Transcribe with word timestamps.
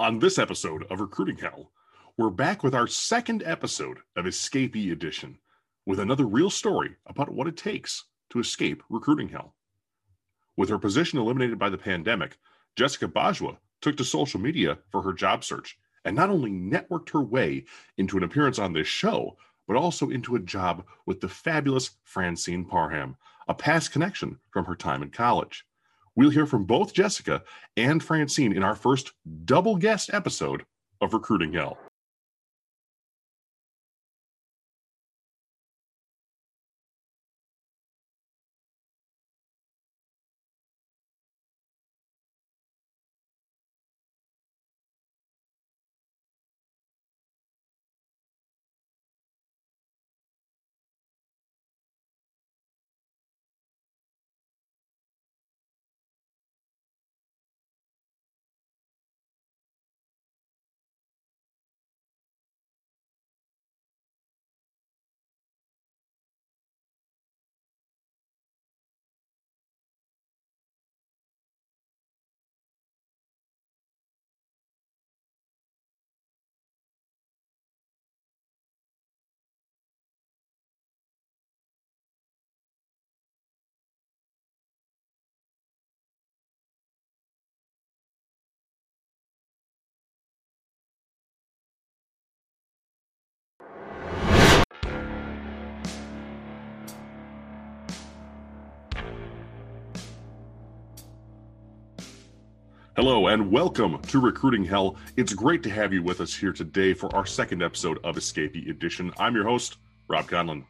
On 0.00 0.18
this 0.18 0.40
episode 0.40 0.84
of 0.90 0.98
Recruiting 0.98 1.36
Hell, 1.36 1.70
we're 2.16 2.28
back 2.28 2.64
with 2.64 2.74
our 2.74 2.88
second 2.88 3.44
episode 3.46 3.98
of 4.16 4.24
Escapee 4.24 4.90
Edition 4.90 5.38
with 5.86 6.00
another 6.00 6.26
real 6.26 6.50
story 6.50 6.96
about 7.06 7.32
what 7.32 7.46
it 7.46 7.56
takes 7.56 8.02
to 8.30 8.40
escape 8.40 8.82
recruiting 8.90 9.28
hell. 9.28 9.54
With 10.56 10.68
her 10.68 10.80
position 10.80 11.20
eliminated 11.20 11.60
by 11.60 11.68
the 11.68 11.78
pandemic, 11.78 12.38
Jessica 12.74 13.06
Bajwa 13.06 13.58
took 13.80 13.96
to 13.98 14.04
social 14.04 14.40
media 14.40 14.78
for 14.90 15.00
her 15.02 15.12
job 15.12 15.44
search 15.44 15.78
and 16.04 16.16
not 16.16 16.28
only 16.28 16.50
networked 16.50 17.10
her 17.10 17.22
way 17.22 17.64
into 17.96 18.16
an 18.16 18.24
appearance 18.24 18.58
on 18.58 18.72
this 18.72 18.88
show, 18.88 19.36
but 19.68 19.76
also 19.76 20.10
into 20.10 20.34
a 20.34 20.40
job 20.40 20.84
with 21.06 21.20
the 21.20 21.28
fabulous 21.28 21.92
Francine 22.02 22.64
Parham, 22.64 23.16
a 23.46 23.54
past 23.54 23.92
connection 23.92 24.40
from 24.50 24.64
her 24.64 24.74
time 24.74 25.04
in 25.04 25.10
college. 25.10 25.64
We'll 26.16 26.30
hear 26.30 26.46
from 26.46 26.64
both 26.64 26.92
Jessica 26.92 27.42
and 27.76 28.02
Francine 28.02 28.56
in 28.56 28.62
our 28.62 28.76
first 28.76 29.12
double 29.44 29.76
guest 29.76 30.10
episode 30.12 30.64
of 31.00 31.12
Recruiting 31.12 31.52
Hell. 31.52 31.76
Hello 102.96 103.26
and 103.26 103.50
welcome 103.50 104.00
to 104.02 104.20
Recruiting 104.20 104.64
Hell. 104.64 104.94
It's 105.16 105.34
great 105.34 105.64
to 105.64 105.70
have 105.70 105.92
you 105.92 106.00
with 106.00 106.20
us 106.20 106.32
here 106.32 106.52
today 106.52 106.94
for 106.94 107.12
our 107.12 107.26
second 107.26 107.60
episode 107.60 107.98
of 108.04 108.14
Escapee 108.14 108.70
Edition. 108.70 109.12
I'm 109.18 109.34
your 109.34 109.42
host, 109.42 109.78
Robb 110.06 110.28
Conlon. 110.28 110.62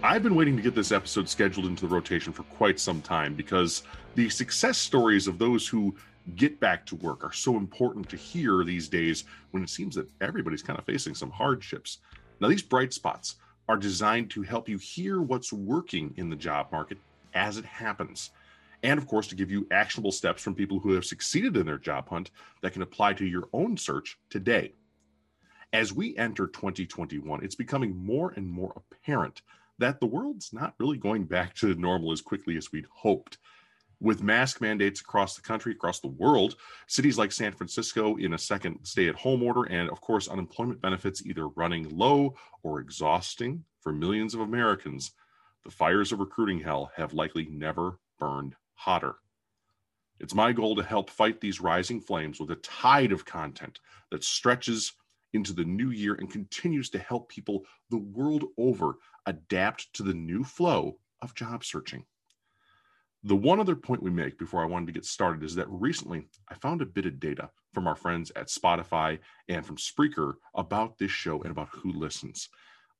I've 0.00 0.22
been 0.22 0.36
waiting 0.36 0.56
to 0.56 0.62
get 0.62 0.76
this 0.76 0.92
episode 0.92 1.28
scheduled 1.28 1.66
into 1.66 1.88
the 1.88 1.92
rotation 1.92 2.32
for 2.32 2.44
quite 2.44 2.78
some 2.78 3.02
time 3.02 3.34
because 3.34 3.82
the 4.14 4.28
success 4.28 4.78
stories 4.78 5.26
of 5.26 5.40
those 5.40 5.66
who 5.66 5.96
get 6.36 6.60
back 6.60 6.86
to 6.86 6.94
work 6.94 7.24
are 7.24 7.32
so 7.32 7.56
important 7.56 8.08
to 8.10 8.16
hear 8.16 8.62
these 8.62 8.88
days 8.88 9.24
when 9.50 9.64
it 9.64 9.68
seems 9.68 9.96
that 9.96 10.08
everybody's 10.20 10.62
kind 10.62 10.78
of 10.78 10.84
facing 10.84 11.16
some 11.16 11.32
hardships. 11.32 11.98
Now, 12.38 12.46
these 12.46 12.62
bright 12.62 12.92
spots 12.92 13.34
are 13.68 13.76
designed 13.76 14.30
to 14.30 14.42
help 14.42 14.68
you 14.68 14.78
hear 14.78 15.20
what's 15.20 15.52
working 15.52 16.14
in 16.18 16.30
the 16.30 16.36
job 16.36 16.68
market 16.70 16.98
as 17.34 17.56
it 17.56 17.64
happens 17.64 18.30
and 18.82 18.98
of 18.98 19.06
course 19.06 19.26
to 19.28 19.34
give 19.34 19.50
you 19.50 19.66
actionable 19.70 20.12
steps 20.12 20.42
from 20.42 20.54
people 20.54 20.78
who 20.78 20.92
have 20.92 21.04
succeeded 21.04 21.56
in 21.56 21.66
their 21.66 21.78
job 21.78 22.08
hunt 22.08 22.30
that 22.62 22.72
can 22.72 22.82
apply 22.82 23.12
to 23.14 23.26
your 23.26 23.48
own 23.52 23.76
search 23.76 24.18
today. 24.30 24.72
As 25.72 25.92
we 25.92 26.16
enter 26.16 26.46
2021, 26.46 27.44
it's 27.44 27.54
becoming 27.54 27.96
more 27.96 28.32
and 28.36 28.48
more 28.48 28.72
apparent 28.76 29.42
that 29.78 30.00
the 30.00 30.06
world's 30.06 30.52
not 30.52 30.74
really 30.78 30.96
going 30.96 31.24
back 31.24 31.54
to 31.56 31.74
normal 31.74 32.12
as 32.12 32.20
quickly 32.20 32.56
as 32.56 32.72
we'd 32.72 32.86
hoped. 32.90 33.38
With 34.00 34.22
mask 34.22 34.60
mandates 34.60 35.00
across 35.00 35.34
the 35.34 35.42
country, 35.42 35.72
across 35.72 36.00
the 36.00 36.08
world, 36.08 36.56
cities 36.86 37.18
like 37.18 37.32
San 37.32 37.52
Francisco 37.52 38.16
in 38.16 38.32
a 38.32 38.38
second 38.38 38.78
stay 38.84 39.08
at 39.08 39.16
home 39.16 39.42
order, 39.42 39.64
and 39.64 39.90
of 39.90 40.00
course, 40.00 40.28
unemployment 40.28 40.80
benefits 40.80 41.26
either 41.26 41.48
running 41.48 41.88
low 41.96 42.34
or 42.62 42.80
exhausting 42.80 43.64
for 43.80 43.92
millions 43.92 44.34
of 44.34 44.40
Americans, 44.40 45.12
the 45.64 45.70
fires 45.70 46.12
of 46.12 46.20
recruiting 46.20 46.60
hell 46.60 46.90
have 46.96 47.12
likely 47.12 47.46
never 47.50 47.98
burned 48.18 48.54
hotter. 48.78 49.16
It's 50.20 50.34
my 50.34 50.52
goal 50.52 50.76
to 50.76 50.84
help 50.84 51.10
fight 51.10 51.40
these 51.40 51.60
rising 51.60 52.00
flames 52.00 52.38
with 52.38 52.50
a 52.52 52.56
tide 52.56 53.10
of 53.10 53.24
content 53.24 53.80
that 54.10 54.22
stretches 54.22 54.92
into 55.32 55.52
the 55.52 55.64
new 55.64 55.90
year 55.90 56.14
and 56.14 56.30
continues 56.30 56.88
to 56.90 56.98
help 56.98 57.28
people 57.28 57.64
the 57.90 57.98
world 57.98 58.44
over 58.56 58.94
adapt 59.26 59.92
to 59.94 60.04
the 60.04 60.14
new 60.14 60.44
flow 60.44 60.96
of 61.20 61.34
job 61.34 61.64
searching. 61.64 62.04
The 63.24 63.36
one 63.36 63.58
other 63.58 63.74
point 63.74 64.02
we 64.02 64.10
make 64.10 64.38
before 64.38 64.62
I 64.62 64.66
wanted 64.66 64.86
to 64.86 64.92
get 64.92 65.04
started 65.04 65.42
is 65.42 65.56
that 65.56 65.68
recently 65.68 66.28
I 66.48 66.54
found 66.54 66.80
a 66.80 66.86
bit 66.86 67.04
of 67.04 67.18
data 67.18 67.50
from 67.74 67.88
our 67.88 67.96
friends 67.96 68.30
at 68.36 68.46
Spotify 68.46 69.18
and 69.48 69.66
from 69.66 69.76
Spreaker 69.76 70.34
about 70.54 70.98
this 70.98 71.10
show 71.10 71.42
and 71.42 71.50
about 71.50 71.68
who 71.72 71.92
listens. 71.92 72.48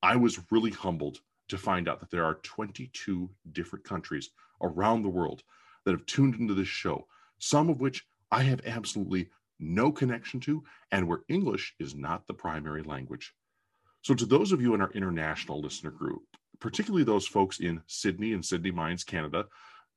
I 0.03 0.17
was 0.17 0.41
really 0.51 0.73
humbled 0.73 1.21
to 1.49 1.57
find 1.57 1.89
out 1.89 2.01
that 2.01 2.11
there 2.11 2.25
are 2.25 2.41
22 2.43 3.31
different 3.53 3.85
countries 3.85 4.31
around 4.61 5.03
the 5.03 5.09
world 5.09 5.45
that 5.89 5.95
have 5.95 6.05
tuned 6.05 6.35
into 6.35 6.53
this 6.53 6.69
show, 6.69 7.07
some 7.39 7.71
of 7.71 7.81
which 7.81 8.05
I 8.31 8.43
have 8.43 8.61
absolutely 8.67 9.31
no 9.59 9.91
connection 9.91 10.39
to, 10.41 10.63
and 10.93 11.09
where 11.09 11.23
English 11.29 11.75
is 11.79 11.95
not 11.95 12.27
the 12.27 12.35
primary 12.35 12.83
language. 12.83 13.33
So, 14.03 14.13
to 14.13 14.27
those 14.27 14.53
of 14.53 14.61
you 14.61 14.75
in 14.75 14.83
our 14.83 14.91
international 14.93 15.63
listener 15.63 15.91
group, 15.91 16.21
particularly 16.61 17.05
those 17.05 17.27
folks 17.27 17.61
in 17.61 17.81
Sydney 17.87 18.35
and 18.35 18.45
Sydney 18.45 18.71
Mines, 18.71 19.03
Canada, 19.03 19.47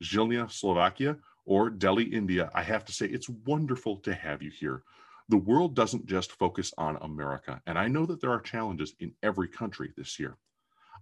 Zilina, 0.01 0.49
Slovakia, 0.49 1.17
or 1.43 1.69
Delhi, 1.69 2.05
India, 2.05 2.49
I 2.55 2.63
have 2.63 2.85
to 2.85 2.93
say 2.93 3.07
it's 3.07 3.27
wonderful 3.27 3.97
to 3.97 4.13
have 4.13 4.41
you 4.41 4.49
here. 4.49 4.83
The 5.27 5.35
world 5.35 5.75
doesn't 5.75 6.05
just 6.05 6.31
focus 6.31 6.73
on 6.77 6.97
America, 7.01 7.61
and 7.67 7.77
I 7.77 7.89
know 7.89 8.05
that 8.05 8.21
there 8.21 8.31
are 8.31 8.39
challenges 8.39 8.95
in 9.01 9.11
every 9.21 9.49
country 9.49 9.91
this 9.97 10.17
year. 10.17 10.37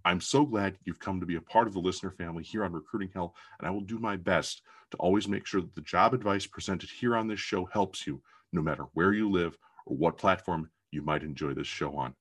I'm 0.04 0.20
so 0.20 0.44
glad 0.44 0.78
you've 0.84 0.98
come 0.98 1.20
to 1.20 1.26
be 1.26 1.36
a 1.36 1.40
part 1.40 1.66
of 1.66 1.74
the 1.74 1.80
listener 1.80 2.10
family 2.10 2.42
here 2.42 2.64
on 2.64 2.72
Recruiting 2.72 3.10
Hell, 3.14 3.34
and 3.58 3.68
I 3.68 3.70
will 3.70 3.80
do 3.80 3.98
my 3.98 4.16
best 4.16 4.62
to 4.90 4.96
always 4.96 5.28
make 5.28 5.46
sure 5.46 5.60
that 5.60 5.74
the 5.74 5.80
job 5.82 6.14
advice 6.14 6.46
presented 6.46 6.90
here 6.90 7.16
on 7.16 7.28
this 7.28 7.40
show 7.40 7.64
helps 7.66 8.06
you, 8.06 8.22
no 8.52 8.62
matter 8.62 8.84
where 8.94 9.12
you 9.12 9.30
live 9.30 9.56
or 9.86 9.96
what 9.96 10.18
platform 10.18 10.70
you 10.90 11.02
might 11.02 11.22
enjoy 11.22 11.54
this 11.54 11.66
show 11.66 11.96
on. 11.96 12.14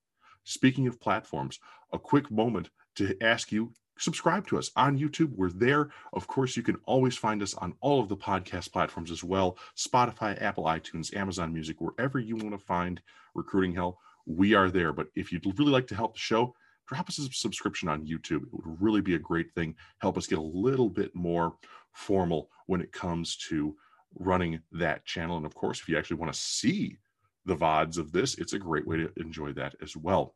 Speaking 0.43 0.87
of 0.87 0.99
platforms, 0.99 1.59
a 1.93 1.99
quick 1.99 2.29
moment 2.29 2.69
to 2.95 3.15
ask 3.21 3.51
you 3.51 3.73
subscribe 3.99 4.47
to 4.47 4.57
us 4.57 4.71
on 4.75 4.97
YouTube. 4.97 5.35
We're 5.35 5.51
there. 5.51 5.89
Of 6.13 6.25
course, 6.27 6.57
you 6.57 6.63
can 6.63 6.77
always 6.85 7.15
find 7.15 7.43
us 7.43 7.53
on 7.53 7.75
all 7.81 7.99
of 7.99 8.09
the 8.09 8.17
podcast 8.17 8.71
platforms 8.71 9.11
as 9.11 9.23
well 9.23 9.57
Spotify, 9.77 10.41
Apple, 10.41 10.63
iTunes, 10.63 11.15
Amazon 11.15 11.53
Music, 11.53 11.77
wherever 11.79 12.17
you 12.19 12.35
want 12.35 12.51
to 12.51 12.57
find 12.57 13.01
Recruiting 13.35 13.75
Hell. 13.75 13.99
We 14.25 14.53
are 14.53 14.69
there. 14.69 14.93
But 14.93 15.07
if 15.15 15.31
you'd 15.31 15.45
really 15.59 15.71
like 15.71 15.87
to 15.87 15.95
help 15.95 16.13
the 16.13 16.19
show, 16.19 16.55
drop 16.89 17.07
us 17.07 17.19
a 17.19 17.31
subscription 17.31 17.87
on 17.87 18.05
YouTube. 18.05 18.43
It 18.43 18.49
would 18.51 18.81
really 18.81 19.01
be 19.01 19.13
a 19.13 19.19
great 19.19 19.53
thing. 19.53 19.75
Help 19.99 20.17
us 20.17 20.25
get 20.25 20.39
a 20.39 20.41
little 20.41 20.89
bit 20.89 21.13
more 21.13 21.53
formal 21.93 22.49
when 22.65 22.81
it 22.81 22.91
comes 22.91 23.37
to 23.49 23.75
running 24.15 24.59
that 24.71 25.05
channel. 25.05 25.37
And 25.37 25.45
of 25.45 25.53
course, 25.53 25.79
if 25.79 25.87
you 25.87 25.97
actually 25.99 26.17
want 26.17 26.33
to 26.33 26.39
see 26.39 26.97
the 27.45 27.55
VODs 27.55 27.99
of 27.99 28.11
this, 28.11 28.39
it's 28.39 28.53
a 28.53 28.59
great 28.59 28.87
way 28.87 28.97
to 28.97 29.11
enjoy 29.17 29.53
that 29.53 29.75
as 29.83 29.95
well. 29.95 30.35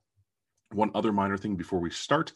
One 0.71 0.91
other 0.94 1.11
minor 1.11 1.38
thing 1.38 1.55
before 1.55 1.79
we 1.79 1.89
start 1.89 2.33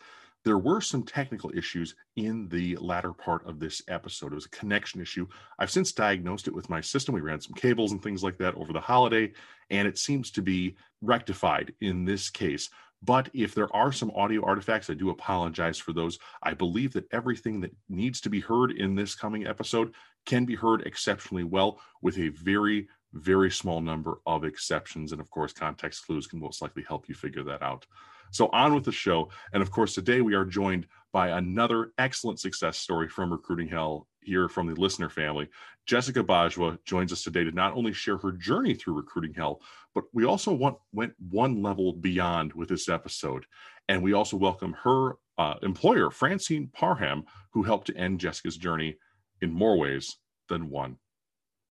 there 0.48 0.58
were 0.58 0.80
some 0.80 1.04
technical 1.04 1.52
issues 1.54 1.94
in 2.16 2.48
the 2.48 2.78
latter 2.78 3.12
part 3.12 3.46
of 3.46 3.60
this 3.60 3.81
episode. 3.90 4.31
It 4.31 4.36
was 4.36 4.46
a 4.46 4.50
connection 4.50 5.02
issue. 5.02 5.28
I've 5.60 5.69
since 5.69 5.92
diagnosed 5.92 6.48
it 6.48 6.54
with 6.54 6.69
my 6.69 6.80
system. 6.80 7.14
We 7.14 7.19
ran 7.19 7.42
some 7.42 7.54
cables 7.54 7.92
and 7.92 8.02
things 8.02 8.24
like 8.24 8.38
that 8.38 8.56
over 8.56 8.72
the 8.72 8.80
holiday, 8.80 9.34
and 9.69 9.88
it 9.88 9.98
seems 9.98 10.31
to 10.31 10.42
be 10.42 10.78
rectified 11.02 11.74
in 11.81 12.06
this 12.06 12.30
case. 12.30 12.69
But 13.04 13.30
if 13.34 13.54
there 13.54 13.74
are 13.76 13.92
some 13.92 14.12
audio 14.16 14.44
artifacts, 14.44 14.90
I 14.90 14.94
do 14.96 15.10
apologize 15.10 15.78
for 15.78 15.94
those. 15.94 16.18
I 16.42 16.54
believe 16.54 16.94
that 16.94 17.08
everything 17.12 17.62
that 17.62 17.76
needs 17.90 18.22
to 18.22 18.30
be 18.30 18.40
heard 18.40 18.72
in 18.72 18.96
this 18.96 19.16
coming 19.16 19.46
episode 19.46 19.94
can 20.26 20.46
be 20.46 20.56
heard 20.56 20.82
exceptionally 20.82 21.44
well 21.44 21.80
with 22.02 22.18
a 22.18 22.30
very, 22.30 22.88
very 23.14 23.52
small 23.52 23.82
number 23.82 24.20
of 24.26 24.44
exceptions. 24.44 25.12
And 25.12 25.22
of 25.22 25.30
course, 25.30 25.54
context 25.54 26.06
clues 26.06 26.28
can 26.28 26.40
most 26.40 26.62
likely 26.62 26.84
help 26.84 27.08
you 27.08 27.16
figure 27.16 27.44
that 27.44 27.62
out. 27.62 27.86
So 28.32 28.50
on 28.52 28.74
with 28.74 28.84
the 28.84 28.92
show. 28.92 29.30
And 29.54 29.62
of 29.62 29.72
course, 29.72 29.94
today 29.94 30.22
we 30.22 30.34
are 30.34 30.46
joined 30.46 30.88
by 31.12 31.30
another 31.30 31.92
excellent 31.98 32.39
success 32.39 32.77
story 32.77 33.07
from 33.07 33.31
Recruiting 33.31 33.68
Hell 33.68 34.07
here 34.21 34.50
from 34.50 34.68
the 34.68 34.80
listener 34.80 35.09
family. 35.09 35.48
Jessica 35.86 36.24
Bajwa 36.24 36.77
joins 36.86 37.13
us 37.13 37.24
today 37.24 37.44
to 37.44 37.51
not 37.51 37.74
only 37.75 37.94
share 37.94 38.18
her 38.18 38.33
journey 38.33 38.74
through 38.74 38.95
Recruiting 38.95 39.33
Hell, 39.33 39.62
but 39.95 40.04
we 40.13 40.25
also 40.25 40.54
want, 40.54 40.77
went 40.92 41.13
one 41.30 41.62
level 41.62 41.94
beyond 41.94 42.54
with 42.54 42.69
this 42.69 42.89
episode. 42.89 43.45
And 43.88 44.04
we 44.04 44.13
also 44.13 44.36
welcome 44.36 44.75
her 44.83 45.15
uh, 45.38 45.56
employer, 45.63 46.12
Francine 46.12 46.68
Parham, 46.74 47.24
who 47.51 47.63
helped 47.63 47.88
to 47.88 47.98
end 47.98 48.19
Jessica's 48.19 48.57
journey 48.57 48.98
in 49.42 49.54
more 49.54 49.77
ways 49.77 50.18
than 50.50 50.69
one. 50.69 50.98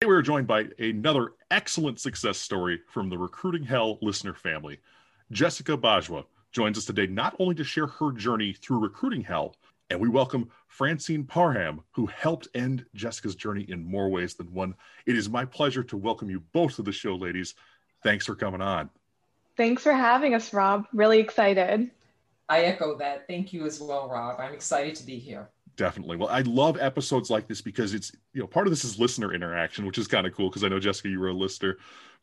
Today 0.01 0.09
we 0.09 0.15
are 0.15 0.23
joined 0.23 0.47
by 0.47 0.67
another 0.79 1.33
excellent 1.51 2.01
success 2.01 2.39
story 2.39 2.81
from 2.89 3.11
the 3.11 3.19
Recruiting 3.19 3.65
Hell 3.65 3.99
listener 4.01 4.35
family. 4.35 4.79
Jessica 5.31 5.77
Bajwa 5.77 6.25
joins 6.57 6.79
us 6.79 6.87
today 6.87 7.07
not 7.07 7.37
only 7.39 7.55
to 7.55 7.63
share 7.63 7.87
her 7.87 8.13
journey 8.13 8.55
through 8.55 8.79
Recruiting 8.79 9.21
Hell, 9.21 9.55
and 9.91 10.01
we 10.01 10.09
welcome 10.09 10.49
Francine 10.69 11.23
Parham, 11.23 11.83
who 11.91 12.07
helped 12.07 12.49
end 12.55 12.87
Jessica's 12.95 13.35
journey 13.35 13.67
in 13.69 13.85
more 13.85 14.09
ways 14.09 14.33
than 14.33 14.51
one. 14.55 14.75
It 15.05 15.19
is 15.19 15.29
my 15.29 15.45
pleasure 15.45 15.83
to 15.83 15.99
welcome 15.99 16.31
you 16.31 16.41
both 16.55 16.77
to 16.77 16.83
the 16.83 16.93
show, 16.93 17.15
ladies. 17.15 17.57
Thanks 18.03 18.25
for 18.25 18.35
coming 18.35 18.63
on. 18.63 18.89
Thanks 19.59 19.83
for 19.83 19.93
having 19.93 20.35
us, 20.35 20.55
Robb. 20.55 20.87
Really 20.95 21.19
excited. 21.19 21.91
I 22.49 22.63
echo 22.63 22.97
that. 22.97 23.27
Thank 23.27 23.53
you 23.53 23.67
as 23.67 23.79
well, 23.79 24.09
Robb. 24.09 24.41
I'm 24.41 24.55
excited 24.55 24.95
to 24.95 25.05
be 25.05 25.19
here. 25.19 25.51
Definitely. 25.77 26.17
Well, 26.17 26.31
I 26.31 26.41
love 26.41 26.79
episodes 26.81 27.29
like 27.29 27.49
this 27.49 27.61
because 27.61 27.93
it's, 27.93 28.13
you 28.33 28.41
know, 28.41 28.47
part 28.47 28.67
of 28.67 28.71
this 28.71 28.83
is 28.83 28.99
listener 28.99 29.35
interaction, 29.35 29.85
which 29.85 29.99
is 29.99 30.09
kind 30.09 30.27
of 30.27 30.35
cool 30.35 30.49
because 30.49 30.65
I 30.65 30.69
know, 30.69 30.81
Jessica, 30.81 31.11
you 31.11 31.21
were 31.21 31.29
a 31.29 31.35
listener 31.35 31.77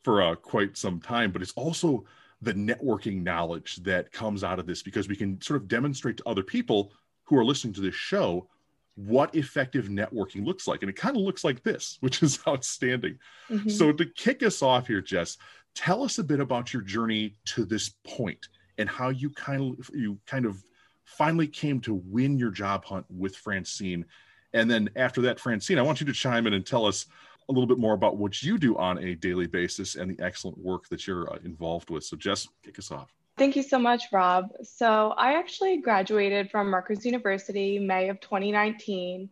for 0.04 0.24
uh, 0.24 0.34
quite 0.34 0.76
some 0.76 1.00
time, 1.00 1.32
but 1.32 1.44
it's 1.44 1.54
also 1.54 2.06
the 2.44 2.54
networking 2.54 3.24
knowledge 3.24 3.78
that 3.78 4.12
comes 4.12 4.44
out 4.44 4.60
of 4.60 4.66
this 4.66 4.82
because 4.82 5.08
we 5.08 5.16
can 5.16 5.40
sort 5.42 5.62
of 5.62 5.68
demonstrate 5.68 6.18
to 6.18 6.28
other 6.28 6.44
people 6.44 6.92
who 7.24 7.38
are 7.38 7.46
listening 7.46 7.74
to 7.74 7.82
this 7.82 7.96
show 7.96 8.48
what 8.96 9.34
effective 9.34 9.88
networking 9.88 10.46
looks 10.46 10.68
like. 10.68 10.82
And 10.84 10.90
it 10.90 10.96
kind 10.96 11.16
of 11.16 11.24
looks 11.24 11.44
like 11.44 11.64
this, 11.64 11.98
which 12.02 12.22
is 12.22 12.40
outstanding. 12.48 13.18
Mm-hmm. 13.50 13.70
So, 13.70 13.92
to 13.92 14.06
kick 14.06 14.44
us 14.44 14.62
off 14.62 14.88
here, 14.88 15.02
Jess, 15.02 15.38
tell 15.74 16.04
us 16.04 16.18
a 16.20 16.24
bit 16.24 16.40
about 16.40 16.74
your 16.74 16.84
journey 16.84 17.36
to 17.46 17.66
this 17.66 17.90
point 18.06 18.48
and 18.78 18.90
how 18.90 19.10
you 19.10 19.30
kind 19.30 19.78
of 19.80 19.90
you 19.94 20.20
kind 20.26 20.46
of 20.46 20.64
finally 21.06 21.48
came 21.48 21.80
to 21.82 21.94
win 21.94 22.38
your 22.38 22.52
job 22.52 22.86
hunt 22.86 23.06
with 23.10 23.36
Francine. 23.36 24.06
And 24.54 24.70
then 24.70 24.90
after 24.96 25.22
that, 25.22 25.40
Francine, 25.40 25.80
I 25.80 25.82
want 25.82 26.00
you 26.00 26.06
to 26.06 26.14
chime 26.14 26.46
in 26.48 26.54
and 26.54 26.66
tell 26.66 26.86
us 26.86 27.08
a 27.50 27.52
little 27.52 27.68
bit 27.68 27.78
more 27.78 27.94
about 27.94 28.18
what 28.18 28.42
you 28.42 28.58
do 28.58 28.78
on 28.78 28.98
a 29.00 29.16
daily 29.16 29.48
basis 29.48 29.96
and 29.96 30.16
the 30.16 30.24
excellent 30.24 30.58
work 30.58 30.88
that 30.90 31.08
you're 31.08 31.32
uh, 31.32 31.38
involved 31.44 31.90
with. 31.90 32.04
So, 32.04 32.16
Jess, 32.16 32.48
kick 32.64 32.80
us 32.80 32.92
off. 32.92 33.14
Thank 33.38 33.56
you 33.56 33.64
so 33.64 33.80
much, 33.80 34.04
Rob. 34.12 34.50
So, 34.62 35.14
I 35.18 35.34
actually 35.34 35.78
graduated 35.78 36.52
from 36.52 36.74
Rutgers 36.74 37.06
University 37.06 37.80
May 37.80 38.10
of 38.10 38.20
2019, 38.22 39.30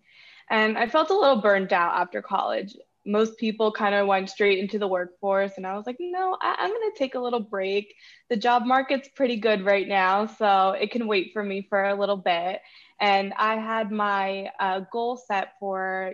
and 0.50 0.78
I 0.78 0.88
felt 0.88 1.10
a 1.10 1.18
little 1.18 1.42
burned 1.42 1.74
out 1.74 2.00
after 2.00 2.22
college 2.22 2.76
most 3.06 3.38
people 3.38 3.72
kind 3.72 3.96
of 3.96 4.08
went 4.08 4.30
straight 4.30 4.60
into 4.60 4.78
the 4.78 4.88
workforce 4.88 5.54
and 5.58 5.66
i 5.66 5.76
was 5.76 5.86
like 5.86 5.98
no 6.00 6.38
I- 6.42 6.56
i'm 6.60 6.70
going 6.70 6.92
to 6.92 6.98
take 6.98 7.16
a 7.16 7.20
little 7.20 7.40
break 7.40 7.96
the 8.30 8.38
job 8.38 8.66
market's 8.66 9.10
pretty 9.16 9.38
good 9.38 9.66
right 9.66 9.88
now 9.88 10.28
so 10.28 10.72
it 10.72 10.92
can 10.92 11.08
wait 11.08 11.32
for 11.34 11.44
me 11.44 11.66
for 11.68 11.84
a 11.84 12.00
little 12.00 12.18
bit 12.18 12.62
and 13.00 13.34
i 13.38 13.56
had 13.56 13.92
my 13.92 14.52
uh, 14.60 14.82
goal 14.92 15.18
set 15.18 15.54
for 15.60 16.14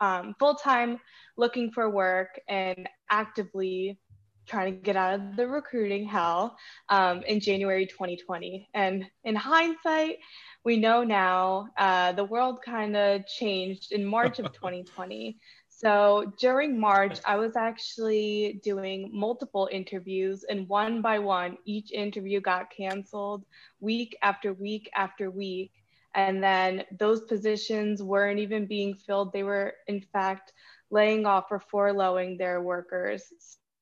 um, 0.00 0.34
full-time 0.38 0.98
looking 1.36 1.70
for 1.70 1.90
work 1.90 2.40
and 2.48 2.88
actively 3.10 3.98
trying 4.46 4.72
to 4.72 4.80
get 4.80 4.94
out 4.96 5.14
of 5.14 5.36
the 5.36 5.46
recruiting 5.46 6.04
hell 6.06 6.56
um, 6.88 7.22
in 7.26 7.40
january 7.40 7.86
2020 7.86 8.68
and 8.74 9.04
in 9.24 9.34
hindsight 9.34 10.18
we 10.64 10.76
know 10.76 11.02
now 11.02 11.68
uh, 11.78 12.12
the 12.12 12.24
world 12.24 12.60
kind 12.64 12.96
of 12.96 13.26
changed 13.26 13.92
in 13.92 14.04
march 14.04 14.38
of 14.38 14.52
2020 14.52 15.36
So 15.76 16.32
during 16.38 16.80
March, 16.80 17.18
I 17.26 17.36
was 17.36 17.54
actually 17.54 18.60
doing 18.64 19.10
multiple 19.12 19.68
interviews, 19.70 20.42
and 20.48 20.66
one 20.70 21.02
by 21.02 21.18
one, 21.18 21.58
each 21.66 21.92
interview 21.92 22.40
got 22.40 22.70
canceled 22.70 23.44
week 23.80 24.16
after 24.22 24.54
week 24.54 24.88
after 24.96 25.30
week. 25.30 25.72
And 26.16 26.42
then 26.42 26.84
those 26.98 27.20
positions 27.22 28.02
weren't 28.02 28.38
even 28.40 28.66
being 28.66 28.94
filled. 28.94 29.32
They 29.32 29.42
were, 29.42 29.74
in 29.86 30.00
fact, 30.00 30.52
laying 30.90 31.26
off 31.26 31.46
or 31.50 31.62
furloughing 31.72 32.38
their 32.38 32.62
workers. 32.62 33.22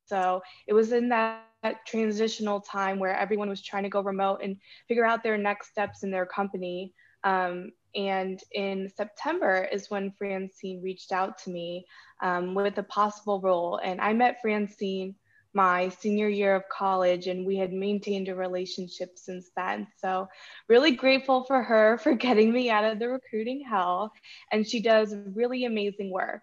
So 0.07 0.43
it 0.67 0.73
was 0.75 0.93
in 0.93 1.09
that, 1.11 1.45
that 1.63 1.87
transitional 1.87 2.61
time 2.61 2.99
where 2.99 3.17
everyone 3.17 3.49
was 3.49 3.63
trying 3.63 3.85
to 3.85 3.89
go 3.89 4.03
remote 4.03 4.41
and 4.43 4.57
figure 4.89 5.07
out 5.07 5.23
their 5.23 5.39
next 5.39 5.71
steps 5.71 6.03
in 6.03 6.11
their 6.11 6.27
company. 6.27 6.93
Um, 7.23 7.71
and 7.95 8.41
in 8.53 8.91
September 8.95 9.69
is 9.71 9.89
when 9.89 10.13
Francine 10.19 10.83
reached 10.83 11.13
out 11.13 11.39
to 11.39 11.51
me 11.51 11.87
um, 12.21 12.55
with 12.55 12.77
a 12.79 12.83
possible 12.83 13.41
role. 13.41 13.81
And 13.83 14.01
I 14.01 14.13
met 14.13 14.41
Francine 14.43 15.15
my 15.55 15.89
senior 15.89 16.29
year 16.29 16.55
of 16.55 16.69
college, 16.69 17.27
and 17.27 17.47
we 17.47 17.57
had 17.57 17.73
maintained 17.73 18.29
a 18.29 18.35
relationship 18.35 19.19
since 19.19 19.51
then. 19.57 19.87
So, 19.99 20.29
really 20.69 20.93
grateful 20.93 21.45
for 21.45 21.63
her 21.63 21.99
for 22.03 22.15
getting 22.15 22.53
me 22.53 22.71
out 22.71 22.85
of 22.85 22.99
the 22.99 23.09
recruiting 23.09 23.65
hell. 23.69 24.13
And 24.53 24.67
she 24.67 24.81
does 24.81 25.15
really 25.35 25.65
amazing 25.65 26.11
work. 26.11 26.43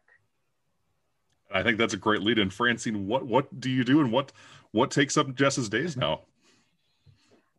I 1.54 1.64
think 1.64 1.78
that's 1.78 1.94
a 1.94 1.98
great 1.98 2.22
lead 2.22 2.40
And 2.40 2.54
Francine, 2.54 3.08
what, 3.08 3.26
what 3.26 3.60
do 3.60 3.70
you 3.70 3.84
do 3.84 4.00
and 4.00 4.12
what, 4.12 4.32
what 4.72 4.90
takes 4.90 5.18
up 5.18 5.36
Jess's 5.36 5.68
days 5.68 5.98
now? 5.98 6.22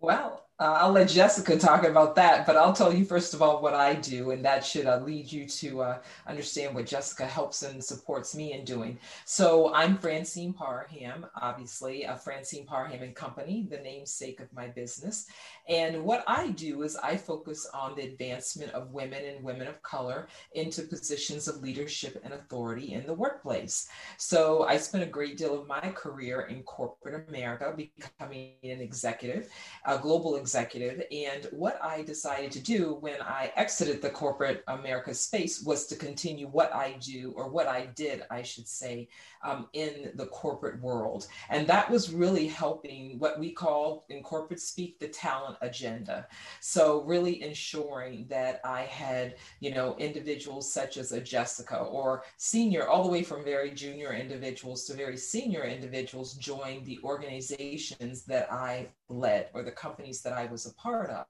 Well, 0.01 0.42
uh, 0.63 0.79
I'll 0.79 0.93
let 0.93 1.09
Jessica 1.09 1.59
talk 1.59 1.83
about 1.83 2.15
that, 2.15 2.47
but 2.47 2.57
I'll 2.57 2.73
tell 2.73 2.95
you 2.95 3.05
first 3.05 3.35
of 3.35 3.43
all 3.43 3.61
what 3.61 3.75
I 3.75 3.97
do, 3.97 4.31
and 4.31 4.45
that 4.45 4.65
should 4.65 4.87
uh, 4.87 4.99
lead 4.99 5.33
you 5.33 5.45
to 5.45 5.83
uh, 5.83 5.99
understand 6.29 6.73
what 6.73 6.87
Jessica 6.87 7.27
helps 7.27 7.65
and 7.65 7.83
supports 7.83 8.37
me 8.37 8.53
in 8.53 8.65
doing. 8.65 8.97
So 9.25 9.75
I'm 9.75 9.99
Francine 9.99 10.53
Parham, 10.53 11.27
obviously, 11.35 12.05
a 12.05 12.17
Francine 12.17 12.65
Parham 12.65 13.03
and 13.03 13.13
Company, 13.13 13.67
the 13.69 13.79
namesake 13.79 14.39
of 14.39 14.53
my 14.53 14.69
business. 14.69 15.27
And 15.69 16.05
what 16.05 16.23
I 16.29 16.51
do 16.51 16.83
is 16.83 16.95
I 16.95 17.17
focus 17.17 17.69
on 17.75 17.97
the 17.97 18.03
advancement 18.03 18.71
of 18.71 18.93
women 18.93 19.25
and 19.25 19.43
women 19.43 19.67
of 19.67 19.83
color 19.83 20.29
into 20.55 20.83
positions 20.83 21.49
of 21.49 21.61
leadership 21.61 22.21
and 22.23 22.35
authority 22.35 22.93
in 22.93 23.05
the 23.05 23.15
workplace. 23.15 23.89
So 24.17 24.63
I 24.63 24.77
spent 24.77 25.03
a 25.03 25.09
great 25.09 25.37
deal 25.37 25.61
of 25.61 25.67
my 25.67 25.91
career 25.91 26.43
in 26.43 26.63
corporate 26.63 27.29
America, 27.29 27.75
becoming 27.77 28.53
an 28.63 28.81
executive, 28.81 29.49
a 29.87 29.99
global 29.99 30.37
executive 30.37 30.52
executive. 30.53 31.03
And 31.11 31.49
what 31.51 31.83
I 31.83 32.03
decided 32.03 32.53
to 32.53 32.61
do 32.61 32.99
when 33.01 33.23
I 33.23 33.53
exited 33.57 34.03
the 34.03 34.11
corporate 34.11 34.63
America 34.69 35.15
space 35.15 35.63
was 35.63 35.87
to 35.87 35.97
continue 35.97 36.47
what 36.47 36.75
I 36.75 36.97
do, 37.01 37.33
or 37.37 37.49
what 37.49 37.69
I 37.69 37.87
did, 37.87 38.25
I 38.31 38.43
should 38.43 38.69
say, 38.69 39.09
um, 39.43 39.69
in 39.73 40.13
the 40.15 40.27
corporate 40.27 40.79
world. 40.83 41.27
And 41.49 41.67
that 41.69 41.91
was 41.91 42.13
really 42.13 42.47
helping 42.47 43.19
what 43.19 43.39
we 43.39 43.51
call 43.51 44.05
in 44.11 44.23
corporate 44.23 44.61
speak 44.61 44.99
the 44.99 45.09
talent 45.09 45.57
agenda. 45.63 46.27
So, 46.61 47.03
really 47.03 47.43
ensuring 47.43 48.27
that 48.29 48.61
I 48.63 48.83
had, 48.83 49.37
you 49.61 49.73
know, 49.75 49.97
individuals 49.97 50.71
such 50.71 50.99
as 50.99 51.13
a 51.13 51.21
Jessica 51.21 51.79
or 51.79 52.25
senior, 52.37 52.89
all 52.89 53.03
the 53.03 53.11
way 53.11 53.23
from 53.23 53.43
very 53.43 53.71
junior 53.71 54.13
individuals 54.13 54.85
to 54.85 54.95
very 54.95 55.17
senior 55.17 55.65
individuals 55.65 56.35
join 56.35 56.85
the 56.85 56.99
organizations 57.03 58.25
that 58.25 58.53
I 58.53 58.89
led 59.13 59.49
or 59.55 59.63
the 59.63 59.71
companies 59.71 60.23
that 60.23 60.33
I 60.33 60.47
was 60.47 60.67
a 60.67 60.75
part 60.75 61.11
of. 61.11 61.27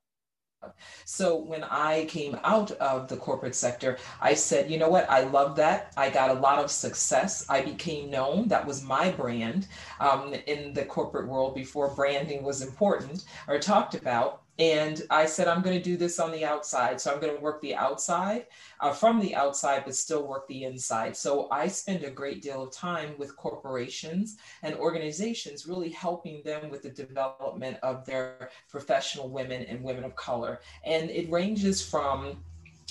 So 1.04 1.36
when 1.36 1.64
I 1.64 2.04
came 2.04 2.38
out 2.44 2.70
of 2.72 3.08
the 3.08 3.16
corporate 3.16 3.54
sector, 3.54 3.98
I 4.20 4.34
said, 4.34 4.70
you 4.70 4.78
know 4.78 4.88
what? 4.88 5.10
I 5.10 5.22
love 5.24 5.56
that. 5.56 5.92
I 5.96 6.08
got 6.08 6.30
a 6.30 6.40
lot 6.40 6.62
of 6.62 6.70
success. 6.70 7.44
I 7.48 7.62
became 7.62 8.10
known. 8.10 8.48
That 8.48 8.64
was 8.66 8.84
my 8.84 9.10
brand 9.10 9.66
um, 9.98 10.34
in 10.46 10.72
the 10.72 10.84
corporate 10.84 11.26
world 11.26 11.54
before 11.54 11.94
branding 11.94 12.44
was 12.44 12.62
important 12.62 13.24
or 13.48 13.58
talked 13.58 13.94
about. 13.94 14.41
And 14.58 15.02
I 15.08 15.26
said, 15.26 15.48
I'm 15.48 15.62
going 15.62 15.76
to 15.76 15.82
do 15.82 15.96
this 15.96 16.20
on 16.20 16.30
the 16.30 16.44
outside. 16.44 17.00
So 17.00 17.12
I'm 17.12 17.20
going 17.20 17.34
to 17.34 17.40
work 17.40 17.60
the 17.62 17.74
outside 17.74 18.46
uh, 18.80 18.92
from 18.92 19.18
the 19.18 19.34
outside, 19.34 19.84
but 19.84 19.96
still 19.96 20.26
work 20.26 20.46
the 20.46 20.64
inside. 20.64 21.16
So 21.16 21.48
I 21.50 21.68
spend 21.68 22.04
a 22.04 22.10
great 22.10 22.42
deal 22.42 22.62
of 22.62 22.70
time 22.70 23.14
with 23.18 23.36
corporations 23.36 24.36
and 24.62 24.74
organizations, 24.74 25.66
really 25.66 25.88
helping 25.88 26.42
them 26.44 26.70
with 26.70 26.82
the 26.82 26.90
development 26.90 27.78
of 27.82 28.04
their 28.04 28.50
professional 28.68 29.30
women 29.30 29.62
and 29.64 29.82
women 29.82 30.04
of 30.04 30.14
color. 30.16 30.60
And 30.84 31.10
it 31.10 31.30
ranges 31.30 31.84
from 31.84 32.44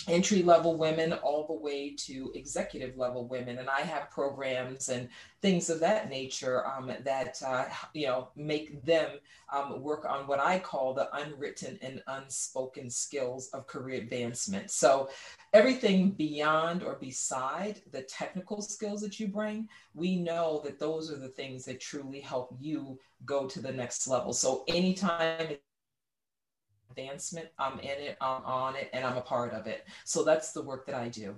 entry 0.08 0.42
level 0.42 0.76
women 0.78 1.14
all 1.14 1.46
the 1.46 1.54
way 1.54 1.94
to 1.96 2.32
executive 2.34 2.98
level 2.98 3.26
women. 3.28 3.60
And 3.60 3.70
i 3.70 3.82
have 3.82 4.10
programs 4.10 4.90
and 4.90 5.10
things 5.42 5.70
of 5.70 5.80
that 5.80 6.10
nature 6.10 6.66
um, 6.68 6.92
that 7.04 7.42
uh, 7.46 7.66
you 7.94 8.08
know 8.08 8.30
make 8.36 8.84
them 8.84 9.12
um, 9.52 9.82
work 9.82 10.06
on 10.06 10.28
what 10.28 10.40
i 10.40 10.60
call 10.60 10.94
the 10.94 11.10
unwritten 11.16 11.78
and 11.82 12.02
unspoken 12.08 12.90
skills 12.90 13.50
of 13.50 13.68
career 13.68 14.02
advancement. 14.02 14.72
So 14.72 15.10
everything 15.54 16.12
beyond 16.12 16.84
or 16.84 16.96
beside 16.96 17.82
the 17.92 18.02
technical 18.04 18.62
skills 18.62 19.02
that 19.02 19.20
you 19.20 19.28
bring 19.28 19.68
we 19.94 20.16
know 20.16 20.62
that 20.64 20.80
those 20.80 21.12
are 21.12 21.18
the 21.18 21.28
things 21.28 21.66
that 21.66 21.80
truly 21.80 22.20
help 22.20 22.56
you 22.60 22.98
go 23.26 23.46
to 23.48 23.62
the 23.62 23.72
next 23.72 24.08
level. 24.08 24.34
So 24.34 24.64
anytime 24.68 25.58
advancement. 26.92 27.48
I'm 27.58 27.80
in 27.80 27.90
it, 27.90 28.18
I'm 28.22 28.44
on 28.44 28.76
it, 28.76 28.90
and 28.94 29.06
I'm 29.06 29.18
a 29.18 29.22
part 29.22 29.54
of 29.54 29.68
it. 29.68 29.88
So 30.04 30.24
that's 30.24 30.52
the 30.52 30.62
work 30.62 30.86
that 30.86 30.96
I 30.96 31.10
do. 31.10 31.36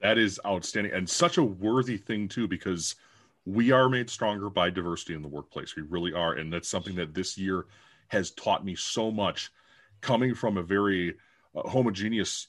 That 0.00 0.18
is 0.18 0.40
outstanding 0.46 0.92
and 0.92 1.08
such 1.08 1.38
a 1.38 1.42
worthy 1.42 1.96
thing 1.96 2.28
too, 2.28 2.46
because 2.46 2.96
we 3.44 3.72
are 3.72 3.88
made 3.88 4.10
stronger 4.10 4.50
by 4.50 4.70
diversity 4.70 5.14
in 5.14 5.22
the 5.22 5.28
workplace. 5.28 5.74
We 5.74 5.82
really 5.82 6.12
are, 6.12 6.34
and 6.34 6.52
that's 6.52 6.68
something 6.68 6.94
that 6.96 7.14
this 7.14 7.38
year 7.38 7.66
has 8.08 8.30
taught 8.32 8.64
me 8.64 8.74
so 8.74 9.10
much. 9.10 9.50
Coming 10.00 10.34
from 10.34 10.56
a 10.56 10.62
very 10.62 11.16
uh, 11.56 11.68
homogeneous 11.68 12.48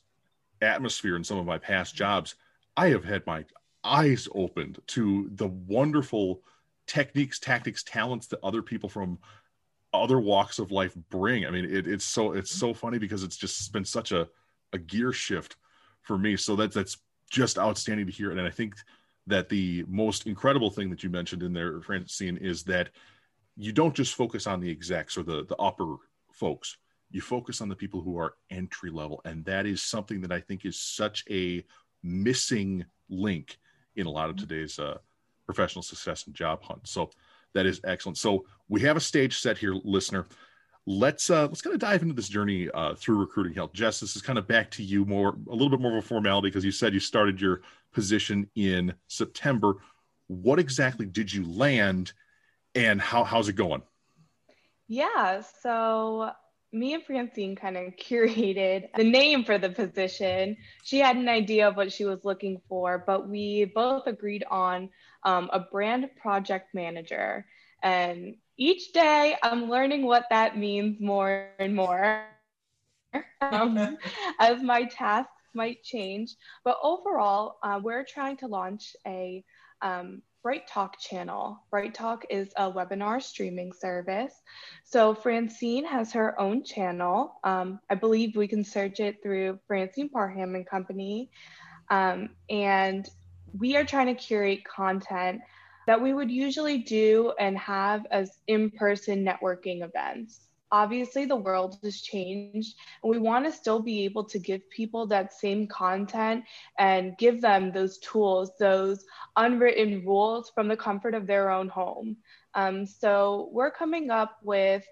atmosphere 0.61 1.15
in 1.15 1.23
some 1.23 1.39
of 1.39 1.45
my 1.45 1.57
past 1.57 1.95
jobs, 1.95 2.35
I 2.77 2.89
have 2.89 3.03
had 3.03 3.25
my 3.25 3.45
eyes 3.83 4.27
opened 4.35 4.79
to 4.87 5.29
the 5.33 5.47
wonderful 5.47 6.43
techniques, 6.85 7.39
tactics, 7.39 7.81
talents 7.83 8.27
that 8.27 8.39
other 8.43 8.61
people 8.61 8.89
from 8.89 9.17
other 9.93 10.19
walks 10.19 10.59
of 10.59 10.71
life 10.71 10.95
bring. 11.09 11.45
I 11.45 11.51
mean, 11.51 11.65
it, 11.65 11.87
it's 11.87 12.05
so 12.05 12.33
it's 12.33 12.51
so 12.51 12.73
funny 12.73 12.99
because 12.99 13.23
it's 13.23 13.37
just 13.37 13.71
been 13.73 13.85
such 13.85 14.11
a 14.11 14.27
a 14.73 14.77
gear 14.77 15.11
shift 15.11 15.57
for 16.01 16.17
me. 16.17 16.37
So 16.37 16.55
that's 16.55 16.75
that's 16.75 16.97
just 17.29 17.57
outstanding 17.57 18.05
to 18.05 18.11
hear. 18.11 18.31
And 18.31 18.41
I 18.41 18.49
think 18.49 18.75
that 19.27 19.49
the 19.49 19.85
most 19.87 20.27
incredible 20.27 20.69
thing 20.69 20.89
that 20.89 21.03
you 21.03 21.09
mentioned 21.09 21.43
in 21.43 21.53
there, 21.53 21.81
Francine, 21.81 22.37
is 22.37 22.63
that 22.63 22.89
you 23.55 23.71
don't 23.71 23.95
just 23.95 24.15
focus 24.15 24.47
on 24.47 24.59
the 24.59 24.71
execs 24.71 25.17
or 25.17 25.23
the 25.23 25.45
the 25.45 25.57
upper 25.57 25.95
folks. 26.31 26.77
You 27.11 27.21
focus 27.21 27.59
on 27.61 27.69
the 27.69 27.75
people 27.75 28.01
who 28.01 28.17
are 28.19 28.35
entry 28.51 28.91
level, 28.91 29.21
and 29.25 29.43
that 29.45 29.65
is 29.65 29.81
something 29.81 30.21
that 30.21 30.31
I 30.31 30.39
think 30.39 30.65
is 30.65 30.79
such 30.79 31.25
a 31.29 31.63
missing 32.03 32.85
link 33.09 33.57
in 33.95 34.05
a 34.05 34.11
lot 34.11 34.29
of 34.29 34.35
today's 34.35 34.77
uh, 34.77 34.99
professional 35.45 35.81
success 35.81 36.27
and 36.27 36.35
job 36.35 36.61
hunt. 36.63 36.87
So 36.87 37.09
that 37.53 37.65
is 37.65 37.81
excellent. 37.83 38.17
So 38.17 38.45
we 38.67 38.81
have 38.81 38.97
a 38.97 39.01
stage 39.01 39.39
set 39.39 39.57
here, 39.57 39.75
listener. 39.83 40.27
Let's 40.85 41.29
uh, 41.29 41.47
let's 41.47 41.61
kind 41.61 41.73
of 41.73 41.79
dive 41.79 42.01
into 42.01 42.15
this 42.15 42.29
journey 42.29 42.69
uh, 42.73 42.95
through 42.95 43.19
recruiting 43.19 43.53
hell. 43.53 43.69
Jess, 43.73 43.99
this 43.99 44.15
is 44.15 44.21
kind 44.21 44.39
of 44.39 44.47
back 44.47 44.71
to 44.71 44.83
you 44.83 45.05
more 45.05 45.35
a 45.49 45.53
little 45.53 45.69
bit 45.69 45.79
more 45.79 45.97
of 45.97 46.03
a 46.03 46.07
formality 46.07 46.47
because 46.47 46.65
you 46.65 46.71
said 46.71 46.93
you 46.93 46.99
started 46.99 47.39
your 47.39 47.61
position 47.93 48.49
in 48.55 48.93
September. 49.07 49.75
What 50.27 50.59
exactly 50.59 51.05
did 51.05 51.31
you 51.31 51.45
land, 51.45 52.13
and 52.75 52.99
how 52.99 53.23
how's 53.23 53.49
it 53.49 53.53
going? 53.53 53.83
Yeah, 54.87 55.41
so 55.61 56.31
me 56.71 56.93
and 56.93 57.03
Francine 57.03 57.55
kind 57.55 57.77
of 57.77 57.95
curated 57.97 58.93
the 58.95 59.03
name 59.03 59.43
for 59.43 59.57
the 59.57 59.69
position. 59.69 60.57
She 60.83 60.99
had 60.99 61.17
an 61.17 61.29
idea 61.29 61.67
of 61.67 61.75
what 61.75 61.91
she 61.91 62.05
was 62.05 62.23
looking 62.25 62.61
for, 62.69 63.03
but 63.05 63.27
we 63.27 63.65
both 63.65 64.07
agreed 64.07 64.43
on 64.49 64.89
um, 65.23 65.49
a 65.51 65.59
brand 65.59 66.09
project 66.21 66.73
manager. 66.73 67.45
And 67.81 68.35
each 68.57 68.91
day 68.93 69.35
I'm 69.41 69.69
learning 69.69 70.05
what 70.05 70.25
that 70.29 70.57
means 70.57 70.99
more 70.99 71.47
and 71.59 71.75
more 71.75 71.95
um, 72.61 72.77
as 74.39 74.61
my 74.61 74.83
tasks 74.85 75.31
might 75.53 75.83
change. 75.83 76.35
But 76.63 76.77
overall, 76.83 77.57
uh, 77.63 77.79
we're 77.81 78.05
trying 78.05 78.37
to 78.37 78.47
launch 78.47 78.95
a 79.05 79.43
um, 79.81 80.21
BrightTALK 80.45 80.97
channel. 80.99 81.63
BrightTALK 81.71 82.23
is 82.29 82.49
a 82.57 82.71
webinar 82.71 83.21
streaming 83.21 83.73
service. 83.73 84.33
So 84.83 85.13
Francine 85.13 85.85
has 85.85 86.13
her 86.13 86.39
own 86.39 86.63
channel. 86.63 87.39
Um, 87.43 87.79
I 87.89 87.95
believe 87.95 88.35
we 88.35 88.47
can 88.47 88.63
search 88.63 88.99
it 88.99 89.21
through 89.21 89.59
Francine 89.67 90.09
Parham 90.09 90.55
and 90.55 90.65
Company. 90.65 91.29
Um, 91.89 92.29
and 92.49 93.07
we 93.57 93.75
are 93.75 93.83
trying 93.83 94.07
to 94.07 94.15
curate 94.15 94.63
content 94.63 95.41
that 95.87 96.01
we 96.01 96.13
would 96.13 96.29
usually 96.29 96.77
do 96.77 97.33
and 97.39 97.57
have 97.57 98.05
as 98.11 98.37
in-person 98.47 99.25
networking 99.25 99.83
events 99.83 100.48
obviously 100.71 101.25
the 101.25 101.35
world 101.35 101.77
has 101.83 102.01
changed 102.01 102.75
and 103.03 103.09
we 103.11 103.17
want 103.17 103.45
to 103.45 103.51
still 103.51 103.79
be 103.79 104.05
able 104.05 104.23
to 104.23 104.39
give 104.39 104.69
people 104.69 105.07
that 105.07 105.33
same 105.33 105.67
content 105.67 106.43
and 106.77 107.17
give 107.17 107.41
them 107.41 107.71
those 107.71 107.97
tools 107.99 108.51
those 108.59 109.05
unwritten 109.35 110.05
rules 110.05 110.51
from 110.53 110.67
the 110.67 110.77
comfort 110.77 111.13
of 111.13 111.27
their 111.27 111.49
own 111.49 111.67
home. 111.67 112.17
Um, 112.53 112.85
so 112.85 113.49
we're 113.51 113.71
coming 113.71 114.09
up 114.09 114.37
with 114.43 114.85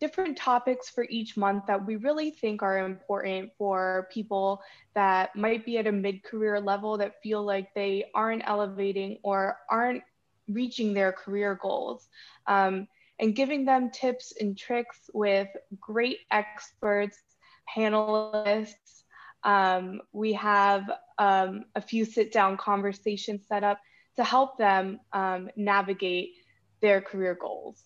different 0.00 0.36
topics 0.36 0.88
for 0.88 1.06
each 1.10 1.36
month 1.36 1.64
that 1.66 1.84
we 1.84 1.96
really 1.96 2.30
think 2.30 2.62
are 2.62 2.78
important 2.78 3.50
for 3.58 4.08
people 4.10 4.62
that 4.94 5.36
might 5.36 5.64
be 5.66 5.76
at 5.76 5.86
a 5.86 5.92
mid-career 5.92 6.58
level 6.58 6.96
that 6.96 7.22
feel 7.22 7.44
like 7.44 7.72
they 7.74 8.06
aren't 8.14 8.42
elevating 8.46 9.18
or 9.22 9.58
aren't 9.70 10.02
reaching 10.48 10.94
their 10.94 11.12
career 11.12 11.58
goals. 11.60 12.08
Um, 12.46 12.88
and 13.20 13.36
giving 13.36 13.66
them 13.66 13.90
tips 13.90 14.32
and 14.40 14.56
tricks 14.56 15.10
with 15.12 15.48
great 15.78 16.20
experts, 16.30 17.18
panelists. 17.76 19.04
Um, 19.44 20.00
we 20.12 20.32
have 20.32 20.90
um, 21.18 21.66
a 21.76 21.82
few 21.82 22.04
sit 22.04 22.32
down 22.32 22.56
conversations 22.56 23.46
set 23.46 23.62
up 23.62 23.78
to 24.16 24.24
help 24.24 24.58
them 24.58 25.00
um, 25.12 25.50
navigate 25.54 26.30
their 26.80 27.00
career 27.00 27.36
goals. 27.38 27.84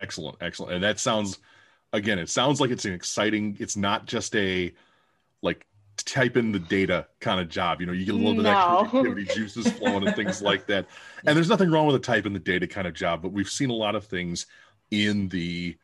Excellent, 0.00 0.36
excellent. 0.40 0.74
And 0.74 0.84
that 0.84 0.98
sounds, 0.98 1.38
again, 1.92 2.18
it 2.18 2.28
sounds 2.28 2.60
like 2.60 2.70
it's 2.70 2.84
an 2.84 2.92
exciting, 2.92 3.56
it's 3.60 3.76
not 3.76 4.06
just 4.06 4.34
a 4.34 4.72
like 5.42 5.64
type 6.02 6.36
in 6.36 6.52
the 6.52 6.58
data 6.58 7.06
kind 7.20 7.40
of 7.40 7.48
job. 7.48 7.80
You 7.80 7.86
know, 7.86 7.92
you 7.92 8.04
get 8.04 8.14
a 8.14 8.18
little 8.18 8.34
bit 8.34 8.42
no. 8.42 8.52
of 8.52 8.88
creativity 8.88 9.24
juices 9.34 9.70
flowing 9.72 10.06
and 10.06 10.16
things 10.16 10.42
like 10.42 10.66
that. 10.66 10.86
And 11.24 11.36
there's 11.36 11.48
nothing 11.48 11.70
wrong 11.70 11.86
with 11.86 11.94
a 11.94 12.00
type 12.00 12.26
in 12.26 12.32
the 12.32 12.40
data 12.40 12.66
kind 12.66 12.84
of 12.84 12.94
job, 12.94 13.22
but 13.22 13.30
we've 13.30 13.48
seen 13.48 13.70
a 13.70 13.74
lot 13.74 13.94
of 13.94 14.06
things 14.06 14.46
in 14.90 15.28
the 15.28 15.76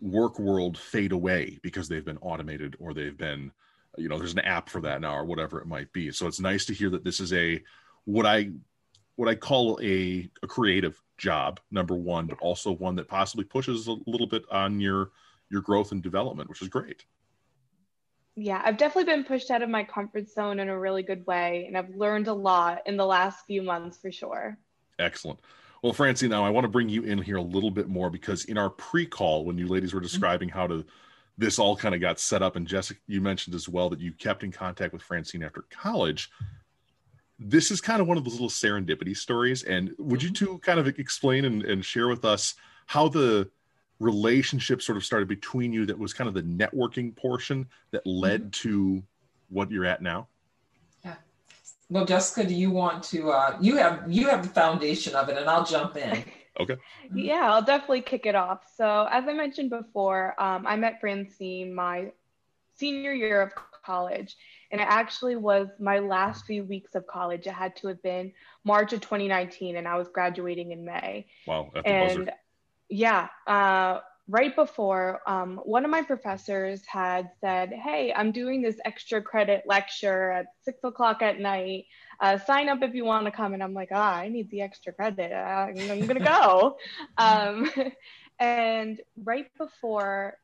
work 0.00 0.38
world 0.38 0.78
fade 0.78 1.10
away 1.10 1.58
because 1.60 1.88
they've 1.88 2.04
been 2.04 2.18
automated 2.18 2.76
or 2.78 2.94
they've 2.94 3.16
been, 3.16 3.50
you 3.98 4.08
know, 4.08 4.16
there's 4.16 4.32
an 4.32 4.38
app 4.40 4.68
for 4.68 4.80
that 4.82 5.00
now 5.00 5.16
or 5.16 5.24
whatever 5.24 5.60
it 5.60 5.66
might 5.66 5.92
be. 5.92 6.12
So 6.12 6.28
it's 6.28 6.38
nice 6.38 6.64
to 6.66 6.72
hear 6.72 6.88
that 6.90 7.02
this 7.02 7.18
is 7.18 7.32
a 7.32 7.60
what 8.04 8.26
I 8.26 8.50
what 9.16 9.28
I 9.28 9.34
call 9.34 9.80
a, 9.82 10.30
a 10.44 10.46
creative 10.46 11.02
job, 11.18 11.58
number 11.72 11.96
one, 11.96 12.26
but 12.26 12.38
also 12.38 12.70
one 12.70 12.94
that 12.96 13.08
possibly 13.08 13.44
pushes 13.44 13.88
a 13.88 13.96
little 14.06 14.28
bit 14.28 14.44
on 14.52 14.78
your 14.78 15.10
your 15.50 15.62
growth 15.62 15.90
and 15.90 16.00
development, 16.00 16.48
which 16.48 16.62
is 16.62 16.68
great 16.68 17.06
yeah, 18.36 18.60
I've 18.62 18.76
definitely 18.76 19.12
been 19.12 19.24
pushed 19.24 19.50
out 19.50 19.62
of 19.62 19.70
my 19.70 19.82
comfort 19.82 20.28
zone 20.28 20.60
in 20.60 20.68
a 20.68 20.78
really 20.78 21.02
good 21.02 21.26
way. 21.26 21.64
And 21.66 21.76
I've 21.76 21.94
learned 21.96 22.28
a 22.28 22.34
lot 22.34 22.82
in 22.86 22.98
the 22.98 23.06
last 23.06 23.46
few 23.46 23.62
months 23.62 23.96
for 23.96 24.12
sure. 24.12 24.58
Excellent. 24.98 25.40
Well, 25.82 25.94
Francie, 25.94 26.28
now 26.28 26.44
I 26.44 26.50
want 26.50 26.64
to 26.64 26.68
bring 26.68 26.88
you 26.88 27.02
in 27.02 27.18
here 27.18 27.36
a 27.36 27.42
little 27.42 27.70
bit 27.70 27.88
more 27.88 28.10
because 28.10 28.44
in 28.44 28.58
our 28.58 28.68
pre 28.68 29.06
call, 29.06 29.44
when 29.44 29.56
you 29.56 29.66
ladies 29.66 29.94
were 29.94 30.00
mm-hmm. 30.00 30.06
describing 30.06 30.48
how 30.50 30.66
to 30.66 30.84
this 31.38 31.58
all 31.58 31.76
kind 31.76 31.94
of 31.94 32.00
got 32.00 32.18
set 32.18 32.42
up, 32.42 32.56
and 32.56 32.66
Jessica, 32.66 32.98
you 33.06 33.20
mentioned 33.20 33.54
as 33.54 33.68
well 33.68 33.90
that 33.90 34.00
you 34.00 34.12
kept 34.12 34.42
in 34.42 34.50
contact 34.50 34.92
with 34.92 35.02
Francine 35.02 35.42
after 35.42 35.64
college. 35.70 36.30
This 37.38 37.70
is 37.70 37.82
kind 37.82 38.00
of 38.00 38.06
one 38.06 38.16
of 38.16 38.24
those 38.24 38.32
little 38.32 38.48
serendipity 38.48 39.14
stories. 39.14 39.62
And 39.62 39.94
would 39.98 40.22
you 40.22 40.30
mm-hmm. 40.30 40.44
two 40.46 40.58
kind 40.58 40.80
of 40.80 40.86
explain 40.86 41.44
and, 41.44 41.62
and 41.62 41.84
share 41.84 42.08
with 42.08 42.24
us 42.24 42.54
how 42.86 43.08
the 43.08 43.50
relationship 43.98 44.82
sort 44.82 44.96
of 44.96 45.04
started 45.04 45.28
between 45.28 45.72
you 45.72 45.86
that 45.86 45.98
was 45.98 46.12
kind 46.12 46.28
of 46.28 46.34
the 46.34 46.42
networking 46.42 47.14
portion 47.16 47.66
that 47.90 48.06
led 48.06 48.52
mm-hmm. 48.52 48.68
to 48.68 49.02
what 49.48 49.70
you're 49.70 49.86
at 49.86 50.02
now? 50.02 50.28
Yeah. 51.04 51.14
Well, 51.88 52.04
Jessica, 52.04 52.46
do 52.46 52.54
you 52.54 52.70
want 52.70 53.02
to? 53.04 53.30
Uh, 53.30 53.56
you 53.60 53.76
have 53.76 54.04
you 54.08 54.28
have 54.28 54.42
the 54.42 54.52
foundation 54.52 55.14
of 55.14 55.28
it, 55.28 55.38
and 55.38 55.48
I'll 55.48 55.64
jump 55.64 55.96
in. 55.96 56.24
Okay. 56.58 56.76
Yeah, 57.14 57.52
I'll 57.52 57.60
definitely 57.60 58.00
kick 58.00 58.24
it 58.24 58.34
off. 58.34 58.64
So, 58.76 59.06
as 59.10 59.24
I 59.28 59.34
mentioned 59.34 59.68
before, 59.68 60.34
um, 60.40 60.66
I 60.66 60.76
met 60.76 61.00
Francine 61.00 61.74
my 61.74 62.12
senior 62.76 63.12
year 63.12 63.42
of 63.42 63.52
college, 63.84 64.36
and 64.70 64.80
it 64.80 64.86
actually 64.88 65.36
was 65.36 65.68
my 65.78 65.98
last 65.98 66.46
few 66.46 66.64
weeks 66.64 66.94
of 66.94 67.06
college. 67.06 67.46
It 67.46 67.52
had 67.52 67.76
to 67.76 67.88
have 67.88 68.02
been 68.02 68.32
March 68.64 68.92
of 68.92 69.00
2019, 69.00 69.76
and 69.76 69.86
I 69.86 69.96
was 69.96 70.08
graduating 70.08 70.72
in 70.72 70.84
May. 70.84 71.26
Wow, 71.46 71.70
and 71.84 72.32
yeah, 72.88 73.28
uh, 73.46 74.00
right 74.28 74.54
before, 74.54 75.20
um, 75.26 75.60
one 75.64 75.84
of 75.84 75.90
my 75.90 76.02
professors 76.02 76.82
had 76.86 77.30
said, 77.40 77.72
Hey, 77.72 78.12
I'm 78.14 78.32
doing 78.32 78.62
this 78.62 78.76
extra 78.84 79.22
credit 79.22 79.62
lecture 79.66 80.30
at 80.32 80.46
six 80.62 80.78
o'clock 80.84 81.22
at 81.22 81.40
night. 81.40 81.84
Uh, 82.20 82.38
sign 82.38 82.68
up 82.68 82.82
if 82.82 82.94
you 82.94 83.04
want 83.04 83.26
to 83.26 83.30
come. 83.30 83.54
And 83.54 83.62
I'm 83.62 83.74
like, 83.74 83.90
Ah, 83.92 84.16
I 84.16 84.28
need 84.28 84.50
the 84.50 84.62
extra 84.62 84.92
credit. 84.92 85.32
Uh, 85.32 85.36
I'm 85.36 85.74
going 85.74 86.08
to 86.08 86.20
go. 86.20 86.76
um, 87.18 87.70
and 88.38 89.00
right 89.22 89.46
before 89.58 90.34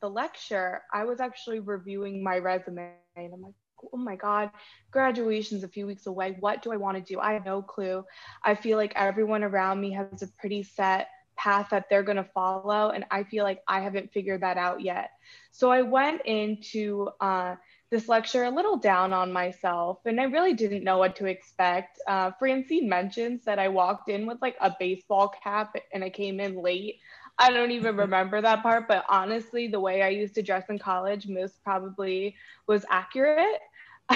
the 0.00 0.08
lecture, 0.08 0.82
I 0.92 1.04
was 1.04 1.20
actually 1.20 1.60
reviewing 1.60 2.22
my 2.22 2.38
resume. 2.38 2.92
And 3.16 3.32
I'm 3.32 3.42
like, 3.42 3.54
oh 3.92 3.96
my 3.96 4.16
God, 4.16 4.50
graduation's 4.90 5.62
a 5.62 5.68
few 5.68 5.86
weeks 5.86 6.06
away. 6.06 6.36
What 6.40 6.62
do 6.62 6.72
I 6.72 6.76
want 6.76 6.96
to 6.96 7.12
do? 7.14 7.20
I 7.20 7.34
have 7.34 7.44
no 7.44 7.62
clue. 7.62 8.04
I 8.44 8.54
feel 8.56 8.76
like 8.76 8.92
everyone 8.96 9.44
around 9.44 9.80
me 9.80 9.92
has 9.92 10.22
a 10.22 10.28
pretty 10.40 10.64
set 10.64 11.08
path 11.38 11.68
that 11.70 11.86
they're 11.88 12.02
going 12.02 12.16
to 12.16 12.28
follow. 12.34 12.90
And 12.90 13.04
I 13.10 13.22
feel 13.22 13.44
like 13.44 13.62
I 13.66 13.80
haven't 13.80 14.12
figured 14.12 14.42
that 14.42 14.58
out 14.58 14.82
yet. 14.82 15.12
So 15.50 15.70
I 15.70 15.82
went 15.82 16.22
into 16.26 17.08
uh, 17.20 17.54
this 17.90 18.08
lecture 18.08 18.44
a 18.44 18.50
little 18.50 18.76
down 18.76 19.12
on 19.12 19.32
myself 19.32 20.00
and 20.04 20.20
I 20.20 20.24
really 20.24 20.52
didn't 20.52 20.84
know 20.84 20.98
what 20.98 21.16
to 21.16 21.26
expect. 21.26 21.98
Uh, 22.06 22.32
Francine 22.38 22.88
mentions 22.88 23.44
that 23.44 23.58
I 23.58 23.68
walked 23.68 24.10
in 24.10 24.26
with 24.26 24.38
like 24.42 24.56
a 24.60 24.74
baseball 24.78 25.32
cap 25.42 25.74
and 25.92 26.04
I 26.04 26.10
came 26.10 26.40
in 26.40 26.62
late. 26.62 26.96
I 27.38 27.50
don't 27.50 27.70
even 27.70 27.96
remember 28.04 28.40
that 28.42 28.62
part, 28.62 28.88
but 28.88 29.04
honestly, 29.08 29.68
the 29.68 29.80
way 29.80 30.02
I 30.02 30.08
used 30.08 30.34
to 30.34 30.42
dress 30.42 30.68
in 30.68 30.78
college 30.78 31.28
most 31.28 31.62
probably 31.62 32.34
was 32.66 32.84
accurate. 32.90 33.60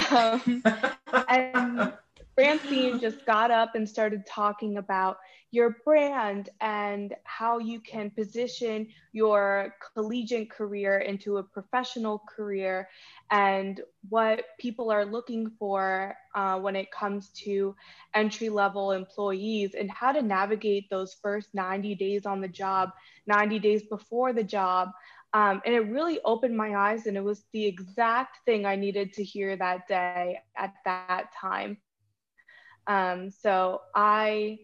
Um, 0.09 0.63
and 1.29 1.93
Francine 2.33 2.99
just 2.99 3.27
got 3.27 3.51
up 3.51 3.75
and 3.75 3.87
started 3.87 4.25
talking 4.25 4.77
about 4.77 5.17
your 5.53 5.77
brand 5.85 6.49
and 6.61 7.13
how 7.25 7.59
you 7.59 7.79
can 7.79 8.09
position 8.09 8.87
your 9.11 9.75
collegiate 9.93 10.49
career 10.49 10.97
into 10.97 11.37
a 11.37 11.43
professional 11.43 12.23
career 12.27 12.89
and 13.29 13.81
what 14.09 14.45
people 14.59 14.91
are 14.91 15.05
looking 15.05 15.47
for 15.59 16.15
uh, 16.33 16.59
when 16.59 16.75
it 16.75 16.91
comes 16.91 17.29
to 17.29 17.75
entry 18.15 18.49
level 18.49 18.93
employees 18.93 19.75
and 19.75 19.91
how 19.91 20.11
to 20.11 20.23
navigate 20.23 20.89
those 20.89 21.17
first 21.21 21.53
90 21.53 21.93
days 21.95 22.25
on 22.25 22.41
the 22.41 22.47
job, 22.47 22.89
90 23.27 23.59
days 23.59 23.83
before 23.83 24.33
the 24.33 24.43
job. 24.43 24.89
Um, 25.33 25.61
and 25.67 25.75
it 25.75 25.81
really 25.81 26.19
opened 26.25 26.57
my 26.57 26.75
eyes, 26.75 27.05
and 27.05 27.15
it 27.15 27.23
was 27.23 27.43
the 27.53 27.65
exact 27.65 28.37
thing 28.45 28.65
I 28.65 28.75
needed 28.75 29.13
to 29.13 29.23
hear 29.23 29.55
that 29.55 29.87
day 29.87 30.39
at 30.57 30.73
that 30.85 31.27
time. 31.39 31.77
Um, 32.87 33.29
so 33.29 33.81
I 33.95 34.59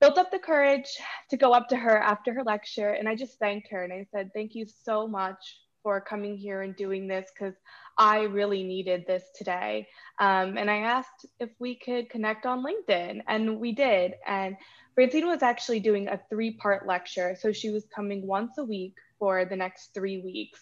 built 0.00 0.18
up 0.18 0.30
the 0.30 0.38
courage 0.38 0.88
to 1.30 1.36
go 1.36 1.52
up 1.52 1.68
to 1.68 1.76
her 1.76 1.98
after 1.98 2.32
her 2.34 2.44
lecture 2.44 2.90
and 2.90 3.08
I 3.08 3.14
just 3.14 3.38
thanked 3.38 3.68
her 3.70 3.82
and 3.82 3.92
I 3.92 4.06
said, 4.12 4.30
Thank 4.34 4.54
you 4.54 4.66
so 4.84 5.06
much 5.06 5.58
for 5.86 6.00
coming 6.00 6.36
here 6.36 6.62
and 6.62 6.74
doing 6.74 7.06
this 7.06 7.30
because 7.32 7.54
I 7.96 8.22
really 8.22 8.64
needed 8.64 9.04
this 9.06 9.22
today. 9.36 9.86
Um, 10.18 10.58
and 10.58 10.68
I 10.68 10.78
asked 10.78 11.26
if 11.38 11.50
we 11.60 11.76
could 11.76 12.10
connect 12.10 12.44
on 12.44 12.64
LinkedIn, 12.64 13.20
and 13.28 13.60
we 13.60 13.70
did. 13.70 14.14
And 14.26 14.56
Francine 14.96 15.28
was 15.28 15.44
actually 15.44 15.78
doing 15.78 16.08
a 16.08 16.20
three 16.28 16.54
part 16.54 16.88
lecture. 16.88 17.36
So 17.38 17.52
she 17.52 17.70
was 17.70 17.86
coming 17.94 18.26
once 18.26 18.58
a 18.58 18.64
week 18.64 18.94
for 19.20 19.44
the 19.44 19.54
next 19.54 19.94
three 19.94 20.18
weeks. 20.18 20.60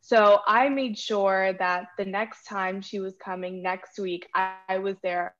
So 0.00 0.40
I 0.44 0.68
made 0.68 0.98
sure 0.98 1.52
that 1.60 1.86
the 1.96 2.04
next 2.04 2.42
time 2.42 2.82
she 2.82 2.98
was 2.98 3.14
coming 3.24 3.62
next 3.62 4.00
week, 4.00 4.26
I, 4.34 4.54
I 4.68 4.78
was 4.78 4.96
there 5.04 5.36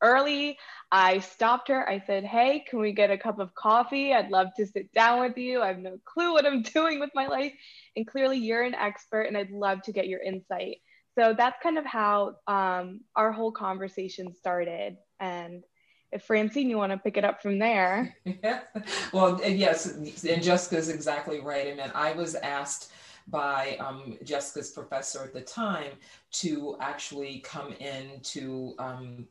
early. 0.00 0.58
I 0.92 1.18
stopped 1.20 1.68
her. 1.68 1.88
I 1.88 2.02
said, 2.06 2.24
Hey, 2.24 2.64
can 2.68 2.80
we 2.80 2.92
get 2.92 3.10
a 3.10 3.18
cup 3.18 3.38
of 3.38 3.54
coffee? 3.54 4.12
I'd 4.12 4.30
love 4.30 4.48
to 4.56 4.66
sit 4.66 4.92
down 4.92 5.20
with 5.20 5.36
you. 5.36 5.62
I 5.62 5.68
have 5.68 5.78
no 5.78 5.98
clue 6.04 6.32
what 6.32 6.46
I'm 6.46 6.62
doing 6.74 7.00
with 7.00 7.10
my 7.14 7.26
life. 7.26 7.52
And 7.96 8.06
clearly, 8.06 8.38
you're 8.38 8.62
an 8.62 8.74
expert, 8.74 9.22
and 9.22 9.36
I'd 9.36 9.50
love 9.50 9.82
to 9.82 9.92
get 9.92 10.08
your 10.08 10.20
insight. 10.20 10.78
So 11.16 11.34
that's 11.36 11.56
kind 11.62 11.78
of 11.78 11.86
how 11.86 12.36
um, 12.48 13.00
our 13.14 13.30
whole 13.30 13.52
conversation 13.52 14.34
started. 14.34 14.96
And 15.20 15.62
if 16.10 16.22
Francine, 16.24 16.68
you 16.68 16.76
want 16.76 16.92
to 16.92 16.98
pick 16.98 17.16
it 17.16 17.24
up 17.24 17.42
from 17.42 17.58
there. 17.58 18.16
Yeah. 18.24 18.60
Well, 19.12 19.40
yes, 19.44 19.86
and 19.86 20.42
Jessica's 20.42 20.88
exactly 20.88 21.40
right. 21.40 21.68
I 21.68 21.74
mean, 21.74 21.92
I 21.94 22.12
was 22.12 22.34
asked 22.34 22.92
by 23.28 23.76
um, 23.78 24.18
Jessica's 24.24 24.70
professor 24.70 25.22
at 25.22 25.32
the 25.32 25.40
time 25.40 25.92
to 26.32 26.76
actually 26.80 27.38
come 27.40 27.72
in 27.74 28.20
to 28.22 28.74
um, 28.78 29.26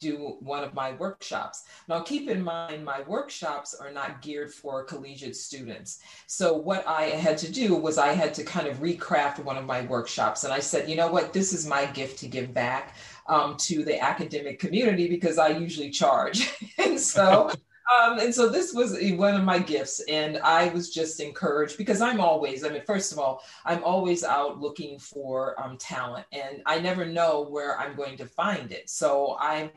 do 0.00 0.36
one 0.40 0.62
of 0.64 0.74
my 0.74 0.92
workshops. 0.92 1.64
Now, 1.88 2.00
keep 2.00 2.28
in 2.28 2.42
mind, 2.42 2.84
my 2.84 3.02
workshops 3.02 3.74
are 3.74 3.90
not 3.90 4.22
geared 4.22 4.52
for 4.52 4.84
collegiate 4.84 5.36
students. 5.36 6.00
So, 6.26 6.56
what 6.56 6.86
I 6.86 7.04
had 7.04 7.38
to 7.38 7.50
do 7.50 7.74
was 7.74 7.98
I 7.98 8.12
had 8.12 8.34
to 8.34 8.44
kind 8.44 8.68
of 8.68 8.78
recraft 8.78 9.42
one 9.44 9.56
of 9.56 9.64
my 9.64 9.82
workshops. 9.82 10.44
And 10.44 10.52
I 10.52 10.60
said, 10.60 10.88
you 10.88 10.96
know 10.96 11.10
what, 11.10 11.32
this 11.32 11.52
is 11.52 11.66
my 11.66 11.86
gift 11.86 12.18
to 12.20 12.28
give 12.28 12.54
back 12.54 12.94
um, 13.28 13.56
to 13.58 13.84
the 13.84 14.00
academic 14.02 14.58
community 14.58 15.08
because 15.08 15.38
I 15.38 15.48
usually 15.48 15.90
charge. 15.90 16.52
and 16.78 16.98
so, 16.98 17.50
um, 17.96 18.18
and 18.18 18.34
so 18.34 18.48
this 18.48 18.72
was 18.74 18.98
one 19.12 19.34
of 19.34 19.44
my 19.44 19.58
gifts, 19.58 20.00
and 20.08 20.38
I 20.38 20.68
was 20.68 20.90
just 20.90 21.20
encouraged 21.20 21.78
because 21.78 22.00
I'm 22.00 22.20
always, 22.20 22.64
I 22.64 22.68
mean, 22.68 22.82
first 22.86 23.12
of 23.12 23.18
all, 23.18 23.42
I'm 23.64 23.82
always 23.82 24.24
out 24.24 24.60
looking 24.60 24.98
for 24.98 25.60
um, 25.62 25.78
talent, 25.78 26.26
and 26.32 26.62
I 26.66 26.80
never 26.80 27.04
know 27.06 27.48
where 27.48 27.78
I'm 27.78 27.96
going 27.96 28.16
to 28.18 28.26
find 28.26 28.72
it. 28.72 28.90
So 28.90 29.36
I've 29.40 29.70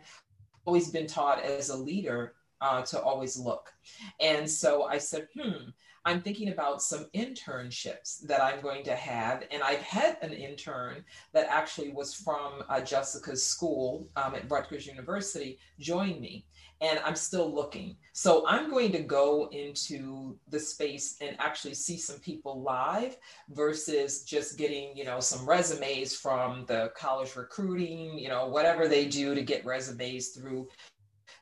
always 0.66 0.90
been 0.92 1.08
taught 1.08 1.42
as 1.42 1.70
a 1.70 1.78
leader 1.78 2.34
uh, 2.62 2.82
to 2.84 3.02
always 3.02 3.38
look. 3.38 3.74
And 4.20 4.50
so 4.50 4.84
I 4.84 4.98
said, 4.98 5.28
hmm, 5.36 5.70
I'm 6.06 6.22
thinking 6.22 6.50
about 6.50 6.82
some 6.82 7.06
internships 7.16 8.22
that 8.28 8.42
I'm 8.42 8.62
going 8.62 8.84
to 8.86 8.96
have. 8.96 9.44
And 9.52 9.62
I've 9.62 9.82
had 9.82 10.18
an 10.22 10.34
intern 10.34 11.04
that 11.34 11.48
actually 11.50 11.92
was 11.92 12.14
from 12.14 12.64
uh, 12.70 12.82
Jessica's 12.82 13.44
school 13.44 14.08
um, 14.16 14.36
at 14.36 14.50
Rutgers 14.50 14.88
University 14.88 15.60
join 15.80 16.20
me 16.20 16.46
and 16.82 17.00
I'm 17.06 17.16
still 17.16 17.54
looking. 17.54 17.96
So 18.14 18.44
I'm 18.48 18.70
going 18.70 18.92
to 18.94 19.00
go 19.00 19.48
into 19.52 20.38
the 20.50 20.60
space 20.60 21.18
and 21.22 21.36
actually 21.40 21.76
see 21.76 21.98
some 21.98 22.20
people 22.20 22.64
live 22.64 23.18
versus 23.50 24.24
just 24.24 24.58
getting, 24.58 24.98
you 24.98 25.06
know, 25.06 25.20
some 25.20 25.48
resumes 25.48 26.16
from 26.16 26.66
the 26.68 26.92
college 26.98 27.36
recruiting, 27.36 28.18
you 28.18 28.30
know, 28.30 28.48
whatever 28.48 28.88
they 28.88 29.06
do 29.06 29.36
to 29.36 29.44
get 29.44 29.66
resumes 29.66 30.30
through 30.30 30.68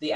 the 0.02 0.16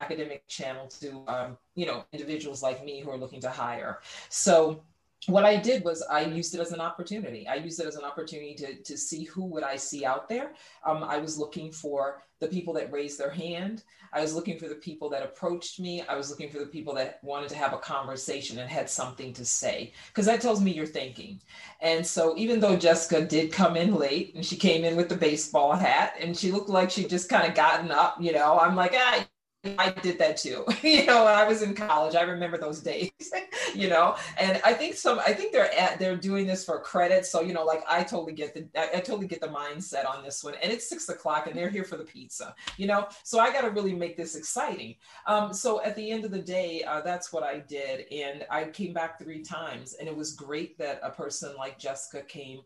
academic 0.00 0.46
channel 0.46 0.86
to, 1.00 1.24
um, 1.26 1.58
you 1.74 1.86
know, 1.86 2.04
individuals 2.12 2.62
like 2.62 2.84
me 2.84 3.00
who 3.00 3.10
are 3.10 3.18
looking 3.18 3.40
to 3.40 3.50
hire. 3.50 4.00
So 4.28 4.82
what 5.26 5.44
I 5.44 5.56
did 5.56 5.84
was 5.84 6.02
I 6.02 6.22
used 6.22 6.54
it 6.54 6.60
as 6.60 6.72
an 6.72 6.80
opportunity. 6.80 7.46
I 7.48 7.56
used 7.56 7.80
it 7.80 7.86
as 7.86 7.96
an 7.96 8.04
opportunity 8.04 8.54
to, 8.54 8.76
to 8.82 8.96
see 8.96 9.24
who 9.24 9.44
would 9.46 9.62
I 9.62 9.76
see 9.76 10.04
out 10.04 10.28
there. 10.28 10.52
Um, 10.84 11.02
I 11.04 11.18
was 11.18 11.38
looking 11.38 11.72
for 11.72 12.22
the 12.38 12.46
people 12.46 12.74
that 12.74 12.92
raised 12.92 13.18
their 13.18 13.30
hand. 13.30 13.82
I 14.12 14.20
was 14.20 14.34
looking 14.34 14.58
for 14.58 14.68
the 14.68 14.74
people 14.76 15.08
that 15.10 15.22
approached 15.22 15.80
me. 15.80 16.02
I 16.02 16.16
was 16.16 16.30
looking 16.30 16.50
for 16.50 16.58
the 16.58 16.66
people 16.66 16.94
that 16.94 17.18
wanted 17.22 17.48
to 17.50 17.56
have 17.56 17.72
a 17.72 17.78
conversation 17.78 18.58
and 18.58 18.70
had 18.70 18.88
something 18.88 19.32
to 19.34 19.44
say, 19.44 19.92
because 20.08 20.26
that 20.26 20.40
tells 20.40 20.60
me 20.60 20.72
you're 20.72 20.86
thinking. 20.86 21.40
And 21.80 22.06
so, 22.06 22.36
even 22.36 22.60
though 22.60 22.76
Jessica 22.76 23.24
did 23.24 23.52
come 23.52 23.76
in 23.76 23.94
late 23.94 24.34
and 24.34 24.44
she 24.44 24.56
came 24.56 24.84
in 24.84 24.96
with 24.96 25.08
the 25.08 25.16
baseball 25.16 25.74
hat 25.74 26.14
and 26.20 26.36
she 26.36 26.52
looked 26.52 26.68
like 26.68 26.90
she 26.90 27.04
just 27.04 27.28
kind 27.28 27.48
of 27.48 27.54
gotten 27.54 27.90
up, 27.90 28.16
you 28.20 28.32
know, 28.32 28.58
I'm 28.58 28.76
like, 28.76 28.94
ah, 28.94 29.26
I 29.78 29.90
did 29.90 30.18
that 30.18 30.36
too. 30.36 30.64
you 30.82 31.06
know, 31.06 31.24
when 31.24 31.34
I 31.34 31.44
was 31.44 31.62
in 31.62 31.74
college, 31.74 32.14
I 32.14 32.22
remember 32.22 32.58
those 32.58 32.80
days. 32.80 33.10
you 33.74 33.88
know, 33.88 34.16
and 34.38 34.60
I 34.64 34.72
think 34.72 34.94
some, 34.94 35.18
I 35.20 35.32
think 35.32 35.52
they're 35.52 35.72
at, 35.78 35.98
they're 35.98 36.16
doing 36.16 36.46
this 36.46 36.64
for 36.64 36.80
credit. 36.80 37.26
So 37.26 37.40
you 37.40 37.52
know, 37.52 37.64
like 37.64 37.82
I 37.88 38.02
totally 38.02 38.32
get 38.32 38.54
the, 38.54 38.66
I, 38.78 38.98
I 38.98 39.00
totally 39.00 39.26
get 39.26 39.40
the 39.40 39.48
mindset 39.48 40.08
on 40.08 40.22
this 40.22 40.42
one. 40.42 40.54
And 40.62 40.72
it's 40.72 40.88
six 40.88 41.08
o'clock, 41.08 41.46
and 41.46 41.56
they're 41.56 41.70
here 41.70 41.84
for 41.84 41.96
the 41.96 42.04
pizza. 42.04 42.54
You 42.76 42.86
know, 42.86 43.08
so 43.22 43.38
I 43.38 43.52
got 43.52 43.62
to 43.62 43.70
really 43.70 43.94
make 43.94 44.16
this 44.16 44.36
exciting. 44.36 44.96
Um, 45.26 45.52
so 45.52 45.82
at 45.82 45.96
the 45.96 46.10
end 46.10 46.24
of 46.24 46.30
the 46.30 46.42
day, 46.42 46.82
uh, 46.84 47.00
that's 47.00 47.32
what 47.32 47.42
I 47.42 47.58
did, 47.60 48.06
and 48.12 48.46
I 48.50 48.64
came 48.64 48.92
back 48.92 49.18
three 49.18 49.42
times, 49.42 49.94
and 49.94 50.08
it 50.08 50.16
was 50.16 50.32
great 50.32 50.78
that 50.78 51.00
a 51.02 51.10
person 51.10 51.54
like 51.56 51.78
Jessica 51.78 52.22
came 52.22 52.60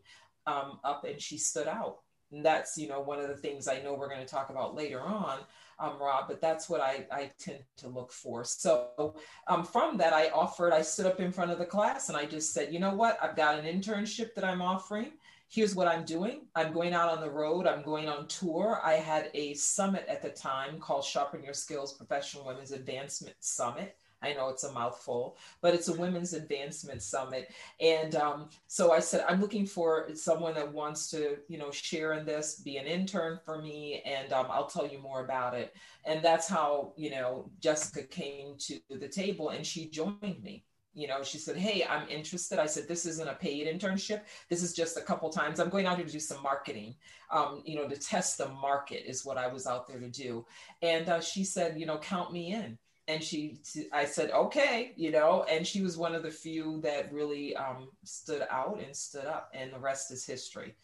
um, 0.47 0.79
up 0.83 1.03
and 1.05 1.21
she 1.21 1.37
stood 1.37 1.67
out. 1.67 1.99
And 2.31 2.45
that's 2.45 2.77
you 2.77 2.87
know 2.87 3.01
one 3.01 3.19
of 3.19 3.27
the 3.27 3.35
things 3.35 3.67
I 3.67 3.81
know 3.81 3.93
we're 3.93 4.07
going 4.07 4.21
to 4.21 4.25
talk 4.25 4.49
about 4.49 4.75
later 4.75 5.01
on 5.01 5.39
um, 5.81 5.99
Robb, 5.99 6.25
but 6.27 6.39
that's 6.39 6.69
what 6.69 6.79
I, 6.79 7.05
I 7.11 7.31
tend 7.39 7.59
to 7.77 7.89
look 7.89 8.11
for. 8.11 8.43
So 8.43 9.15
um, 9.47 9.63
from 9.63 9.97
that, 9.97 10.13
I 10.13 10.29
offered, 10.29 10.73
I 10.73 10.81
stood 10.81 11.07
up 11.07 11.19
in 11.19 11.31
front 11.31 11.51
of 11.51 11.57
the 11.57 11.65
class 11.65 12.09
and 12.09 12.17
I 12.17 12.25
just 12.25 12.53
said, 12.53 12.71
you 12.71 12.79
know 12.79 12.93
what, 12.93 13.17
I've 13.21 13.35
got 13.35 13.59
an 13.59 13.65
internship 13.65 14.33
that 14.35 14.43
I'm 14.43 14.61
offering. 14.61 15.13
Here's 15.49 15.75
what 15.75 15.87
I'm 15.87 16.05
doing. 16.05 16.45
I'm 16.55 16.71
going 16.71 16.93
out 16.93 17.09
on 17.09 17.19
the 17.19 17.29
road. 17.29 17.67
I'm 17.67 17.83
going 17.83 18.07
on 18.07 18.27
tour. 18.27 18.79
I 18.83 18.93
had 18.93 19.29
a 19.33 19.53
summit 19.55 20.05
at 20.07 20.21
the 20.21 20.29
time 20.29 20.79
called 20.79 21.03
Sharpen 21.03 21.43
Your 21.43 21.53
Skills 21.53 21.93
Professional 21.93 22.45
Women's 22.45 22.71
Advancement 22.71 23.35
Summit. 23.41 23.97
I 24.21 24.33
know 24.33 24.49
it's 24.49 24.63
a 24.63 24.71
mouthful, 24.71 25.37
but 25.61 25.73
it's 25.73 25.87
a 25.87 25.93
women's 25.93 26.33
advancement 26.33 27.01
summit. 27.01 27.51
And 27.79 28.15
um, 28.15 28.49
so 28.67 28.91
I 28.91 28.99
said, 28.99 29.25
I'm 29.27 29.41
looking 29.41 29.65
for 29.65 30.09
someone 30.13 30.53
that 30.55 30.71
wants 30.71 31.09
to, 31.11 31.37
you 31.47 31.57
know, 31.57 31.71
share 31.71 32.13
in 32.13 32.25
this, 32.25 32.59
be 32.59 32.77
an 32.77 32.85
intern 32.85 33.39
for 33.43 33.61
me, 33.61 34.03
and 34.05 34.31
um, 34.31 34.47
I'll 34.49 34.67
tell 34.67 34.87
you 34.87 34.99
more 34.99 35.23
about 35.23 35.53
it. 35.53 35.75
And 36.05 36.23
that's 36.23 36.47
how, 36.47 36.93
you 36.95 37.11
know, 37.11 37.49
Jessica 37.59 38.03
came 38.03 38.55
to 38.59 38.79
the 38.89 39.07
table 39.07 39.49
and 39.49 39.65
she 39.65 39.89
joined 39.89 40.43
me. 40.43 40.65
You 40.93 41.07
know 41.07 41.23
she 41.23 41.37
said 41.37 41.55
hey 41.55 41.85
i'm 41.89 42.07
interested. 42.09 42.59
I 42.59 42.65
said 42.65 42.85
this 42.85 43.05
isn't 43.05 43.29
a 43.29 43.35
paid 43.35 43.65
internship. 43.65 44.23
This 44.49 44.61
is 44.61 44.73
just 44.73 44.97
a 44.97 45.01
couple 45.01 45.29
times. 45.29 45.59
I'm 45.59 45.69
going 45.69 45.85
out 45.85 45.95
here 45.95 46.05
to 46.05 46.11
do 46.11 46.19
some 46.19 46.43
marketing 46.43 46.95
um, 47.31 47.61
you 47.65 47.77
know 47.77 47.87
to 47.87 47.95
test 47.95 48.37
the 48.37 48.49
market 48.49 49.09
is 49.09 49.23
what 49.23 49.37
i 49.37 49.47
was 49.47 49.67
out 49.67 49.87
there 49.87 49.99
to 50.01 50.09
do. 50.09 50.45
And 50.81 51.07
uh, 51.07 51.21
she 51.21 51.45
said 51.45 51.79
you 51.79 51.85
know 51.85 51.97
count 51.97 52.33
me 52.33 52.51
in 52.51 52.77
and 53.07 53.23
she 53.23 53.57
i 53.91 54.05
said 54.05 54.29
okay 54.31 54.93
you 54.95 55.11
know 55.11 55.43
and 55.49 55.65
she 55.65 55.81
was 55.81 55.97
one 55.97 56.13
of 56.13 56.23
the 56.23 56.29
few 56.29 56.79
that 56.81 57.11
really 57.11 57.55
um, 57.55 57.89
stood 58.03 58.43
out 58.49 58.79
and 58.83 58.95
stood 58.95 59.25
up 59.25 59.51
and 59.53 59.73
the 59.73 59.79
rest 59.79 60.11
is 60.11 60.25
history. 60.25 60.75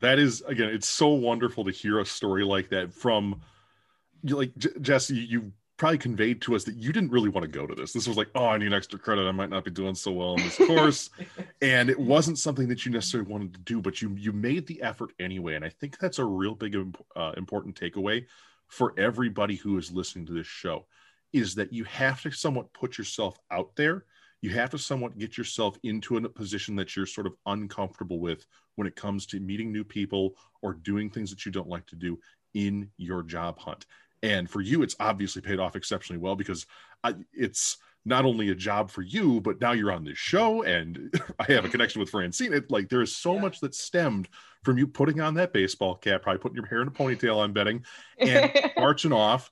That 0.00 0.18
is 0.18 0.42
again 0.46 0.70
it's 0.70 0.88
so 0.88 1.08
wonderful 1.08 1.64
to 1.64 1.70
hear 1.70 2.00
a 2.00 2.06
story 2.06 2.44
like 2.44 2.70
that 2.70 2.92
from 2.92 3.40
like 4.24 4.56
J- 4.56 4.70
jesse 4.80 5.16
you 5.16 5.52
probably 5.76 5.98
conveyed 5.98 6.42
to 6.42 6.54
us 6.54 6.64
that 6.64 6.76
you 6.76 6.92
didn't 6.92 7.10
really 7.10 7.30
want 7.30 7.42
to 7.42 7.50
go 7.50 7.66
to 7.66 7.74
this. 7.74 7.92
This 7.92 8.06
was 8.08 8.16
like 8.16 8.28
oh 8.34 8.46
i 8.46 8.58
need 8.58 8.72
extra 8.72 8.98
credit. 8.98 9.26
I 9.26 9.32
might 9.32 9.50
not 9.50 9.64
be 9.64 9.70
doing 9.70 9.94
so 9.94 10.12
well 10.12 10.34
in 10.36 10.42
this 10.42 10.56
course. 10.56 11.10
And 11.62 11.90
it 11.90 11.98
wasn't 11.98 12.38
something 12.38 12.68
that 12.68 12.86
you 12.86 12.92
necessarily 12.92 13.30
wanted 13.30 13.52
to 13.52 13.60
do 13.60 13.82
but 13.82 14.00
you 14.00 14.14
you 14.16 14.32
made 14.32 14.66
the 14.66 14.80
effort 14.80 15.12
anyway 15.18 15.54
and 15.56 15.64
i 15.64 15.68
think 15.68 15.98
that's 15.98 16.18
a 16.18 16.24
real 16.24 16.54
big 16.54 16.74
uh, 17.14 17.32
important 17.36 17.78
takeaway 17.78 18.24
for 18.70 18.94
everybody 18.96 19.56
who 19.56 19.76
is 19.76 19.92
listening 19.92 20.26
to 20.26 20.32
this 20.32 20.46
show 20.46 20.86
is 21.32 21.54
that 21.56 21.72
you 21.72 21.84
have 21.84 22.22
to 22.22 22.30
somewhat 22.30 22.72
put 22.72 22.96
yourself 22.96 23.38
out 23.50 23.70
there. 23.76 24.04
You 24.42 24.50
have 24.50 24.70
to 24.70 24.78
somewhat 24.78 25.18
get 25.18 25.36
yourself 25.36 25.76
into 25.82 26.16
a 26.16 26.28
position 26.28 26.76
that 26.76 26.96
you're 26.96 27.06
sort 27.06 27.26
of 27.26 27.34
uncomfortable 27.46 28.20
with 28.20 28.46
when 28.76 28.86
it 28.86 28.96
comes 28.96 29.26
to 29.26 29.40
meeting 29.40 29.70
new 29.70 29.84
people 29.84 30.32
or 30.62 30.72
doing 30.72 31.10
things 31.10 31.30
that 31.30 31.44
you 31.44 31.52
don't 31.52 31.68
like 31.68 31.86
to 31.88 31.96
do 31.96 32.18
in 32.54 32.88
your 32.96 33.22
job 33.22 33.58
hunt. 33.58 33.84
And 34.22 34.48
for 34.48 34.60
you, 34.60 34.82
it's 34.82 34.96
obviously 35.00 35.42
paid 35.42 35.58
off 35.58 35.76
exceptionally 35.76 36.20
well 36.20 36.36
because 36.36 36.66
I, 37.02 37.14
it's 37.32 37.78
not 38.04 38.24
only 38.24 38.50
a 38.50 38.54
job 38.54 38.90
for 38.90 39.02
you, 39.02 39.40
but 39.40 39.60
now 39.60 39.72
you're 39.72 39.92
on 39.92 40.04
this 40.04 40.18
show 40.18 40.62
and 40.62 41.14
I 41.38 41.52
have 41.52 41.64
a 41.64 41.68
connection 41.68 42.00
with 42.00 42.10
Francine. 42.10 42.52
It, 42.52 42.70
like 42.70 42.88
there 42.88 43.02
is 43.02 43.16
so 43.16 43.34
yeah. 43.34 43.42
much 43.42 43.60
that 43.60 43.74
stemmed 43.74 44.28
from 44.62 44.78
you 44.78 44.86
putting 44.86 45.20
on 45.20 45.34
that 45.34 45.52
baseball 45.52 45.94
cap, 45.94 46.22
probably 46.22 46.40
putting 46.40 46.56
your 46.56 46.66
hair 46.66 46.82
in 46.82 46.88
a 46.88 46.90
ponytail, 46.90 47.42
I'm 47.42 47.52
betting, 47.52 47.84
and 48.18 48.52
marching 48.76 49.12
off 49.12 49.50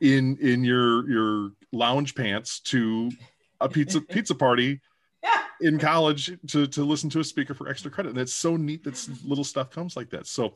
in 0.00 0.36
in 0.38 0.64
your 0.64 1.08
your 1.10 1.50
lounge 1.72 2.14
pants 2.14 2.60
to 2.60 3.10
a 3.60 3.68
pizza 3.68 4.00
pizza 4.10 4.34
party 4.34 4.80
yeah. 5.22 5.42
in 5.60 5.78
college 5.78 6.30
to 6.48 6.66
to 6.66 6.84
listen 6.84 7.10
to 7.10 7.20
a 7.20 7.24
speaker 7.24 7.54
for 7.54 7.68
extra 7.68 7.90
credit. 7.90 8.10
And 8.10 8.18
it's 8.18 8.34
so 8.34 8.56
neat 8.56 8.84
that 8.84 9.08
little 9.24 9.44
stuff 9.44 9.70
comes 9.70 9.96
like 9.96 10.10
that. 10.10 10.26
So 10.26 10.54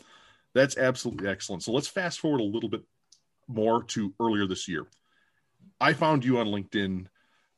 that's 0.54 0.76
absolutely 0.76 1.28
excellent. 1.28 1.62
So 1.62 1.72
let's 1.72 1.88
fast 1.88 2.20
forward 2.20 2.40
a 2.40 2.44
little 2.44 2.68
bit 2.68 2.82
more 3.48 3.82
to 3.84 4.12
earlier 4.20 4.46
this 4.46 4.68
year. 4.68 4.86
I 5.80 5.94
found 5.94 6.24
you 6.24 6.38
on 6.38 6.46
LinkedIn, 6.46 7.06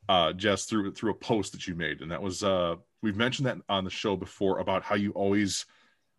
uh, 0.08 0.32
Jess, 0.32 0.66
through 0.66 0.92
through 0.92 1.12
a 1.12 1.14
post 1.14 1.52
that 1.52 1.66
you 1.66 1.74
made, 1.74 2.00
and 2.00 2.10
that 2.10 2.22
was 2.22 2.42
uh, 2.42 2.76
we've 3.02 3.16
mentioned 3.16 3.46
that 3.46 3.58
on 3.68 3.84
the 3.84 3.90
show 3.90 4.16
before 4.16 4.58
about 4.58 4.82
how 4.82 4.94
you 4.94 5.12
always 5.12 5.64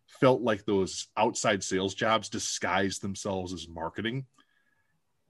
felt 0.06 0.40
like 0.40 0.64
those 0.64 1.08
outside 1.16 1.62
sales 1.62 1.94
jobs 1.94 2.28
disguised 2.28 3.02
themselves 3.02 3.52
as 3.52 3.68
marketing. 3.68 4.24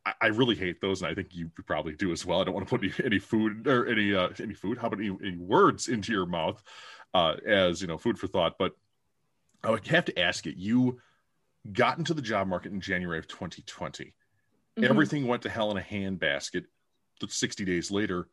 I, 0.05 0.13
I 0.21 0.27
really 0.29 0.55
hate 0.55 0.81
those, 0.81 1.03
and 1.03 1.11
I 1.11 1.15
think 1.15 1.29
you 1.35 1.51
probably 1.67 1.95
do 1.95 2.13
as 2.13 2.25
well. 2.25 2.41
I 2.41 2.45
don't 2.45 2.55
want 2.55 2.69
to 2.69 2.79
put 2.79 2.85
any, 3.01 3.07
any 3.07 3.19
food 3.19 3.67
or 3.67 3.87
any 3.87 4.15
uh, 4.15 4.29
any 4.41 4.55
food. 4.55 4.79
How 4.79 4.89
about 4.89 5.01
any, 5.01 5.17
any 5.23 5.37
words 5.37 5.89
into 5.89 6.13
your 6.13 6.27
mouth 6.27 6.63
uh, 7.13 7.35
as 7.47 7.81
you 7.81 7.89
know 7.89 7.99
food 7.99 8.19
for 8.19 8.27
thought? 8.27 8.57
But 8.59 8.73
I 9.63 9.71
would 9.71 9.87
have 9.89 10.07
to 10.07 10.19
ask 10.19 10.47
it. 10.47 10.57
You 10.57 11.01
got 11.73 11.99
into 11.99 12.15
the 12.15 12.23
job 12.23 12.49
market 12.49 12.73
in 12.73 12.81
January 12.81 13.19
of 13.19 13.27
2020. 13.27 14.05
Mm-hmm. 14.05 14.85
Everything 14.85 15.27
went 15.27 15.43
to 15.43 15.49
hell 15.51 15.71
in 15.71 15.77
a 15.77 15.81
handbasket. 15.81 16.65
60 17.27 17.65
days 17.65 17.91
later, 17.91 18.29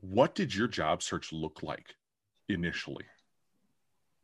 what 0.00 0.34
did 0.34 0.54
your 0.54 0.68
job 0.68 1.02
search 1.02 1.32
look 1.32 1.62
like 1.62 1.94
initially? 2.48 3.04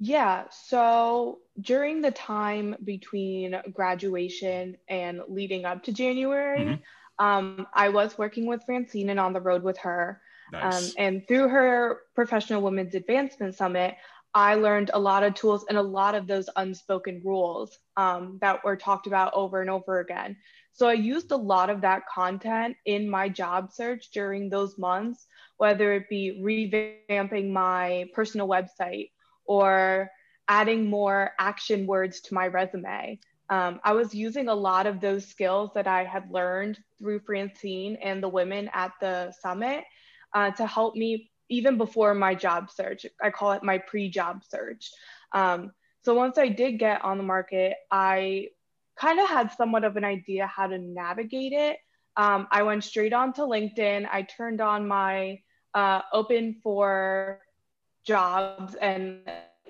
Yeah, 0.00 0.44
so 0.50 1.38
during 1.60 2.02
the 2.02 2.10
time 2.10 2.76
between 2.84 3.56
graduation 3.72 4.76
and 4.88 5.22
leading 5.28 5.64
up 5.64 5.84
to 5.84 5.92
January, 5.92 6.60
mm-hmm. 6.60 7.24
um, 7.24 7.66
I 7.72 7.88
was 7.90 8.18
working 8.18 8.46
with 8.46 8.64
Francine 8.64 9.10
and 9.10 9.20
on 9.20 9.32
the 9.32 9.40
road 9.40 9.62
with 9.62 9.78
her. 9.78 10.20
Nice. 10.52 10.88
Um, 10.88 10.92
and 10.98 11.28
through 11.28 11.48
her 11.48 12.00
Professional 12.14 12.60
Women's 12.60 12.94
Advancement 12.94 13.54
Summit, 13.54 13.94
I 14.34 14.56
learned 14.56 14.90
a 14.92 14.98
lot 14.98 15.22
of 15.22 15.34
tools 15.34 15.64
and 15.68 15.78
a 15.78 15.82
lot 15.82 16.16
of 16.16 16.26
those 16.26 16.50
unspoken 16.56 17.22
rules 17.24 17.78
um, 17.96 18.38
that 18.40 18.64
were 18.64 18.76
talked 18.76 19.06
about 19.06 19.32
over 19.34 19.60
and 19.60 19.70
over 19.70 20.00
again. 20.00 20.36
So 20.74 20.88
I 20.88 20.94
used 20.94 21.30
a 21.30 21.36
lot 21.36 21.70
of 21.70 21.80
that 21.82 22.02
content 22.12 22.76
in 22.84 23.08
my 23.08 23.28
job 23.28 23.72
search 23.72 24.10
during 24.10 24.50
those 24.50 24.76
months, 24.76 25.26
whether 25.56 25.92
it 25.92 26.08
be 26.10 26.40
revamping 26.42 27.52
my 27.52 28.06
personal 28.12 28.48
website 28.48 29.10
or 29.46 30.10
adding 30.48 30.90
more 30.90 31.30
action 31.38 31.86
words 31.86 32.20
to 32.22 32.34
my 32.34 32.48
resume. 32.48 33.20
Um, 33.50 33.78
I 33.84 33.92
was 33.92 34.16
using 34.16 34.48
a 34.48 34.54
lot 34.54 34.88
of 34.88 35.00
those 35.00 35.26
skills 35.28 35.70
that 35.76 35.86
I 35.86 36.02
had 36.04 36.28
learned 36.32 36.80
through 36.98 37.20
Francine 37.20 37.96
and 38.02 38.20
the 38.20 38.28
women 38.28 38.68
at 38.74 38.92
the 39.00 39.32
summit 39.40 39.84
uh, 40.34 40.50
to 40.52 40.66
help 40.66 40.96
me 40.96 41.30
even 41.48 41.78
before 41.78 42.14
my 42.14 42.34
job 42.34 42.68
search. 42.72 43.06
I 43.22 43.30
call 43.30 43.52
it 43.52 43.62
my 43.62 43.78
pre 43.78 44.10
job 44.10 44.42
search. 44.44 44.90
Um, 45.32 45.70
so 46.02 46.14
once 46.14 46.36
I 46.36 46.48
did 46.48 46.80
get 46.80 47.04
on 47.04 47.16
the 47.16 47.22
market, 47.22 47.76
I 47.92 48.48
kind 48.96 49.20
of 49.20 49.28
had 49.28 49.52
somewhat 49.52 49.84
of 49.84 49.96
an 49.96 50.04
idea 50.04 50.46
how 50.46 50.66
to 50.66 50.78
navigate 50.78 51.52
it. 51.52 51.78
Um, 52.16 52.46
I 52.50 52.62
went 52.62 52.84
straight 52.84 53.12
on 53.12 53.32
to 53.34 53.42
LinkedIn. 53.42 54.06
I 54.10 54.22
turned 54.22 54.60
on 54.60 54.86
my 54.86 55.40
uh, 55.74 56.02
open 56.12 56.60
for 56.62 57.40
jobs 58.06 58.74
and 58.76 59.20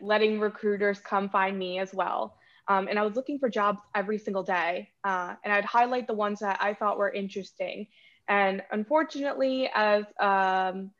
letting 0.00 0.40
recruiters 0.40 0.98
come 1.00 1.28
find 1.28 1.58
me 1.58 1.78
as 1.78 1.94
well. 1.94 2.36
Um, 2.68 2.88
and 2.88 2.98
I 2.98 3.02
was 3.02 3.14
looking 3.14 3.38
for 3.38 3.48
jobs 3.48 3.80
every 3.94 4.18
single 4.18 4.42
day. 4.42 4.90
Uh, 5.04 5.34
and 5.44 5.52
I'd 5.52 5.64
highlight 5.64 6.06
the 6.06 6.14
ones 6.14 6.40
that 6.40 6.58
I 6.60 6.74
thought 6.74 6.98
were 6.98 7.10
interesting. 7.10 7.86
And 8.28 8.62
unfortunately, 8.70 9.70
as 9.74 10.04
um, 10.20 10.90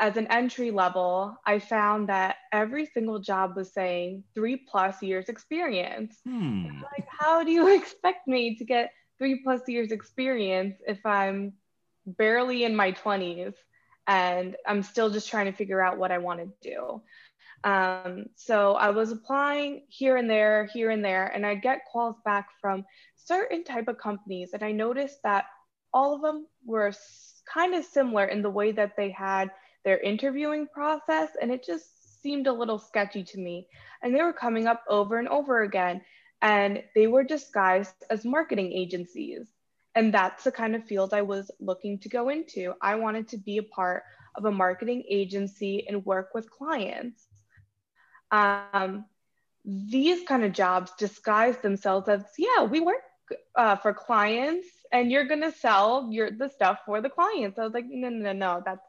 as 0.00 0.16
an 0.16 0.26
entry 0.28 0.70
level, 0.70 1.36
I 1.46 1.58
found 1.58 2.08
that 2.08 2.36
every 2.52 2.86
single 2.86 3.18
job 3.18 3.54
was 3.54 3.72
saying 3.72 4.24
three 4.34 4.56
plus 4.56 5.02
years 5.02 5.28
experience. 5.28 6.16
Hmm. 6.24 6.80
Like, 6.82 7.06
how 7.06 7.44
do 7.44 7.52
you 7.52 7.72
expect 7.78 8.26
me 8.26 8.56
to 8.56 8.64
get 8.64 8.90
three 9.18 9.42
plus 9.44 9.60
years 9.68 9.92
experience 9.92 10.76
if 10.88 11.04
I'm 11.04 11.52
barely 12.06 12.64
in 12.64 12.74
my 12.74 12.92
20s 12.92 13.52
and 14.06 14.56
I'm 14.66 14.82
still 14.82 15.10
just 15.10 15.28
trying 15.28 15.46
to 15.46 15.52
figure 15.52 15.82
out 15.82 15.98
what 15.98 16.10
I 16.10 16.18
want 16.18 16.40
to 16.40 16.50
do? 16.62 17.02
Um, 17.62 18.24
so 18.36 18.72
I 18.76 18.90
was 18.90 19.12
applying 19.12 19.82
here 19.88 20.16
and 20.16 20.30
there, 20.30 20.66
here 20.72 20.88
and 20.88 21.04
there, 21.04 21.26
and 21.26 21.44
I'd 21.44 21.60
get 21.60 21.82
calls 21.92 22.16
back 22.24 22.48
from 22.58 22.86
certain 23.16 23.64
type 23.64 23.86
of 23.86 23.98
companies, 23.98 24.52
and 24.54 24.62
I 24.62 24.72
noticed 24.72 25.18
that 25.24 25.44
all 25.92 26.14
of 26.14 26.22
them 26.22 26.46
were 26.64 26.90
kind 27.52 27.74
of 27.74 27.84
similar 27.84 28.24
in 28.24 28.40
the 28.40 28.48
way 28.48 28.72
that 28.72 28.96
they 28.96 29.10
had 29.10 29.50
their 29.84 29.98
interviewing 29.98 30.66
process 30.66 31.30
and 31.40 31.50
it 31.50 31.64
just 31.64 32.22
seemed 32.22 32.46
a 32.46 32.52
little 32.52 32.78
sketchy 32.78 33.24
to 33.24 33.38
me. 33.38 33.66
And 34.02 34.14
they 34.14 34.22
were 34.22 34.32
coming 34.32 34.66
up 34.66 34.82
over 34.88 35.18
and 35.18 35.28
over 35.28 35.62
again 35.62 36.02
and 36.42 36.82
they 36.94 37.06
were 37.06 37.24
disguised 37.24 37.94
as 38.10 38.24
marketing 38.24 38.72
agencies. 38.72 39.46
And 39.94 40.14
that's 40.14 40.44
the 40.44 40.52
kind 40.52 40.74
of 40.76 40.84
field 40.84 41.12
I 41.12 41.22
was 41.22 41.50
looking 41.60 41.98
to 42.00 42.08
go 42.08 42.28
into. 42.28 42.74
I 42.80 42.94
wanted 42.94 43.28
to 43.28 43.38
be 43.38 43.58
a 43.58 43.62
part 43.62 44.04
of 44.36 44.44
a 44.44 44.50
marketing 44.50 45.04
agency 45.08 45.86
and 45.88 46.06
work 46.06 46.30
with 46.34 46.50
clients. 46.50 47.26
Um, 48.30 49.04
these 49.64 50.26
kind 50.26 50.44
of 50.44 50.52
jobs 50.52 50.92
disguise 50.98 51.58
themselves 51.58 52.08
as, 52.08 52.22
yeah, 52.38 52.62
we 52.62 52.80
work 52.80 53.02
uh, 53.56 53.76
for 53.76 53.92
clients 53.92 54.68
and 54.92 55.10
you're 55.10 55.26
going 55.26 55.42
to 55.42 55.52
sell 55.52 56.08
your 56.10 56.30
the 56.30 56.48
stuff 56.48 56.80
for 56.86 57.00
the 57.00 57.10
clients. 57.10 57.58
I 57.58 57.64
was 57.64 57.74
like, 57.74 57.86
no, 57.88 58.08
no, 58.08 58.32
no, 58.32 58.62
that's 58.64 58.86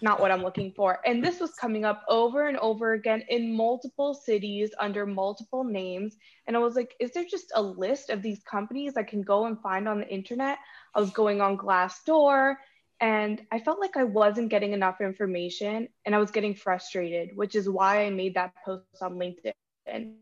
not 0.00 0.20
what 0.20 0.30
I'm 0.30 0.42
looking 0.42 0.72
for. 0.72 0.98
And 1.04 1.22
this 1.22 1.40
was 1.40 1.52
coming 1.54 1.84
up 1.84 2.02
over 2.08 2.48
and 2.48 2.56
over 2.58 2.92
again 2.92 3.22
in 3.28 3.54
multiple 3.54 4.14
cities 4.14 4.70
under 4.80 5.06
multiple 5.06 5.64
names. 5.64 6.16
And 6.46 6.56
I 6.56 6.60
was 6.60 6.74
like, 6.74 6.94
is 6.98 7.12
there 7.12 7.24
just 7.30 7.52
a 7.54 7.62
list 7.62 8.10
of 8.10 8.22
these 8.22 8.42
companies 8.42 8.96
I 8.96 9.02
can 9.02 9.22
go 9.22 9.46
and 9.46 9.60
find 9.60 9.88
on 9.88 10.00
the 10.00 10.08
internet? 10.08 10.58
I 10.94 11.00
was 11.00 11.10
going 11.10 11.40
on 11.40 11.58
Glassdoor 11.58 12.56
and 13.00 13.42
I 13.50 13.58
felt 13.58 13.80
like 13.80 13.96
I 13.96 14.04
wasn't 14.04 14.48
getting 14.48 14.72
enough 14.72 15.00
information 15.00 15.88
and 16.06 16.14
I 16.14 16.18
was 16.18 16.30
getting 16.30 16.54
frustrated, 16.54 17.36
which 17.36 17.54
is 17.54 17.68
why 17.68 18.04
I 18.06 18.10
made 18.10 18.34
that 18.34 18.54
post 18.64 18.84
on 19.02 19.14
LinkedIn. 19.14 20.14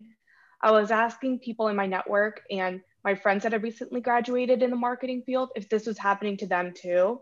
I 0.63 0.71
was 0.71 0.91
asking 0.91 1.41
people 1.41 1.69
in 1.69 1.77
my 1.77 1.87
network 1.87 2.43
and 2.51 2.81
my 3.05 3.15
friends 3.15 3.43
that 3.43 3.53
had 3.53 3.63
recently 3.63 4.01
graduated 4.01 4.63
in 4.63 4.71
the 4.71 4.77
marketing 4.77 5.23
field 5.25 5.51
if 5.57 5.69
this 5.69 5.87
was 5.87 5.99
happening 5.99 6.37
to 6.39 6.47
them 6.47 6.73
too. 6.75 7.21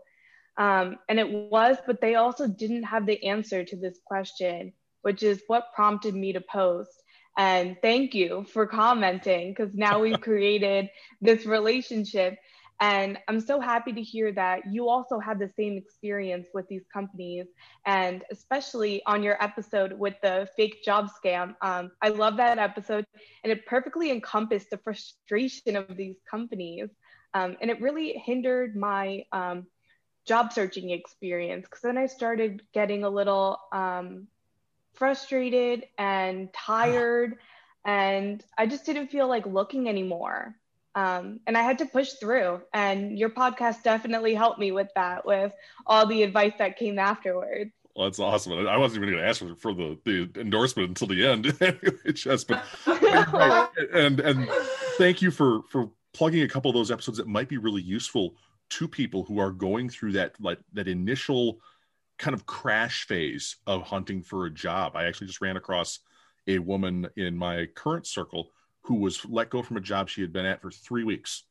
Um, 0.59 0.97
and 1.07 1.19
it 1.19 1.31
was, 1.31 1.77
but 1.87 2.01
they 2.01 2.15
also 2.15 2.45
didn't 2.45 2.83
have 2.83 3.05
the 3.05 3.23
answer 3.25 3.63
to 3.63 3.75
this 3.77 3.97
question, 4.05 4.73
which 5.01 5.23
is 5.23 5.41
what 5.47 5.73
prompted 5.73 6.13
me 6.13 6.33
to 6.33 6.41
post. 6.41 7.01
And 7.37 7.77
thank 7.81 8.13
you 8.13 8.45
for 8.51 8.67
commenting 8.67 9.51
because 9.51 9.73
now 9.73 10.01
we've 10.01 10.19
created 10.29 10.89
this 11.21 11.45
relationship. 11.45 12.37
And 12.81 13.17
I'm 13.29 13.39
so 13.39 13.61
happy 13.61 13.93
to 13.93 14.01
hear 14.01 14.33
that 14.33 14.61
you 14.69 14.89
also 14.89 15.17
had 15.19 15.39
the 15.39 15.49
same 15.57 15.77
experience 15.77 16.47
with 16.53 16.67
these 16.67 16.85
companies, 16.93 17.45
and 17.85 18.23
especially 18.31 19.01
on 19.05 19.21
your 19.21 19.41
episode 19.41 19.93
with 19.93 20.15
the 20.21 20.47
fake 20.55 20.83
job 20.83 21.09
scam. 21.09 21.55
Um, 21.61 21.91
I 22.01 22.09
love 22.09 22.37
that 22.37 22.57
episode, 22.57 23.05
and 23.43 23.51
it 23.51 23.65
perfectly 23.65 24.11
encompassed 24.11 24.69
the 24.69 24.77
frustration 24.77 25.75
of 25.75 25.95
these 25.95 26.17
companies. 26.29 26.89
Um, 27.33 27.57
and 27.61 27.69
it 27.69 27.81
really 27.81 28.13
hindered 28.25 28.77
my 28.77 29.25
um, 29.33 29.67
job 30.29 30.53
searching 30.53 30.91
experience 30.91 31.65
because 31.65 31.81
then 31.81 31.97
I 31.97 32.05
started 32.05 32.61
getting 32.71 33.03
a 33.03 33.09
little 33.09 33.59
um, 33.71 34.27
frustrated 34.93 35.87
and 35.97 36.53
tired, 36.53 37.39
and 37.83 38.45
I 38.55 38.67
just 38.67 38.85
didn't 38.85 39.07
feel 39.07 39.27
like 39.27 39.47
looking 39.47 39.89
anymore. 39.89 40.55
Um, 40.93 41.39
and 41.47 41.57
I 41.57 41.63
had 41.63 41.79
to 41.79 41.85
push 41.85 42.13
through. 42.13 42.61
And 42.73 43.17
your 43.17 43.29
podcast 43.29 43.81
definitely 43.83 44.35
helped 44.35 44.59
me 44.59 44.71
with 44.71 44.89
that, 44.95 45.25
with 45.25 45.51
all 45.87 46.05
the 46.05 46.21
advice 46.21 46.53
that 46.59 46.77
came 46.77 46.99
afterwards. 46.99 47.71
Well, 47.95 48.05
that's 48.05 48.19
awesome. 48.19 48.67
I 48.67 48.77
wasn't 48.77 49.03
even 49.03 49.15
going 49.15 49.23
to 49.23 49.29
ask 49.29 49.39
for, 49.39 49.55
for 49.55 49.73
the, 49.73 49.97
the 50.05 50.29
endorsement 50.39 50.89
until 50.89 51.07
the 51.07 51.25
end. 51.25 51.45
just, 52.13 52.47
but 52.47 52.63
and 53.93 54.19
and 54.19 54.47
thank 54.97 55.23
you 55.23 55.31
for 55.31 55.63
for 55.69 55.89
plugging 56.13 56.43
a 56.43 56.47
couple 56.47 56.69
of 56.69 56.75
those 56.75 56.91
episodes 56.91 57.17
that 57.17 57.27
might 57.27 57.49
be 57.49 57.57
really 57.57 57.81
useful 57.81 58.35
two 58.69 58.87
people 58.87 59.23
who 59.23 59.39
are 59.39 59.51
going 59.51 59.89
through 59.89 60.13
that 60.13 60.33
like 60.39 60.59
that 60.73 60.87
initial 60.87 61.59
kind 62.17 62.33
of 62.33 62.45
crash 62.45 63.07
phase 63.07 63.57
of 63.65 63.83
hunting 63.83 64.21
for 64.21 64.45
a 64.45 64.51
job. 64.51 64.95
I 64.95 65.05
actually 65.05 65.27
just 65.27 65.41
ran 65.41 65.57
across 65.57 65.99
a 66.47 66.59
woman 66.59 67.07
in 67.15 67.37
my 67.37 67.67
current 67.75 68.05
circle 68.05 68.51
who 68.81 68.95
was 68.95 69.25
let 69.25 69.49
go 69.49 69.61
from 69.61 69.77
a 69.77 69.81
job 69.81 70.09
she 70.09 70.21
had 70.21 70.33
been 70.33 70.45
at 70.45 70.61
for 70.61 70.71
three 70.71 71.03
weeks 71.03 71.43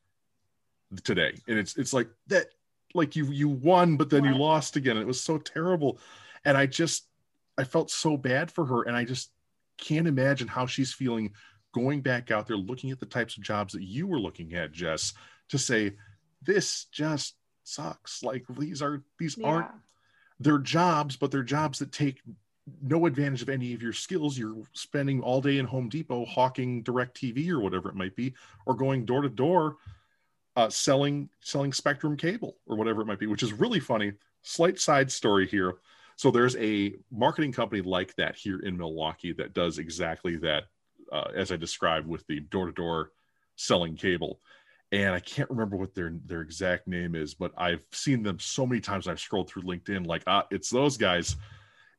today, 1.03 1.33
and 1.47 1.57
it's 1.57 1.77
it's 1.77 1.93
like 1.93 2.09
that, 2.27 2.47
like 2.93 3.15
you 3.15 3.25
you 3.25 3.49
won, 3.49 3.97
but 3.97 4.09
then 4.09 4.23
you 4.23 4.35
lost 4.35 4.75
again. 4.75 4.97
It 4.97 5.07
was 5.07 5.21
so 5.21 5.37
terrible, 5.37 5.99
and 6.45 6.57
I 6.57 6.65
just 6.65 7.07
I 7.57 7.63
felt 7.63 7.91
so 7.91 8.17
bad 8.17 8.51
for 8.51 8.65
her, 8.65 8.83
and 8.83 8.95
I 8.95 9.05
just 9.05 9.31
can't 9.77 10.07
imagine 10.07 10.47
how 10.47 10.65
she's 10.65 10.93
feeling 10.93 11.33
going 11.73 12.01
back 12.01 12.31
out 12.31 12.47
there 12.47 12.57
looking 12.57 12.91
at 12.91 12.99
the 12.99 13.05
types 13.05 13.37
of 13.37 13.43
jobs 13.43 13.73
that 13.73 13.83
you 13.83 14.07
were 14.07 14.19
looking 14.19 14.53
at, 14.55 14.71
Jess, 14.71 15.13
to 15.49 15.57
say 15.57 15.93
this 16.41 16.85
just 16.91 17.35
sucks. 17.63 18.23
Like 18.23 18.45
these 18.57 18.81
are 18.81 19.03
these 19.17 19.37
yeah. 19.37 19.47
aren't 19.47 19.71
they're 20.39 20.59
jobs, 20.59 21.15
but 21.17 21.31
they're 21.31 21.43
jobs 21.43 21.79
that 21.79 21.91
take 21.91 22.21
no 22.81 23.05
advantage 23.05 23.41
of 23.41 23.49
any 23.49 23.73
of 23.73 23.81
your 23.81 23.93
skills. 23.93 24.37
You're 24.37 24.63
spending 24.73 25.21
all 25.21 25.41
day 25.41 25.57
in 25.57 25.65
Home 25.65 25.89
Depot 25.89 26.25
hawking 26.25 26.83
DirecTV 26.83 27.49
or 27.49 27.59
whatever 27.59 27.89
it 27.89 27.95
might 27.95 28.15
be, 28.15 28.33
or 28.65 28.75
going 28.75 29.05
door 29.05 29.21
to 29.21 29.29
door 29.29 29.77
uh, 30.55 30.69
selling 30.69 31.29
selling 31.41 31.73
Spectrum 31.73 32.17
cable 32.17 32.57
or 32.67 32.75
whatever 32.75 33.01
it 33.01 33.05
might 33.05 33.19
be, 33.19 33.27
which 33.27 33.43
is 33.43 33.53
really 33.53 33.79
funny. 33.79 34.13
Slight 34.41 34.79
side 34.79 35.11
story 35.11 35.47
here. 35.47 35.75
So 36.15 36.31
there's 36.31 36.55
a 36.57 36.95
marketing 37.11 37.53
company 37.53 37.81
like 37.81 38.13
that 38.15 38.35
here 38.35 38.59
in 38.59 38.77
Milwaukee 38.77 39.31
that 39.33 39.53
does 39.53 39.77
exactly 39.77 40.35
that, 40.37 40.63
uh, 41.11 41.29
as 41.33 41.51
I 41.51 41.55
described 41.55 42.07
with 42.07 42.27
the 42.27 42.41
door 42.41 42.65
to 42.65 42.71
door 42.71 43.11
selling 43.55 43.95
cable 43.95 44.39
and 44.91 45.13
I 45.13 45.19
can't 45.19 45.49
remember 45.49 45.75
what 45.75 45.93
their 45.93 46.13
their 46.25 46.41
exact 46.41 46.87
name 46.87 47.15
is, 47.15 47.33
but 47.33 47.51
I've 47.57 47.85
seen 47.91 48.23
them 48.23 48.39
so 48.39 48.65
many 48.65 48.81
times. 48.81 49.07
I've 49.07 49.19
scrolled 49.19 49.49
through 49.49 49.63
LinkedIn, 49.63 50.07
like 50.07 50.23
ah, 50.27 50.45
it's 50.51 50.69
those 50.69 50.97
guys. 50.97 51.35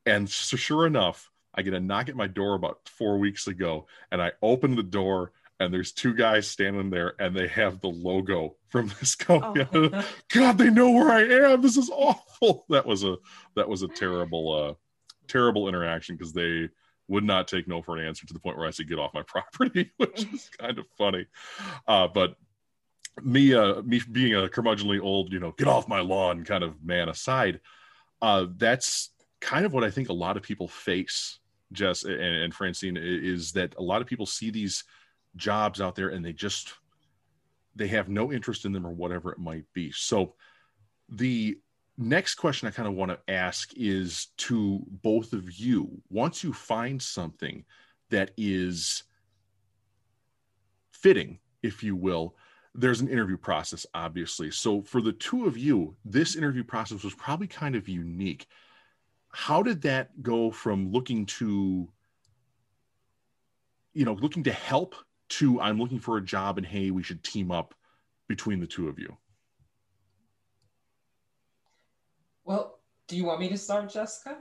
And 0.06 0.28
so 0.28 0.56
sure 0.56 0.86
enough, 0.86 1.30
I 1.54 1.62
get 1.62 1.74
a 1.74 1.80
knock 1.80 2.08
at 2.08 2.16
my 2.16 2.26
door 2.26 2.54
about 2.54 2.88
four 2.88 3.18
weeks 3.18 3.46
ago, 3.46 3.86
and 4.10 4.20
I 4.20 4.32
open 4.42 4.74
the 4.74 4.82
door, 4.82 5.32
and 5.60 5.72
there's 5.72 5.92
two 5.92 6.14
guys 6.14 6.48
standing 6.48 6.90
there, 6.90 7.14
and 7.20 7.36
they 7.36 7.46
have 7.48 7.80
the 7.80 7.88
logo 7.88 8.56
from 8.68 8.88
this 9.00 9.14
company. 9.14 9.66
Oh. 9.72 10.04
God, 10.32 10.58
they 10.58 10.70
know 10.70 10.90
where 10.90 11.10
I 11.10 11.52
am. 11.52 11.62
This 11.62 11.76
is 11.76 11.90
awful. 11.90 12.26
That 12.70 12.86
was 12.86 13.04
a 13.04 13.18
that 13.54 13.68
was 13.68 13.82
a 13.82 13.88
terrible 13.88 14.52
uh 14.52 14.74
terrible 15.28 15.68
interaction 15.68 16.16
because 16.16 16.32
they 16.32 16.70
would 17.06 17.24
not 17.24 17.48
take 17.48 17.68
no 17.68 17.82
for 17.82 17.98
an 17.98 18.06
answer 18.06 18.26
to 18.26 18.32
the 18.32 18.40
point 18.40 18.56
where 18.56 18.66
I 18.66 18.70
said, 18.70 18.88
"Get 18.88 18.98
off 18.98 19.12
my 19.12 19.22
property," 19.26 19.92
which 19.98 20.26
is 20.32 20.50
kind 20.58 20.78
of 20.78 20.86
funny. 20.96 21.26
Uh, 21.86 22.08
but 22.08 22.36
me 23.22 23.54
uh 23.54 23.82
me 23.82 24.00
being 24.10 24.34
a 24.34 24.48
curmudgeonly 24.48 25.00
old 25.00 25.32
you 25.32 25.40
know 25.40 25.52
get 25.58 25.68
off 25.68 25.88
my 25.88 26.00
lawn 26.00 26.44
kind 26.44 26.64
of 26.64 26.82
man 26.82 27.08
aside 27.08 27.60
uh 28.22 28.46
that's 28.56 29.10
kind 29.40 29.66
of 29.66 29.72
what 29.72 29.84
i 29.84 29.90
think 29.90 30.08
a 30.08 30.12
lot 30.12 30.36
of 30.36 30.42
people 30.42 30.68
face 30.68 31.38
jess 31.72 32.04
and, 32.04 32.20
and 32.20 32.54
francine 32.54 32.96
is 32.96 33.52
that 33.52 33.74
a 33.78 33.82
lot 33.82 34.00
of 34.00 34.06
people 34.06 34.26
see 34.26 34.50
these 34.50 34.84
jobs 35.36 35.80
out 35.80 35.94
there 35.94 36.08
and 36.08 36.24
they 36.24 36.32
just 36.32 36.74
they 37.76 37.88
have 37.88 38.08
no 38.08 38.32
interest 38.32 38.64
in 38.64 38.72
them 38.72 38.86
or 38.86 38.90
whatever 38.90 39.32
it 39.32 39.38
might 39.38 39.64
be. 39.72 39.92
So 39.92 40.34
the 41.08 41.58
next 41.98 42.36
question 42.36 42.66
i 42.66 42.70
kind 42.70 42.88
of 42.88 42.94
want 42.94 43.10
to 43.10 43.32
ask 43.32 43.72
is 43.76 44.28
to 44.38 44.80
both 45.02 45.34
of 45.34 45.52
you 45.52 46.00
once 46.08 46.42
you 46.42 46.50
find 46.50 47.02
something 47.02 47.62
that 48.08 48.30
is 48.38 49.02
fitting 50.92 51.38
if 51.62 51.82
you 51.82 51.94
will 51.94 52.34
there's 52.74 53.00
an 53.00 53.08
interview 53.08 53.36
process, 53.36 53.84
obviously. 53.94 54.50
So 54.50 54.82
for 54.82 55.00
the 55.00 55.12
two 55.12 55.46
of 55.46 55.56
you, 55.56 55.96
this 56.04 56.36
interview 56.36 56.64
process 56.64 57.02
was 57.02 57.14
probably 57.14 57.46
kind 57.46 57.74
of 57.74 57.88
unique. 57.88 58.46
How 59.32 59.62
did 59.62 59.82
that 59.82 60.22
go 60.22 60.50
from 60.50 60.92
looking 60.92 61.26
to, 61.26 61.88
you 63.92 64.04
know, 64.04 64.14
looking 64.14 64.44
to 64.44 64.52
help 64.52 64.94
to 65.30 65.60
I'm 65.60 65.78
looking 65.78 66.00
for 66.00 66.16
a 66.16 66.24
job 66.24 66.58
and 66.58 66.66
hey, 66.66 66.90
we 66.90 67.02
should 67.02 67.22
team 67.22 67.50
up 67.50 67.74
between 68.28 68.60
the 68.60 68.66
two 68.66 68.88
of 68.88 68.98
you? 68.98 69.16
Well, 72.44 72.80
do 73.06 73.16
you 73.16 73.24
want 73.24 73.40
me 73.40 73.48
to 73.48 73.58
start, 73.58 73.92
Jessica? 73.92 74.38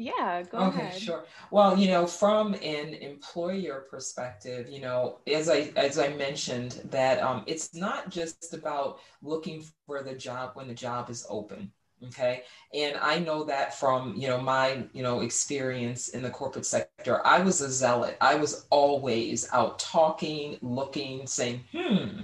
Yeah, 0.00 0.42
go 0.42 0.62
ahead. 0.62 0.72
okay, 0.72 0.88
ahead. 0.88 1.02
sure. 1.02 1.24
Well, 1.50 1.78
you 1.78 1.88
know, 1.88 2.06
from 2.06 2.54
an 2.54 2.94
employer 2.94 3.86
perspective, 3.90 4.68
you 4.68 4.80
know, 4.80 5.18
as 5.26 5.48
I 5.48 5.72
as 5.76 5.98
I 5.98 6.08
mentioned, 6.10 6.80
that 6.90 7.20
um, 7.22 7.44
it's 7.46 7.74
not 7.74 8.10
just 8.10 8.54
about 8.54 9.00
looking 9.22 9.64
for 9.86 10.02
the 10.02 10.14
job 10.14 10.52
when 10.54 10.68
the 10.68 10.74
job 10.74 11.10
is 11.10 11.26
open. 11.28 11.72
Okay, 12.08 12.44
and 12.72 12.96
I 12.96 13.18
know 13.18 13.44
that 13.44 13.78
from 13.78 14.16
you 14.16 14.28
know 14.28 14.40
my 14.40 14.84
you 14.94 15.02
know 15.02 15.20
experience 15.20 16.08
in 16.08 16.22
the 16.22 16.30
corporate 16.30 16.66
sector, 16.66 17.24
I 17.26 17.40
was 17.40 17.60
a 17.60 17.70
zealot. 17.70 18.16
I 18.22 18.36
was 18.36 18.66
always 18.70 19.48
out 19.52 19.78
talking, 19.78 20.58
looking, 20.62 21.26
saying, 21.26 21.64
hmm 21.72 22.22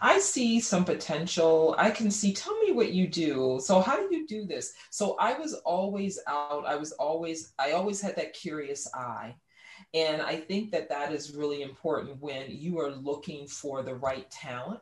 I 0.00 0.18
see 0.18 0.60
some 0.60 0.84
potential. 0.84 1.74
I 1.78 1.90
can 1.90 2.10
see, 2.10 2.32
tell 2.32 2.58
me 2.60 2.72
what 2.72 2.92
you 2.92 3.06
do. 3.06 3.58
So, 3.62 3.80
how 3.80 3.96
do 3.96 4.14
you 4.14 4.26
do 4.26 4.44
this? 4.44 4.74
So, 4.90 5.16
I 5.18 5.38
was 5.38 5.54
always 5.64 6.18
out. 6.26 6.64
I 6.66 6.76
was 6.76 6.92
always, 6.92 7.52
I 7.58 7.72
always 7.72 8.00
had 8.00 8.16
that 8.16 8.32
curious 8.34 8.88
eye. 8.94 9.36
And 9.94 10.22
I 10.22 10.36
think 10.36 10.70
that 10.72 10.88
that 10.88 11.12
is 11.12 11.34
really 11.34 11.62
important 11.62 12.20
when 12.20 12.46
you 12.48 12.80
are 12.80 12.90
looking 12.90 13.46
for 13.46 13.82
the 13.82 13.94
right 13.94 14.30
talent, 14.30 14.80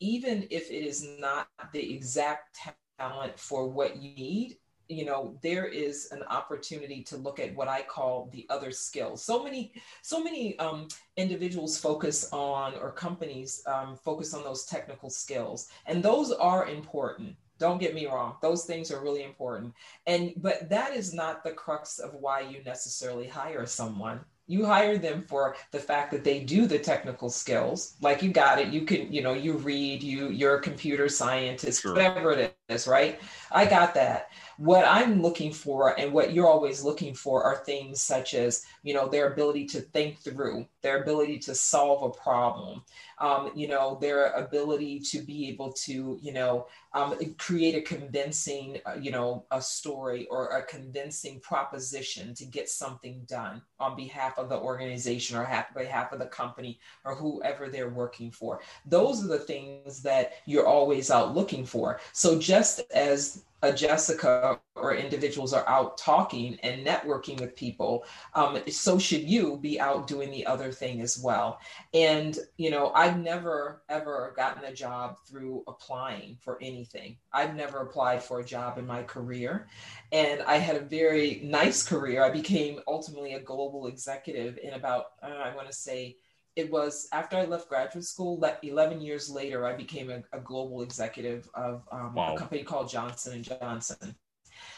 even 0.00 0.46
if 0.50 0.70
it 0.70 0.84
is 0.84 1.06
not 1.18 1.48
the 1.72 1.94
exact 1.94 2.58
talent 2.98 3.38
for 3.38 3.68
what 3.68 3.96
you 3.96 4.14
need 4.14 4.56
you 4.90 5.04
know 5.04 5.36
there 5.42 5.66
is 5.66 6.08
an 6.10 6.22
opportunity 6.24 7.02
to 7.02 7.16
look 7.16 7.38
at 7.38 7.54
what 7.54 7.68
i 7.68 7.80
call 7.80 8.28
the 8.32 8.46
other 8.50 8.70
skills. 8.70 9.22
So 9.22 9.42
many 9.42 9.72
so 10.02 10.22
many 10.22 10.58
um, 10.58 10.88
individuals 11.16 11.78
focus 11.78 12.28
on 12.32 12.74
or 12.74 12.90
companies 12.90 13.62
um, 13.66 13.96
focus 13.96 14.34
on 14.34 14.42
those 14.42 14.64
technical 14.64 15.10
skills 15.10 15.68
and 15.86 16.02
those 16.02 16.32
are 16.32 16.66
important. 16.66 17.36
Don't 17.58 17.78
get 17.78 17.94
me 17.94 18.06
wrong 18.06 18.36
those 18.42 18.64
things 18.64 18.90
are 18.90 19.02
really 19.02 19.22
important. 19.22 19.72
And 20.06 20.32
but 20.36 20.68
that 20.68 20.94
is 20.94 21.14
not 21.14 21.44
the 21.44 21.52
crux 21.52 21.98
of 21.98 22.14
why 22.14 22.40
you 22.40 22.62
necessarily 22.64 23.28
hire 23.28 23.66
someone. 23.66 24.20
You 24.46 24.66
hire 24.66 24.98
them 24.98 25.22
for 25.28 25.54
the 25.70 25.78
fact 25.78 26.10
that 26.10 26.24
they 26.24 26.40
do 26.40 26.66
the 26.66 26.78
technical 26.78 27.30
skills. 27.30 27.94
Like 28.00 28.20
you 28.22 28.32
got 28.32 28.58
it 28.58 28.68
you 28.68 28.82
can 28.82 29.12
you 29.12 29.22
know 29.22 29.34
you 29.34 29.52
read 29.58 30.02
you 30.02 30.30
you're 30.30 30.56
a 30.56 30.62
computer 30.62 31.08
scientist 31.08 31.82
sure. 31.82 31.92
whatever 31.92 32.32
it 32.32 32.56
is 32.70 32.86
right? 32.86 33.20
I 33.50 33.66
got 33.66 33.94
that. 33.94 34.30
What 34.60 34.84
i'm 34.86 35.22
looking 35.22 35.52
for 35.54 35.98
and 35.98 36.12
what 36.12 36.34
you're 36.34 36.46
always 36.46 36.84
looking 36.84 37.14
for 37.14 37.42
are 37.44 37.64
things 37.64 38.02
such 38.02 38.34
as 38.34 38.66
you 38.82 38.92
know 38.92 39.08
their 39.08 39.32
ability 39.32 39.64
to 39.68 39.80
think 39.80 40.18
through 40.18 40.66
their 40.82 41.02
ability 41.02 41.38
to 41.38 41.54
solve 41.54 42.02
a 42.02 42.10
problem 42.10 42.82
um, 43.20 43.50
you 43.54 43.68
know 43.68 43.96
their 44.02 44.32
ability 44.32 45.00
to 45.00 45.20
be 45.20 45.48
able 45.48 45.72
to 45.72 46.18
you 46.20 46.32
know 46.34 46.66
um, 46.92 47.16
create 47.38 47.74
a 47.74 47.80
convincing 47.80 48.80
uh, 48.84 48.96
you 49.00 49.10
know 49.10 49.44
a 49.50 49.62
story 49.62 50.26
or 50.26 50.48
a 50.48 50.62
convincing 50.64 51.40
proposition 51.40 52.34
to 52.34 52.44
get 52.44 52.68
something 52.68 53.22
done 53.26 53.62
on 53.78 53.96
behalf 53.96 54.38
of 54.38 54.48
the 54.48 54.58
organization 54.58 55.36
or 55.36 55.46
on 55.46 55.64
behalf 55.74 56.12
of 56.12 56.18
the 56.18 56.26
company 56.26 56.78
or 57.04 57.14
whoever 57.14 57.68
they're 57.68 57.88
working 57.88 58.30
for. 58.30 58.60
Those 58.84 59.24
are 59.24 59.28
the 59.28 59.38
things 59.38 60.02
that 60.02 60.34
you're 60.44 60.66
always 60.66 61.10
out 61.10 61.34
looking 61.34 61.64
for. 61.64 62.00
So 62.12 62.38
just 62.38 62.59
as 62.94 63.44
a 63.62 63.72
Jessica 63.72 64.58
or 64.74 64.94
individuals 64.94 65.52
are 65.52 65.68
out 65.68 65.98
talking 65.98 66.58
and 66.62 66.86
networking 66.86 67.38
with 67.40 67.54
people, 67.54 68.04
um, 68.34 68.58
so 68.70 68.98
should 68.98 69.22
you 69.22 69.58
be 69.58 69.78
out 69.78 70.06
doing 70.06 70.30
the 70.30 70.46
other 70.46 70.72
thing 70.72 71.00
as 71.02 71.18
well. 71.18 71.60
And, 71.92 72.38
you 72.56 72.70
know, 72.70 72.90
I've 72.94 73.18
never 73.18 73.82
ever 73.88 74.32
gotten 74.36 74.64
a 74.64 74.72
job 74.72 75.16
through 75.28 75.62
applying 75.68 76.38
for 76.40 76.58
anything. 76.62 77.18
I've 77.32 77.54
never 77.54 77.78
applied 77.80 78.22
for 78.22 78.40
a 78.40 78.44
job 78.44 78.78
in 78.78 78.86
my 78.86 79.02
career. 79.02 79.68
And 80.10 80.40
I 80.42 80.56
had 80.56 80.76
a 80.76 80.80
very 80.80 81.40
nice 81.44 81.82
career. 81.82 82.24
I 82.24 82.30
became 82.30 82.80
ultimately 82.88 83.34
a 83.34 83.40
global 83.40 83.88
executive 83.88 84.58
in 84.62 84.72
about, 84.72 85.06
uh, 85.22 85.26
I 85.26 85.54
want 85.54 85.68
to 85.68 85.74
say, 85.74 86.16
it 86.60 86.70
was 86.70 87.08
after 87.12 87.36
I 87.36 87.46
left 87.46 87.68
graduate 87.68 88.04
school, 88.04 88.44
11 88.62 89.00
years 89.00 89.30
later, 89.30 89.66
I 89.66 89.74
became 89.74 90.10
a, 90.10 90.22
a 90.36 90.40
global 90.40 90.82
executive 90.82 91.48
of 91.54 91.88
um, 91.90 92.14
wow. 92.14 92.34
a 92.34 92.38
company 92.38 92.62
called 92.62 92.90
Johnson 92.90 93.32
and 93.32 93.44
Johnson. 93.44 94.14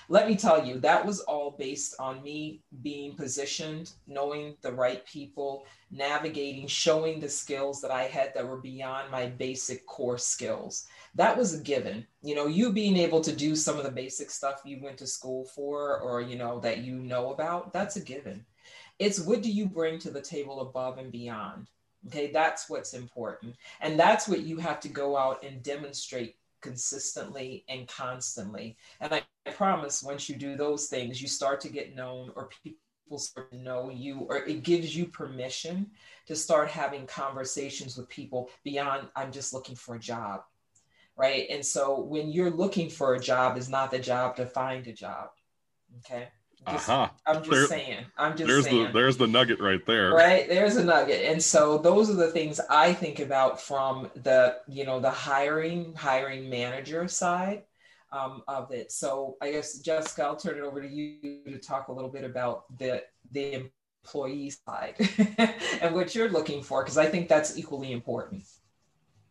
Let 0.08 0.28
me 0.28 0.36
tell 0.36 0.64
you, 0.64 0.78
that 0.80 1.04
was 1.04 1.20
all 1.20 1.56
based 1.58 1.96
on 1.98 2.22
me 2.22 2.62
being 2.82 3.16
positioned, 3.16 3.92
knowing 4.06 4.56
the 4.62 4.72
right 4.72 5.04
people, 5.06 5.66
navigating, 5.90 6.68
showing 6.68 7.18
the 7.18 7.28
skills 7.28 7.80
that 7.80 7.90
I 7.90 8.04
had 8.04 8.32
that 8.34 8.46
were 8.46 8.60
beyond 8.60 9.10
my 9.10 9.26
basic 9.26 9.84
core 9.86 10.18
skills. 10.18 10.86
That 11.16 11.36
was 11.36 11.54
a 11.54 11.62
given. 11.62 12.06
You 12.22 12.36
know, 12.36 12.46
you 12.46 12.72
being 12.72 12.96
able 12.96 13.20
to 13.22 13.34
do 13.34 13.56
some 13.56 13.78
of 13.78 13.84
the 13.84 13.90
basic 13.90 14.30
stuff 14.30 14.62
you 14.64 14.80
went 14.80 14.98
to 14.98 15.06
school 15.06 15.46
for 15.46 15.98
or, 16.00 16.20
you 16.20 16.36
know, 16.36 16.60
that 16.60 16.78
you 16.78 16.94
know 16.94 17.32
about, 17.32 17.72
that's 17.72 17.96
a 17.96 18.00
given 18.00 18.44
it's 18.98 19.20
what 19.20 19.42
do 19.42 19.50
you 19.50 19.66
bring 19.66 19.98
to 20.00 20.10
the 20.10 20.20
table 20.20 20.60
above 20.60 20.98
and 20.98 21.10
beyond? 21.10 21.68
Okay, 22.06 22.30
that's 22.32 22.68
what's 22.68 22.94
important. 22.94 23.54
And 23.80 23.98
that's 23.98 24.26
what 24.26 24.40
you 24.40 24.58
have 24.58 24.80
to 24.80 24.88
go 24.88 25.16
out 25.16 25.44
and 25.44 25.62
demonstrate 25.62 26.36
consistently 26.60 27.64
and 27.68 27.86
constantly. 27.88 28.76
And 29.00 29.14
I, 29.14 29.22
promise 29.56 30.04
once 30.04 30.28
you 30.28 30.36
do 30.36 30.56
those 30.56 30.86
things, 30.86 31.20
you 31.20 31.26
start 31.26 31.60
to 31.60 31.68
get 31.68 31.96
known 31.96 32.30
or 32.36 32.48
people 32.62 33.18
start 33.18 33.50
to 33.50 33.58
know 33.58 33.90
you, 33.90 34.20
or 34.20 34.36
it 34.36 34.62
gives 34.62 34.96
you 34.96 35.04
permission 35.04 35.90
to 36.26 36.36
start 36.36 36.68
having 36.68 37.06
conversations 37.06 37.96
with 37.96 38.08
people 38.08 38.50
beyond, 38.62 39.08
I'm 39.16 39.32
just 39.32 39.52
looking 39.52 39.74
for 39.74 39.96
a 39.96 40.00
job. 40.00 40.42
Right. 41.16 41.46
And 41.50 41.66
so 41.66 42.00
when 42.00 42.30
you're 42.30 42.50
looking 42.50 42.88
for 42.88 43.14
a 43.14 43.20
job, 43.20 43.58
is 43.58 43.68
not 43.68 43.90
the 43.90 43.98
job 43.98 44.36
to 44.36 44.46
find 44.46 44.86
a 44.86 44.92
job. 44.92 45.30
Okay. 45.98 46.28
Just, 46.70 46.88
uh-huh. 46.88 47.08
I'm 47.26 47.38
just 47.38 47.50
there, 47.50 47.66
saying. 47.66 48.04
I'm 48.16 48.36
just 48.36 48.46
there's 48.46 48.64
saying. 48.64 48.86
The, 48.86 48.92
there's 48.92 49.16
the 49.16 49.26
nugget 49.26 49.60
right 49.60 49.84
there. 49.86 50.12
Right. 50.12 50.48
There's 50.48 50.76
a 50.76 50.84
nugget. 50.84 51.24
And 51.24 51.42
so 51.42 51.78
those 51.78 52.08
are 52.08 52.14
the 52.14 52.30
things 52.30 52.60
I 52.70 52.92
think 52.92 53.18
about 53.18 53.60
from 53.60 54.10
the, 54.22 54.58
you 54.68 54.84
know, 54.84 55.00
the 55.00 55.10
hiring, 55.10 55.94
hiring 55.94 56.48
manager 56.48 57.08
side 57.08 57.64
um, 58.12 58.42
of 58.46 58.70
it. 58.70 58.92
So 58.92 59.36
I 59.40 59.50
guess 59.52 59.78
Jessica, 59.78 60.24
I'll 60.24 60.36
turn 60.36 60.58
it 60.58 60.62
over 60.62 60.80
to 60.80 60.88
you 60.88 61.42
to 61.46 61.58
talk 61.58 61.88
a 61.88 61.92
little 61.92 62.10
bit 62.10 62.24
about 62.24 62.64
the 62.78 63.02
the 63.32 63.70
employee 64.04 64.50
side 64.50 64.94
and 65.80 65.94
what 65.94 66.14
you're 66.14 66.28
looking 66.28 66.62
for, 66.62 66.82
because 66.82 66.98
I 66.98 67.06
think 67.06 67.28
that's 67.28 67.58
equally 67.58 67.92
important. 67.92 68.44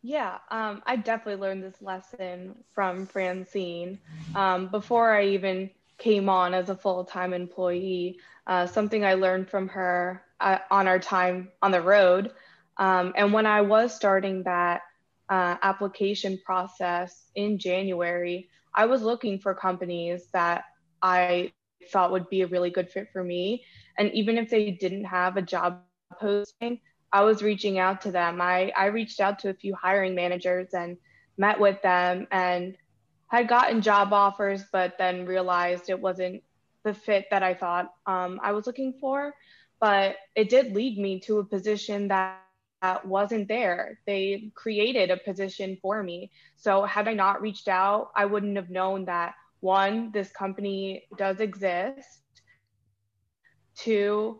Yeah, 0.04 0.40
um, 0.50 0.82
I 0.88 0.96
definitely 0.96 1.42
learned 1.42 1.64
this 1.64 1.80
lesson 1.80 2.56
from 2.74 3.06
Francine 3.06 4.00
um, 4.34 4.68
before 4.70 5.14
I 5.14 5.26
even 5.28 5.70
came 6.02 6.28
on 6.30 6.54
as 6.54 6.70
a 6.70 6.76
full-time 6.76 7.34
employee. 7.34 8.18
Uh, 8.48 8.66
something 8.66 9.06
I 9.06 9.14
learned 9.14 9.50
from 9.50 9.68
her 9.70 10.24
uh, 10.40 10.58
on 10.70 10.88
our 10.88 11.00
time 11.00 11.50
on 11.62 11.72
the 11.72 11.82
road. 11.82 12.32
Um, 12.78 13.14
and 13.16 13.32
when 13.32 13.46
I 13.46 13.62
was 13.62 13.96
starting 13.96 14.44
that 14.44 14.82
uh, 15.30 15.56
application 15.62 16.40
process 16.44 17.28
in 17.36 17.60
January, 17.60 18.50
I 18.74 18.86
was 18.86 19.02
looking 19.04 19.40
for 19.40 19.54
companies 19.54 20.28
that 20.34 20.66
I 21.02 21.54
thought 21.92 22.12
would 22.12 22.30
be 22.30 22.42
a 22.42 22.48
really 22.48 22.72
good 22.72 22.90
fit 22.90 23.10
for 23.14 23.24
me. 23.24 23.64
And 23.98 24.12
even 24.14 24.38
if 24.38 24.50
they 24.50 24.72
didn't 24.72 25.06
have 25.06 25.38
a 25.38 25.42
job 25.42 25.82
posting, 26.20 26.80
I 27.14 27.22
was 27.22 27.44
reaching 27.44 27.78
out 27.78 28.02
to 28.02 28.12
them. 28.12 28.42
I, 28.42 28.72
I 28.76 28.86
reached 28.88 29.20
out 29.20 29.40
to 29.40 29.50
a 29.50 29.54
few 29.54 29.76
hiring 29.76 30.16
managers 30.16 30.74
and 30.74 30.98
met 31.38 31.60
with 31.60 31.82
them 31.82 32.28
and 32.32 32.76
had 33.32 33.48
gotten 33.48 33.82
job 33.82 34.12
offers, 34.12 34.66
but 34.74 34.98
then 34.98 35.26
realized 35.26 35.90
it 35.90 36.00
wasn't 36.00 36.44
the 36.84 36.94
fit 36.94 37.28
that 37.32 37.44
I 37.44 37.54
thought 37.54 37.94
um, 38.06 38.42
I 38.44 38.52
was 38.52 38.68
looking 38.68 38.94
for. 39.00 39.34
But 39.80 40.18
it 40.36 40.50
did 40.50 40.76
lead 40.76 40.98
me 40.98 41.22
to 41.22 41.40
a 41.40 41.46
position 41.46 42.10
that, 42.10 42.44
that 42.82 43.08
wasn't 43.08 43.48
there. 43.48 44.00
They 44.06 44.52
created 44.54 45.12
a 45.12 45.18
position 45.18 45.78
for 45.82 46.04
me. 46.04 46.32
So 46.58 46.84
had 46.84 47.08
I 47.08 47.14
not 47.14 47.42
reached 47.42 47.70
out, 47.70 48.12
I 48.18 48.26
wouldn't 48.26 48.58
have 48.58 48.70
known 48.70 49.06
that 49.06 49.36
one, 49.62 50.12
this 50.12 50.30
company 50.32 51.08
does 51.18 51.40
exist. 51.40 52.42
Two, 53.76 54.40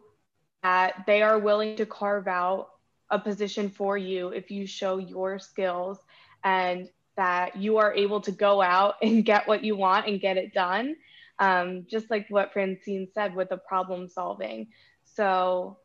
that 0.64 1.04
they 1.08 1.22
are 1.22 1.40
willing 1.40 1.78
to 1.78 1.86
carve 1.86 2.28
out 2.28 2.68
a 3.10 3.18
position 3.18 3.70
for 3.70 3.98
you 3.98 4.30
if 4.30 4.52
you 4.52 4.68
show 4.68 4.98
your 4.98 5.40
skills 5.40 5.98
and 6.44 6.90
that 7.22 7.56
you 7.56 7.78
are 7.78 7.94
able 7.94 8.20
to 8.20 8.32
go 8.32 8.64
out 8.64 8.96
and 9.04 9.24
get 9.32 9.48
what 9.48 9.64
you 9.64 9.76
want 9.76 10.08
and 10.08 10.20
get 10.20 10.38
it 10.38 10.54
done. 10.54 10.96
Um, 11.38 11.86
just 11.88 12.10
like 12.10 12.26
what 12.30 12.52
Francine 12.52 13.08
said 13.14 13.36
with 13.36 13.50
the 13.50 13.58
problem 13.58 14.08
solving. 14.10 14.68
So 15.04 15.78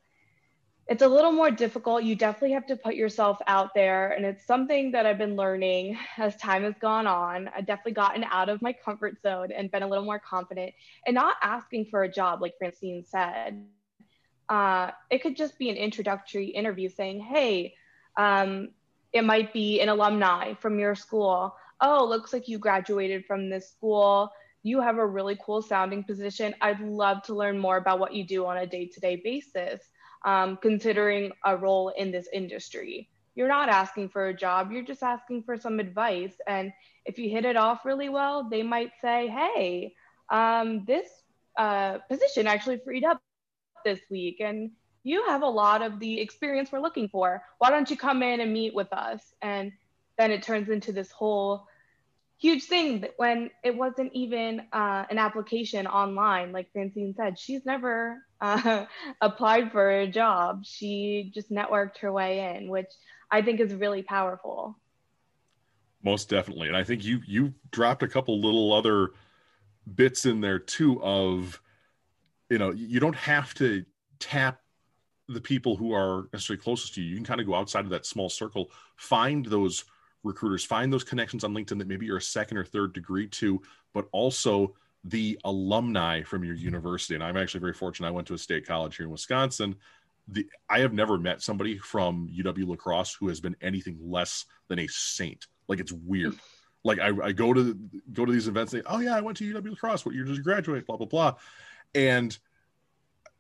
it's 0.87 1.03
a 1.03 1.09
little 1.09 1.33
more 1.33 1.51
difficult. 1.51 2.05
You 2.05 2.15
definitely 2.15 2.53
have 2.53 2.67
to 2.67 2.77
put 2.77 2.95
yourself 2.95 3.39
out 3.47 3.75
there. 3.75 4.11
And 4.13 4.25
it's 4.25 4.47
something 4.47 4.93
that 4.93 5.05
I've 5.05 5.19
been 5.19 5.37
learning 5.37 5.99
as 6.17 6.37
time 6.37 6.63
has 6.63 6.75
gone 6.81 7.07
on. 7.07 7.49
I've 7.49 7.67
definitely 7.67 7.93
gotten 7.93 8.25
out 8.25 8.49
of 8.49 8.63
my 8.63 8.73
comfort 8.73 9.21
zone 9.23 9.49
and 9.51 9.71
been 9.71 9.83
a 9.83 9.89
little 9.89 10.05
more 10.05 10.19
confident 10.19 10.73
and 11.07 11.15
not 11.15 11.37
asking 11.43 11.87
for 11.87 12.03
a 12.03 12.13
job, 12.13 12.41
like 12.41 12.55
Francine 12.59 13.05
said. 13.05 13.63
Uh, 14.49 14.91
it 15.11 15.23
could 15.23 15.37
just 15.37 15.59
be 15.59 15.71
an 15.71 15.77
introductory 15.77 16.47
interview 16.47 16.89
saying, 16.89 17.21
hey, 17.21 17.75
um, 18.17 18.69
it 19.17 19.25
might 19.25 19.53
be 19.53 19.81
an 19.81 19.89
alumni 19.89 20.55
from 20.55 20.79
your 20.79 20.95
school. 20.95 21.55
Oh, 21.81 22.07
looks 22.07 22.33
like 22.33 22.49
you 22.49 22.59
graduated 22.59 23.27
from 23.27 23.51
this 23.51 23.71
school. 23.71 24.31
You 24.63 24.81
have 24.81 24.99
a 24.99 25.07
really 25.07 25.39
cool 25.45 25.63
sounding 25.63 26.03
position. 26.05 26.55
I'd 26.61 26.81
love 26.81 27.23
to 27.25 27.35
learn 27.35 27.59
more 27.59 27.77
about 27.77 27.99
what 27.99 28.15
you 28.15 28.27
do 28.27 28.47
on 28.47 28.59
a 28.59 28.67
day 28.67 28.87
to 28.87 29.01
day 29.01 29.21
basis, 29.23 29.81
um, 30.25 30.59
considering 30.61 31.33
a 31.45 31.57
role 31.57 31.91
in 31.91 32.11
this 32.11 32.29
industry. 32.33 33.09
You're 33.35 33.49
not 33.49 33.69
asking 33.69 34.09
for 34.09 34.29
a 34.29 34.35
job, 34.35 34.73
you're 34.73 34.83
just 34.83 35.03
asking 35.03 35.43
for 35.43 35.59
some 35.59 35.79
advice. 35.79 36.33
And 36.47 36.73
if 37.05 37.19
you 37.19 37.29
hit 37.29 37.45
it 37.45 37.57
off 37.57 37.85
really 37.85 38.09
well, 38.09 38.49
they 38.49 38.63
might 38.63 38.93
say, 39.01 39.29
hey, 39.29 39.95
um, 40.31 40.85
this 40.87 41.07
uh, 41.59 41.99
position 42.09 42.47
actually 42.47 42.79
freed 42.79 43.05
up 43.05 43.21
this 43.85 44.01
week. 44.11 44.41
And 44.41 44.71
you 45.07 45.25
have 45.29 45.43
a 45.43 45.49
lot 45.49 45.83
of 45.83 46.01
the 46.01 46.21
experience 46.21 46.73
we're 46.73 46.81
looking 46.81 47.09
for. 47.09 47.41
Why 47.59 47.71
don't 47.71 47.89
you 47.89 47.97
come 47.97 48.25
in 48.25 48.41
and 48.41 48.53
meet 48.53 48.75
with 48.75 48.93
us? 48.93 49.23
And 49.41 49.71
then 50.19 50.33
it 50.33 50.43
turns 50.43 50.69
into 50.69 50.91
this 50.91 51.13
whole 51.13 51.69
huge 52.39 52.65
thing 52.65 53.03
that 53.03 53.13
when 53.17 53.51
it 53.63 53.77
wasn't 53.77 54.13
even 54.15 54.63
uh, 54.73 55.05
an 55.09 55.19
application 55.19 55.87
online, 55.87 56.51
like 56.51 56.73
Francine 56.73 57.15
said, 57.17 57.39
she's 57.39 57.65
never 57.65 58.17
uh, 58.41 58.87
applied 59.21 59.71
for 59.71 59.89
a 59.93 60.09
job. 60.09 60.65
She 60.65 61.31
just 61.33 61.53
networked 61.53 61.99
her 61.99 62.13
way 62.13 62.57
in, 62.57 62.69
which 62.69 62.91
I 63.31 63.43
think 63.43 63.61
is 63.61 63.73
really 63.73 64.03
powerful. 64.03 64.77
Most 66.03 66.29
definitely, 66.29 66.67
and 66.67 66.77
I 66.77 66.83
think 66.83 67.05
you 67.05 67.21
you 67.27 67.55
dropped 67.71 68.03
a 68.03 68.09
couple 68.09 68.41
little 68.41 68.73
other 68.73 69.11
bits 69.93 70.27
in 70.27 70.41
there 70.41 70.59
too. 70.59 71.01
Of 71.03 71.61
you 72.51 72.59
know, 72.59 72.73
you 72.73 73.01
don't 73.01 73.17
have 73.17 73.55
to 73.55 73.85
tap 74.19 74.61
the 75.29 75.41
people 75.41 75.77
who 75.77 75.93
are 75.93 76.29
necessarily 76.33 76.63
closest 76.63 76.95
to 76.95 77.03
you. 77.03 77.11
You 77.11 77.17
can 77.17 77.25
kind 77.25 77.41
of 77.41 77.47
go 77.47 77.55
outside 77.55 77.85
of 77.85 77.91
that 77.91 78.07
small 78.07 78.29
circle, 78.29 78.71
find 78.97 79.45
those 79.45 79.85
recruiters, 80.23 80.65
find 80.65 80.93
those 80.93 81.05
connections 81.05 81.45
on 81.45 81.55
LinkedIn 81.55 81.79
that 81.79 81.89
maybe 81.89 82.07
you're 82.07 82.19
a 82.19 82.23
second 82.23 82.59
or 82.59 82.65
third 82.65 82.93
degree 82.93 83.27
to, 83.29 83.61
but 83.93 84.09
also 84.13 84.75
the 85.05 85.39
alumni 85.45 86.23
from 86.23 86.45
your 86.45 86.55
university. 86.55 87.15
And 87.15 87.25
I'm 87.25 87.37
actually 87.37 87.61
very 87.61 87.73
fortunate. 87.73 88.09
I 88.09 88.13
went 88.13 88.27
to 88.29 88.35
a 88.35 88.39
state 88.39 88.67
college 88.67 88.97
here 88.97 89.07
in 89.07 89.13
Wisconsin. 89.13 89.77
The 90.29 90.47
I 90.69 90.81
have 90.81 90.93
never 90.93 91.19
met 91.19 91.43
somebody 91.43 91.79
from 91.79 92.29
UW 92.29 92.67
La 92.67 92.77
Crosse 92.77 93.15
who 93.15 93.29
has 93.29 93.41
been 93.41 93.57
anything 93.61 93.99
less 94.03 94.45
than 94.69 94.81
a 94.81 94.89
saint. 94.89 95.47
Like 95.69 95.79
it's 95.79 95.93
weird. 95.93 96.33
Hmm. 96.33 96.39
Like 96.83 96.99
I, 96.99 97.11
I 97.23 97.33
go 97.33 97.53
to 97.53 97.79
go 98.13 98.25
to 98.25 98.33
these 98.33 98.49
events. 98.49 98.75
And 98.75 98.83
say, 98.83 98.93
oh 98.93 98.99
yeah, 98.99 99.17
I 99.17 99.21
went 99.21 99.37
to 99.39 99.55
UW 99.55 99.71
La 99.71 99.77
Crosse. 99.77 100.05
What 100.05 100.15
year 100.15 100.25
did 100.25 100.37
you 100.37 100.43
graduate? 100.43 100.87
Blah 100.87 100.97
blah 100.97 101.07
blah. 101.07 101.35
And 101.95 102.37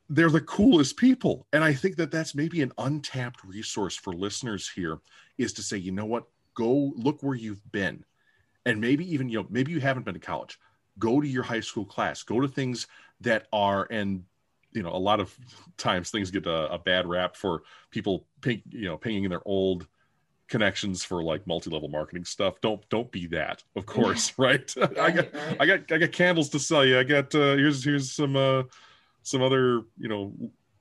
they're 0.09 0.31
the 0.31 0.40
coolest 0.40 0.97
people. 0.97 1.47
And 1.53 1.64
i 1.64 1.73
think 1.73 1.97
that 1.97 2.11
that's 2.11 2.35
maybe 2.35 2.62
an 2.62 2.73
untapped 2.79 3.42
resource 3.45 3.97
for 3.97 4.12
listeners 4.12 4.69
here 4.69 4.99
is 5.38 5.53
to 5.55 5.62
say 5.62 5.77
you 5.77 5.92
know 5.92 6.07
what? 6.07 6.27
Go 6.55 6.92
look 6.97 7.23
where 7.23 7.35
you've 7.35 7.71
been. 7.73 8.05
And 8.64 8.81
maybe 8.81 9.11
even 9.12 9.29
you 9.29 9.40
know 9.40 9.47
maybe 9.51 9.73
you 9.73 9.81
haven't 9.81 10.05
been 10.05 10.14
to 10.14 10.21
college. 10.21 10.59
Go 10.99 11.21
to 11.21 11.29
your 11.29 11.42
high 11.42 11.61
school 11.61 11.85
class. 11.85 12.23
Go 12.23 12.40
to 12.40 12.49
things 12.49 12.87
that 13.21 13.47
are 13.53 13.87
and 13.90 14.25
you 14.73 14.83
know 14.83 14.90
a 14.90 14.99
lot 14.99 15.21
of 15.21 15.35
times 15.77 16.11
things 16.11 16.31
get 16.31 16.47
a, 16.47 16.73
a 16.73 16.79
bad 16.79 17.07
rap 17.07 17.37
for 17.37 17.62
people 17.90 18.27
ping, 18.40 18.62
you 18.71 18.87
know 18.87 18.97
pinging 18.97 19.25
in 19.25 19.31
their 19.31 19.47
old 19.47 19.87
connections 20.49 21.03
for 21.03 21.25
like 21.25 21.45
multi-level 21.47 21.88
marketing 21.88 22.25
stuff. 22.25 22.61
Don't 22.61 22.87
don't 22.88 23.11
be 23.11 23.27
that 23.29 23.62
of 23.75 23.87
course 23.87 24.33
right? 24.38 24.73
I 25.01 25.11
got 25.11 25.29
i 25.61 25.66
got 25.66 25.92
i 25.92 25.99
got 25.99 26.12
candles 26.12 26.49
to 26.51 26.59
sell 26.59 26.85
you. 26.85 26.99
I 26.99 27.05
got 27.05 27.35
uh 27.35 27.57
here's 27.57 27.85
here's 27.85 28.12
some 28.12 28.37
uh 28.37 28.62
some 29.26 29.42
other 29.42 29.82
you 29.98 30.08
know 30.08 30.32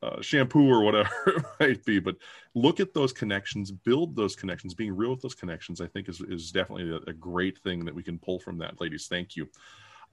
uh, 0.04 0.22
shampoo 0.22 0.70
or 0.70 0.84
whatever 0.84 1.10
it 1.28 1.46
might 1.60 1.86
be 1.86 2.00
but 2.00 2.16
look 2.54 2.80
at 2.80 2.94
those 2.94 3.12
connections 3.12 3.72
build 3.72 4.16
those 4.16 4.36
connections. 4.36 4.76
Being 4.76 4.96
real 4.96 5.12
with 5.12 5.22
those 5.22 5.34
connections 5.34 5.82
i 5.82 5.88
think 5.88 6.08
is, 6.08 6.22
is 6.22 6.52
definitely 6.52 6.92
a, 6.92 7.10
a 7.10 7.14
great 7.14 7.58
thing 7.60 7.84
that 7.86 7.96
we 7.96 8.04
can 8.04 8.20
pull 8.20 8.40
from 8.40 8.60
that 8.60 8.80
ladies. 8.80 9.08
Thank 9.08 9.36
you. 9.36 9.50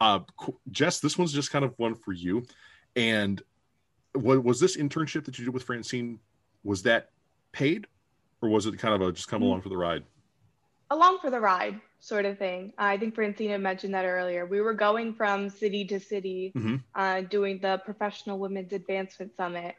Uh, 0.01 0.21
jess 0.71 0.99
this 1.01 1.19
one's 1.19 1.33
just 1.33 1.51
kind 1.51 1.65
of 1.65 1.75
one 1.77 1.95
for 1.95 2.13
you. 2.13 2.45
And 2.97 3.43
what 4.15 4.43
was 4.43 4.61
this 4.61 4.77
internship 4.77 5.25
that 5.27 5.39
you 5.39 5.45
did 5.45 5.55
with 5.55 5.63
francine 5.63 6.19
was 6.65 6.83
that 6.83 7.11
paid 7.53 7.87
or 8.41 8.49
was 8.49 8.67
it 8.67 8.79
kind 8.79 8.95
of 8.95 9.07
a 9.07 9.13
just 9.13 9.29
come 9.29 9.41
mm-hmm. 9.41 9.49
along 9.49 9.61
for 9.61 9.69
the 9.69 9.77
ride 9.77 10.05
along 10.93 11.19
for 11.21 11.31
the 11.31 11.41
ride 11.41 11.81
sort 11.99 12.25
of 12.25 12.39
thing. 12.39 12.73
I 12.77 12.97
think 12.97 13.15
Francine 13.15 13.63
mentioned 13.63 13.95
that 13.95 14.05
earlier. 14.05 14.45
We 14.45 14.61
were 14.61 14.75
going 14.75 15.15
from 15.15 15.49
city 15.49 15.85
to 15.87 15.99
city 15.99 16.53
mm-hmm. 16.55 16.77
uh, 16.95 17.23
doing 17.23 17.61
the 17.61 17.81
Professional 17.85 18.39
Women's 18.39 18.73
Advancement 18.73 19.35
Summit. 19.37 19.75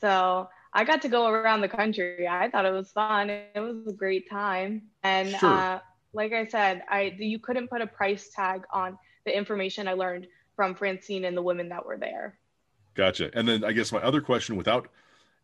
So 0.00 0.48
I 0.72 0.84
got 0.84 1.02
to 1.02 1.08
go 1.08 1.28
around 1.28 1.60
the 1.60 1.68
country. 1.68 2.26
I 2.26 2.50
thought 2.50 2.66
it 2.66 2.72
was 2.72 2.90
fun. 2.90 3.30
It 3.30 3.60
was 3.60 3.86
a 3.86 3.92
great 3.92 4.28
time. 4.28 4.82
And 5.02 5.30
sure. 5.36 5.50
uh, 5.50 5.78
like 6.12 6.32
I 6.32 6.46
said, 6.46 6.82
I 6.88 7.14
you 7.16 7.38
couldn't 7.38 7.68
put 7.68 7.80
a 7.80 7.86
price 7.86 8.30
tag 8.34 8.64
on 8.72 8.98
the 9.24 9.36
information 9.36 9.86
I 9.86 9.92
learned 9.94 10.26
from 10.56 10.74
Francine 10.74 11.24
and 11.24 11.36
the 11.36 11.42
women 11.42 11.68
that 11.68 11.84
were 11.84 11.98
there. 11.98 12.38
Gotcha. 12.94 13.30
And 13.34 13.46
then 13.46 13.64
I 13.64 13.72
guess 13.72 13.92
my 13.92 14.00
other 14.00 14.20
question 14.20 14.56
without 14.56 14.88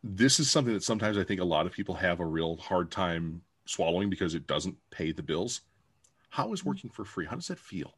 this 0.02 0.40
is 0.40 0.50
something 0.50 0.72
that 0.74 0.82
sometimes 0.82 1.16
I 1.16 1.24
think 1.24 1.40
a 1.40 1.44
lot 1.44 1.66
of 1.66 1.72
people 1.72 1.94
have 1.94 2.20
a 2.20 2.24
real 2.24 2.56
hard 2.56 2.90
time 2.90 3.42
swallowing 3.64 4.10
because 4.10 4.34
it 4.34 4.46
doesn't 4.46 4.76
pay 4.90 5.12
the 5.12 5.22
bills. 5.22 5.62
How 6.30 6.52
is 6.52 6.64
working 6.64 6.90
for 6.90 7.04
free? 7.04 7.26
How 7.26 7.36
does 7.36 7.48
that 7.48 7.58
feel? 7.58 7.94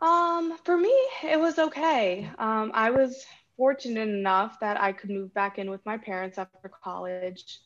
Um, 0.00 0.56
for 0.64 0.76
me, 0.76 0.92
it 1.22 1.38
was 1.38 1.58
okay. 1.58 2.28
Um, 2.38 2.72
I 2.74 2.90
was 2.90 3.24
fortunate 3.56 4.08
enough 4.08 4.58
that 4.60 4.80
I 4.80 4.92
could 4.92 5.10
move 5.10 5.32
back 5.34 5.58
in 5.58 5.70
with 5.70 5.84
my 5.86 5.96
parents 5.96 6.38
after 6.38 6.68
college, 6.68 7.60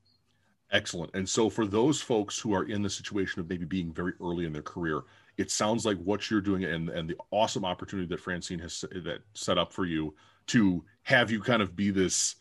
Excellent. 0.71 1.11
And 1.15 1.29
so, 1.29 1.51
for 1.51 1.67
those 1.67 2.01
folks 2.01 2.39
who 2.39 2.55
are 2.55 2.65
in 2.65 2.83
the 2.83 2.91
situation 2.91 3.41
of 3.41 3.49
maybe 3.49 3.65
being 3.65 3.93
very 3.93 4.13
early 4.21 4.47
in 4.47 4.53
their 4.53 4.63
career, 4.63 5.03
it 5.37 5.51
sounds 5.51 5.85
like 5.85 5.99
what 5.99 6.31
you're 6.31 6.41
doing 6.41 6.65
and 6.65 6.89
and 6.89 7.09
the 7.09 7.17
awesome 7.31 7.65
opportunity 7.65 8.09
that 8.09 8.21
Francine 8.21 8.59
has 8.61 8.81
that 8.81 9.21
set 9.35 9.59
up 9.59 9.73
for 9.73 9.85
you 9.85 10.15
to 10.47 10.85
have 11.03 11.31
you 11.31 11.41
kind 11.41 11.63
of 11.63 11.77
be 11.77 11.91
this 11.91 12.37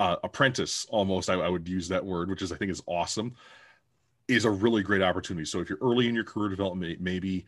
uh, 0.00 0.16
apprentice 0.24 0.86
almost. 0.90 1.30
I, 1.30 1.34
I 1.34 1.48
would 1.48 1.68
use 1.68 1.88
that 1.88 2.04
word, 2.04 2.28
which 2.28 2.42
is 2.42 2.52
I 2.52 2.56
think 2.56 2.70
is 2.70 2.82
awesome. 2.86 3.34
Is 4.28 4.44
a 4.44 4.50
really 4.50 4.82
great 4.82 5.02
opportunity. 5.02 5.44
So 5.44 5.60
if 5.60 5.68
you're 5.68 5.78
early 5.80 6.08
in 6.08 6.14
your 6.14 6.24
career 6.24 6.48
development, 6.48 7.00
maybe 7.00 7.46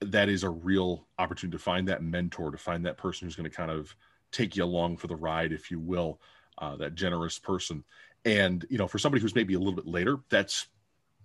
that 0.00 0.28
is 0.28 0.42
a 0.42 0.50
real 0.50 1.06
opportunity 1.18 1.56
to 1.56 1.62
find 1.62 1.86
that 1.88 2.02
mentor, 2.02 2.50
to 2.50 2.58
find 2.58 2.84
that 2.86 2.96
person 2.96 3.26
who's 3.26 3.36
going 3.36 3.48
to 3.48 3.56
kind 3.56 3.70
of 3.70 3.94
take 4.30 4.56
you 4.56 4.64
along 4.64 4.96
for 4.96 5.06
the 5.06 5.16
ride, 5.16 5.52
if 5.52 5.70
you 5.70 5.80
will, 5.80 6.20
uh, 6.58 6.76
that 6.76 6.94
generous 6.94 7.38
person. 7.38 7.84
And 8.24 8.66
you 8.68 8.78
know, 8.78 8.88
for 8.88 8.98
somebody 8.98 9.22
who's 9.22 9.34
maybe 9.34 9.54
a 9.54 9.58
little 9.58 9.74
bit 9.74 9.86
later, 9.86 10.18
that's 10.28 10.68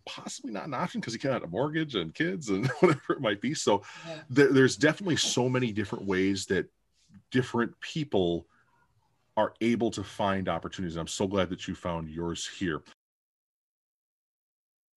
possibly 0.05 0.51
not 0.51 0.67
an 0.67 0.73
option 0.73 0.99
because 0.99 1.13
you 1.13 1.19
can't 1.19 1.33
have 1.33 1.43
a 1.43 1.47
mortgage 1.47 1.95
and 1.95 2.13
kids 2.13 2.49
and 2.49 2.67
whatever 2.79 3.13
it 3.13 3.21
might 3.21 3.41
be. 3.41 3.53
So 3.53 3.83
yeah. 4.07 4.19
there, 4.29 4.51
there's 4.51 4.75
definitely 4.75 5.17
so 5.17 5.49
many 5.49 5.71
different 5.71 6.05
ways 6.05 6.45
that 6.47 6.67
different 7.31 7.79
people 7.79 8.45
are 9.35 9.53
able 9.61 9.89
to 9.91 10.03
find 10.03 10.47
opportunities. 10.47 10.95
And 10.95 11.01
I'm 11.01 11.07
so 11.07 11.27
glad 11.27 11.49
that 11.49 11.67
you 11.67 11.75
found 11.75 12.09
yours 12.09 12.47
here. 12.47 12.81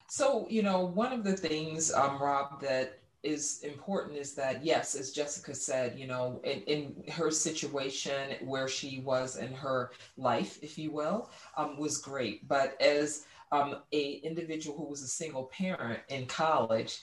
So, 0.08 0.46
you 0.48 0.62
know, 0.62 0.84
one 0.84 1.12
of 1.12 1.24
the 1.24 1.36
things, 1.36 1.92
um, 1.92 2.20
Robb, 2.20 2.60
that 2.60 3.00
is 3.26 3.60
important 3.62 4.16
is 4.16 4.34
that 4.34 4.64
yes 4.64 4.94
as 4.94 5.10
jessica 5.10 5.54
said 5.54 5.98
you 5.98 6.06
know 6.06 6.40
in, 6.44 6.60
in 6.62 7.12
her 7.12 7.30
situation 7.30 8.36
where 8.44 8.68
she 8.68 9.00
was 9.00 9.36
in 9.36 9.52
her 9.52 9.90
life 10.16 10.58
if 10.62 10.78
you 10.78 10.90
will 10.90 11.28
um, 11.56 11.78
was 11.78 11.98
great. 11.98 12.46
But 12.48 12.80
as 12.80 13.24
um, 13.52 13.76
a 13.92 14.12
individual 14.24 14.76
who 14.76 14.84
was 14.84 15.02
a 15.02 15.08
single 15.08 15.44
parent 15.44 16.00
in 16.08 16.26
college 16.26 17.00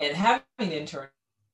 and 0.00 0.16
having 0.16 0.42
intern 0.58 1.08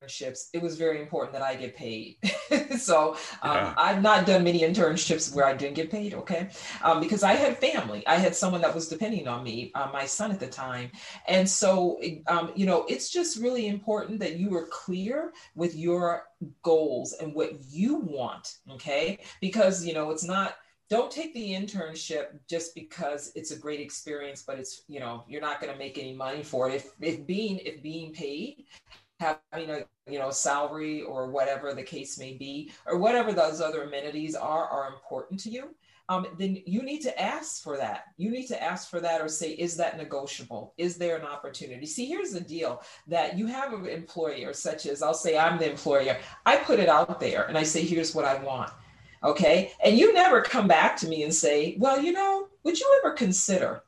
internships, 0.05 0.49
it 0.53 0.63
was 0.63 0.77
very 0.77 1.01
important 1.01 1.33
that 1.33 1.43
I 1.43 1.55
get 1.55 1.77
paid. 1.77 2.17
so 2.79 3.17
um, 3.43 3.57
yeah. 3.57 3.75
I've 3.77 4.03
not 4.03 4.27
done 4.27 4.45
many 4.45 4.61
internships 4.61 5.35
where 5.35 5.47
I 5.47 5.55
didn't 5.55 5.75
get 5.75 5.91
paid, 5.91 6.15
okay? 6.15 6.49
Um, 6.83 7.01
because 7.01 7.23
I 7.23 7.33
had 7.33 7.59
family. 7.59 8.07
I 8.07 8.17
had 8.17 8.35
someone 8.35 8.61
that 8.63 8.75
was 8.75 8.89
depending 8.89 9.29
on 9.29 9.43
me, 9.43 9.73
uh, 9.75 9.89
my 9.93 10.07
son 10.07 10.31
at 10.31 10.41
the 10.41 10.47
time. 10.47 10.91
And 11.27 11.49
so, 11.49 12.01
um, 12.27 12.53
you 12.55 12.67
know, 12.67 12.85
it's 12.89 13.11
just 13.11 13.39
really 13.39 13.67
important 13.67 14.21
that 14.21 14.37
you 14.37 14.55
are 14.57 14.67
clear 14.67 15.33
with 15.55 15.75
your 15.75 16.25
goals 16.63 17.15
and 17.15 17.35
what 17.35 17.53
you 17.71 17.97
want, 17.97 18.57
okay? 18.71 19.19
Because, 19.41 19.85
you 19.85 19.95
know, 19.95 20.11
it's 20.11 20.25
not 20.25 20.55
don't 20.91 21.11
take 21.11 21.33
the 21.35 21.53
internship 21.53 22.39
just 22.49 22.75
because 22.75 23.33
it's 23.35 23.51
a 23.51 23.59
great 23.59 23.81
experience 23.81 24.45
but 24.47 24.59
it's 24.59 24.83
you 24.87 25.01
know 25.01 25.25
you're 25.27 25.41
not 25.41 25.61
going 25.61 25.73
to 25.73 25.79
make 25.79 25.99
any 25.99 26.15
money 26.15 26.43
for 26.43 26.69
it 26.69 26.75
if, 26.75 26.91
if 27.01 27.27
being 27.27 27.59
if 27.65 27.83
being 27.83 28.13
paid 28.13 28.65
having 29.53 29.71
a 29.71 29.85
you 30.11 30.19
know 30.19 30.31
salary 30.31 31.03
or 31.03 31.31
whatever 31.31 31.75
the 31.75 31.83
case 31.83 32.19
may 32.19 32.35
be 32.35 32.71
or 32.87 32.99
whatever 32.99 33.33
those 33.33 33.61
other 33.61 33.85
amenities 33.85 34.35
are 34.35 34.67
are 34.69 34.93
important 34.93 35.41
to 35.41 35.51
you 35.51 35.75
um, 36.09 36.27
then 36.39 36.63
you 36.67 36.83
need 36.83 37.01
to 37.03 37.21
ask 37.21 37.63
for 37.63 37.79
that. 37.79 38.05
You 38.19 38.31
need 38.31 38.47
to 38.49 38.63
ask 38.63 38.91
for 38.91 39.01
that 39.01 39.23
or 39.23 39.29
say 39.29 39.53
is 39.53 39.77
that 39.79 39.97
negotiable? 39.97 40.75
Is 40.77 40.97
there 40.97 41.17
an 41.17 41.25
opportunity? 41.25 41.87
See 41.87 42.07
here's 42.07 42.33
the 42.33 42.41
deal 42.41 42.83
that 43.07 43.39
you 43.39 43.47
have 43.47 43.73
an 43.73 43.87
employer 43.87 44.53
such 44.53 44.87
as 44.87 45.03
i'll 45.03 45.15
say 45.15 45.39
i'm 45.39 45.59
the 45.59 45.71
employer. 45.71 46.19
I 46.45 46.57
put 46.57 46.79
it 46.79 46.89
out 46.89 47.21
there 47.21 47.45
and 47.45 47.57
i 47.57 47.63
say 47.63 47.83
here's 47.83 48.15
what 48.15 48.25
i 48.25 48.43
want 48.43 48.71
okay? 49.23 49.73
And 49.83 49.97
you 49.97 50.13
never 50.13 50.43
come 50.43 50.69
back 50.69 50.97
to 50.99 51.09
me 51.09 51.23
and 51.23 51.33
say 51.33 51.77
well 51.79 51.99
you 51.99 52.13
know 52.13 52.49
would 52.65 52.79
you 52.79 53.01
ever 53.03 53.15
consider? 53.15 53.83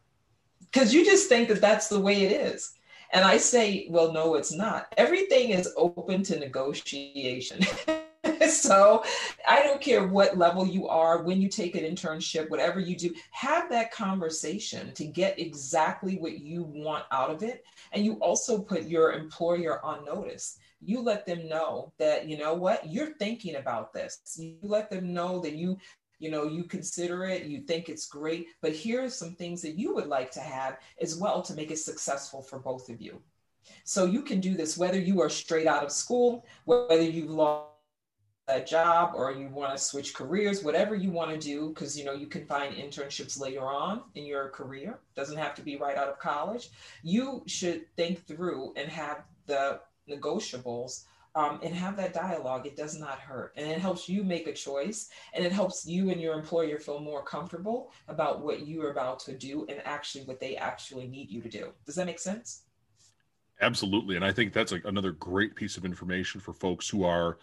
Because 0.60 0.94
you 0.94 1.04
just 1.04 1.28
think 1.28 1.48
that 1.48 1.60
that's 1.60 1.88
the 1.88 2.00
way 2.00 2.22
it 2.22 2.32
is 2.32 2.75
and 3.12 3.24
I 3.24 3.36
say, 3.36 3.86
well, 3.90 4.12
no, 4.12 4.34
it's 4.34 4.52
not. 4.52 4.92
Everything 4.96 5.50
is 5.50 5.72
open 5.76 6.22
to 6.24 6.38
negotiation. 6.38 7.60
so 8.48 9.04
I 9.48 9.62
don't 9.62 9.80
care 9.80 10.06
what 10.06 10.36
level 10.36 10.66
you 10.66 10.88
are, 10.88 11.22
when 11.22 11.40
you 11.40 11.48
take 11.48 11.74
an 11.74 11.84
internship, 11.84 12.50
whatever 12.50 12.80
you 12.80 12.96
do, 12.96 13.14
have 13.30 13.70
that 13.70 13.92
conversation 13.92 14.92
to 14.94 15.04
get 15.04 15.38
exactly 15.38 16.16
what 16.18 16.40
you 16.40 16.64
want 16.64 17.04
out 17.12 17.30
of 17.30 17.42
it. 17.42 17.64
And 17.92 18.04
you 18.04 18.14
also 18.14 18.58
put 18.58 18.84
your 18.84 19.12
employer 19.12 19.84
on 19.84 20.04
notice. 20.04 20.58
You 20.82 21.00
let 21.00 21.26
them 21.26 21.48
know 21.48 21.92
that, 21.98 22.28
you 22.28 22.36
know 22.36 22.54
what, 22.54 22.86
you're 22.86 23.14
thinking 23.14 23.56
about 23.56 23.92
this. 23.92 24.20
You 24.38 24.56
let 24.62 24.90
them 24.90 25.12
know 25.12 25.40
that 25.40 25.54
you 25.54 25.78
you 26.18 26.30
know 26.30 26.44
you 26.44 26.64
consider 26.64 27.24
it 27.24 27.44
you 27.44 27.60
think 27.60 27.88
it's 27.88 28.06
great 28.06 28.48
but 28.60 28.72
here 28.72 29.04
are 29.04 29.10
some 29.10 29.34
things 29.34 29.62
that 29.62 29.78
you 29.78 29.94
would 29.94 30.06
like 30.06 30.30
to 30.30 30.40
have 30.40 30.78
as 31.00 31.16
well 31.16 31.42
to 31.42 31.54
make 31.54 31.70
it 31.70 31.78
successful 31.78 32.42
for 32.42 32.58
both 32.58 32.88
of 32.88 33.00
you. 33.00 33.20
So 33.84 34.04
you 34.04 34.22
can 34.22 34.40
do 34.40 34.54
this 34.54 34.78
whether 34.78 34.98
you 34.98 35.20
are 35.20 35.28
straight 35.28 35.66
out 35.66 35.84
of 35.84 35.92
school 35.92 36.46
whether 36.64 37.02
you've 37.02 37.30
lost 37.30 37.72
a 38.48 38.60
job 38.60 39.12
or 39.16 39.32
you 39.32 39.48
want 39.48 39.76
to 39.76 39.82
switch 39.82 40.14
careers 40.14 40.62
whatever 40.62 40.94
you 40.94 41.10
want 41.10 41.32
to 41.32 41.36
do 41.36 41.70
because 41.70 41.98
you 41.98 42.04
know 42.04 42.12
you 42.12 42.28
can 42.28 42.46
find 42.46 42.76
internships 42.76 43.40
later 43.40 43.62
on 43.62 44.02
in 44.14 44.24
your 44.24 44.50
career. 44.50 45.00
Doesn't 45.16 45.36
have 45.36 45.54
to 45.56 45.62
be 45.62 45.76
right 45.76 45.96
out 45.96 46.08
of 46.08 46.18
college. 46.20 46.70
You 47.02 47.42
should 47.46 47.84
think 47.96 48.24
through 48.26 48.72
and 48.76 48.88
have 48.88 49.24
the 49.46 49.80
negotiables 50.08 51.04
um, 51.36 51.60
and 51.62 51.74
have 51.74 51.96
that 51.98 52.14
dialogue. 52.14 52.66
It 52.66 52.76
does 52.76 52.98
not 52.98 53.20
hurt. 53.20 53.52
And 53.56 53.70
it 53.70 53.78
helps 53.78 54.08
you 54.08 54.24
make 54.24 54.48
a 54.48 54.52
choice 54.52 55.10
and 55.34 55.44
it 55.44 55.52
helps 55.52 55.86
you 55.86 56.10
and 56.10 56.20
your 56.20 56.34
employer 56.34 56.78
feel 56.78 56.98
more 56.98 57.22
comfortable 57.22 57.92
about 58.08 58.40
what 58.40 58.66
you 58.66 58.82
are 58.82 58.90
about 58.90 59.20
to 59.20 59.36
do 59.36 59.66
and 59.68 59.80
actually 59.84 60.24
what 60.24 60.40
they 60.40 60.56
actually 60.56 61.06
need 61.06 61.30
you 61.30 61.42
to 61.42 61.48
do. 61.48 61.72
Does 61.84 61.94
that 61.96 62.06
make 62.06 62.18
sense? 62.18 62.62
Absolutely. 63.60 64.16
And 64.16 64.24
I 64.24 64.32
think 64.32 64.52
that's 64.52 64.72
like 64.72 64.84
another 64.86 65.12
great 65.12 65.54
piece 65.54 65.76
of 65.76 65.84
information 65.84 66.40
for 66.40 66.54
folks 66.54 66.88
who 66.88 67.04
are 67.04 67.38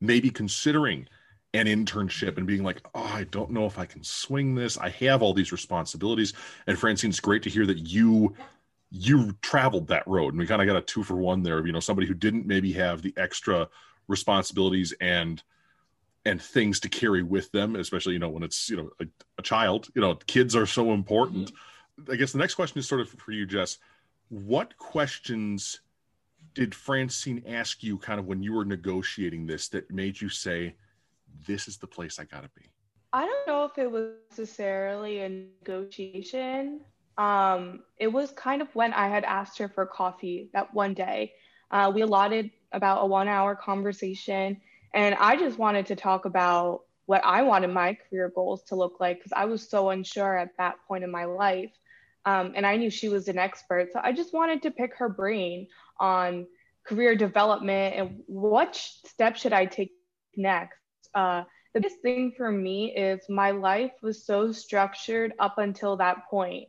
maybe 0.00 0.30
considering 0.30 1.08
an 1.54 1.66
internship 1.66 2.36
and 2.36 2.46
being 2.46 2.62
like, 2.62 2.82
oh, 2.94 3.10
I 3.14 3.24
don't 3.24 3.50
know 3.50 3.64
if 3.64 3.78
I 3.78 3.86
can 3.86 4.04
swing 4.04 4.54
this. 4.54 4.76
I 4.76 4.90
have 4.90 5.22
all 5.22 5.32
these 5.32 5.52
responsibilities. 5.52 6.34
And 6.66 6.78
Francine, 6.78 7.08
it's 7.08 7.20
great 7.20 7.42
to 7.44 7.50
hear 7.50 7.64
that 7.66 7.78
you 7.78 8.34
you 8.90 9.32
traveled 9.42 9.88
that 9.88 10.06
road 10.06 10.32
and 10.32 10.38
we 10.38 10.46
kind 10.46 10.62
of 10.62 10.66
got 10.66 10.76
a 10.76 10.80
two 10.80 11.02
for 11.02 11.16
one 11.16 11.42
there 11.42 11.58
of 11.58 11.66
you 11.66 11.72
know 11.72 11.80
somebody 11.80 12.06
who 12.06 12.14
didn't 12.14 12.46
maybe 12.46 12.72
have 12.72 13.02
the 13.02 13.12
extra 13.16 13.68
responsibilities 14.06 14.94
and 15.00 15.42
and 16.24 16.40
things 16.40 16.80
to 16.80 16.88
carry 16.88 17.22
with 17.22 17.50
them 17.52 17.76
especially 17.76 18.14
you 18.14 18.18
know 18.18 18.30
when 18.30 18.42
it's 18.42 18.70
you 18.70 18.76
know 18.76 18.90
a, 19.00 19.06
a 19.38 19.42
child 19.42 19.88
you 19.94 20.00
know 20.00 20.14
kids 20.26 20.56
are 20.56 20.66
so 20.66 20.92
important. 20.92 21.52
Mm-hmm. 22.00 22.12
i 22.12 22.16
guess 22.16 22.32
the 22.32 22.38
next 22.38 22.54
question 22.54 22.78
is 22.78 22.88
sort 22.88 23.00
of 23.00 23.08
for 23.10 23.32
you 23.32 23.46
jess. 23.46 23.78
What 24.30 24.76
questions 24.76 25.80
did 26.52 26.74
francine 26.74 27.42
ask 27.46 27.82
you 27.82 27.96
kind 27.98 28.20
of 28.20 28.26
when 28.26 28.42
you 28.42 28.52
were 28.52 28.64
negotiating 28.64 29.46
this 29.46 29.68
that 29.68 29.90
made 29.90 30.20
you 30.20 30.28
say 30.28 30.74
this 31.46 31.68
is 31.68 31.76
the 31.76 31.86
place 31.86 32.18
i 32.18 32.24
gotta 32.24 32.50
be 32.54 32.70
i 33.12 33.24
don't 33.24 33.46
know 33.46 33.64
if 33.64 33.76
it 33.78 33.90
was 33.90 34.12
necessarily 34.30 35.20
a 35.20 35.28
negotiation 35.28 36.80
um, 37.18 37.82
it 37.98 38.08
was 38.08 38.32
kind 38.32 38.62
of 38.62 38.74
when 38.74 38.92
I 38.94 39.08
had 39.08 39.24
asked 39.24 39.58
her 39.58 39.68
for 39.68 39.86
coffee 39.86 40.50
that 40.54 40.74
one 40.74 40.94
day. 40.94 41.32
Uh, 41.70 41.92
we 41.94 42.02
allotted 42.02 42.50
about 42.72 43.02
a 43.02 43.06
one 43.06 43.28
hour 43.28 43.54
conversation, 43.56 44.60
and 44.94 45.14
I 45.16 45.36
just 45.36 45.58
wanted 45.58 45.86
to 45.86 45.96
talk 45.96 46.24
about 46.26 46.82
what 47.06 47.22
I 47.24 47.42
wanted 47.42 47.68
my 47.68 47.96
career 48.08 48.32
goals 48.34 48.62
to 48.64 48.76
look 48.76 49.00
like 49.00 49.18
because 49.18 49.32
I 49.34 49.46
was 49.46 49.68
so 49.68 49.90
unsure 49.90 50.38
at 50.38 50.56
that 50.58 50.76
point 50.88 51.04
in 51.04 51.10
my 51.10 51.24
life. 51.24 51.72
Um, 52.26 52.52
and 52.56 52.66
I 52.66 52.76
knew 52.76 52.90
she 52.90 53.08
was 53.08 53.28
an 53.28 53.38
expert. 53.38 53.90
So 53.92 54.00
I 54.02 54.12
just 54.12 54.34
wanted 54.34 54.62
to 54.62 54.70
pick 54.70 54.94
her 54.96 55.08
brain 55.08 55.68
on 55.98 56.46
career 56.86 57.16
development 57.16 57.94
and 57.96 58.22
what 58.26 58.76
steps 58.76 59.40
should 59.40 59.52
I 59.52 59.66
take 59.66 59.92
next. 60.36 60.78
Uh, 61.14 61.44
the 61.74 61.80
biggest 61.80 62.02
thing 62.02 62.32
for 62.36 62.50
me 62.50 62.94
is 62.96 63.20
my 63.28 63.50
life 63.52 63.92
was 64.02 64.24
so 64.24 64.52
structured 64.52 65.32
up 65.38 65.58
until 65.58 65.96
that 65.96 66.28
point. 66.30 66.68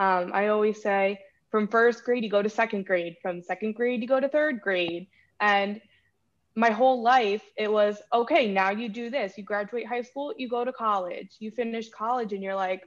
Um, 0.00 0.32
I 0.32 0.48
always 0.48 0.82
say 0.82 1.20
from 1.50 1.68
first 1.68 2.04
grade, 2.04 2.24
you 2.24 2.30
go 2.30 2.42
to 2.42 2.48
second 2.48 2.86
grade, 2.86 3.16
from 3.20 3.42
second 3.42 3.74
grade, 3.74 4.00
you 4.00 4.08
go 4.08 4.18
to 4.18 4.28
third 4.28 4.60
grade. 4.60 5.06
And 5.40 5.80
my 6.56 6.70
whole 6.70 7.02
life, 7.02 7.42
it 7.56 7.70
was 7.70 8.00
okay, 8.12 8.50
now 8.50 8.70
you 8.70 8.88
do 8.88 9.10
this. 9.10 9.36
You 9.36 9.44
graduate 9.44 9.86
high 9.86 10.02
school, 10.02 10.32
you 10.36 10.48
go 10.48 10.64
to 10.64 10.72
college, 10.72 11.36
you 11.38 11.50
finish 11.50 11.90
college, 11.90 12.32
and 12.32 12.42
you're 12.42 12.56
like, 12.56 12.82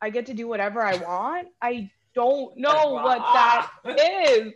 I 0.00 0.08
get 0.08 0.26
to 0.26 0.34
do 0.34 0.48
whatever 0.48 0.82
I 0.82 0.96
want. 0.96 1.48
I 1.60 1.90
don't 2.14 2.56
know 2.56 2.92
what 2.94 3.18
that 3.18 3.70
is. 3.86 4.54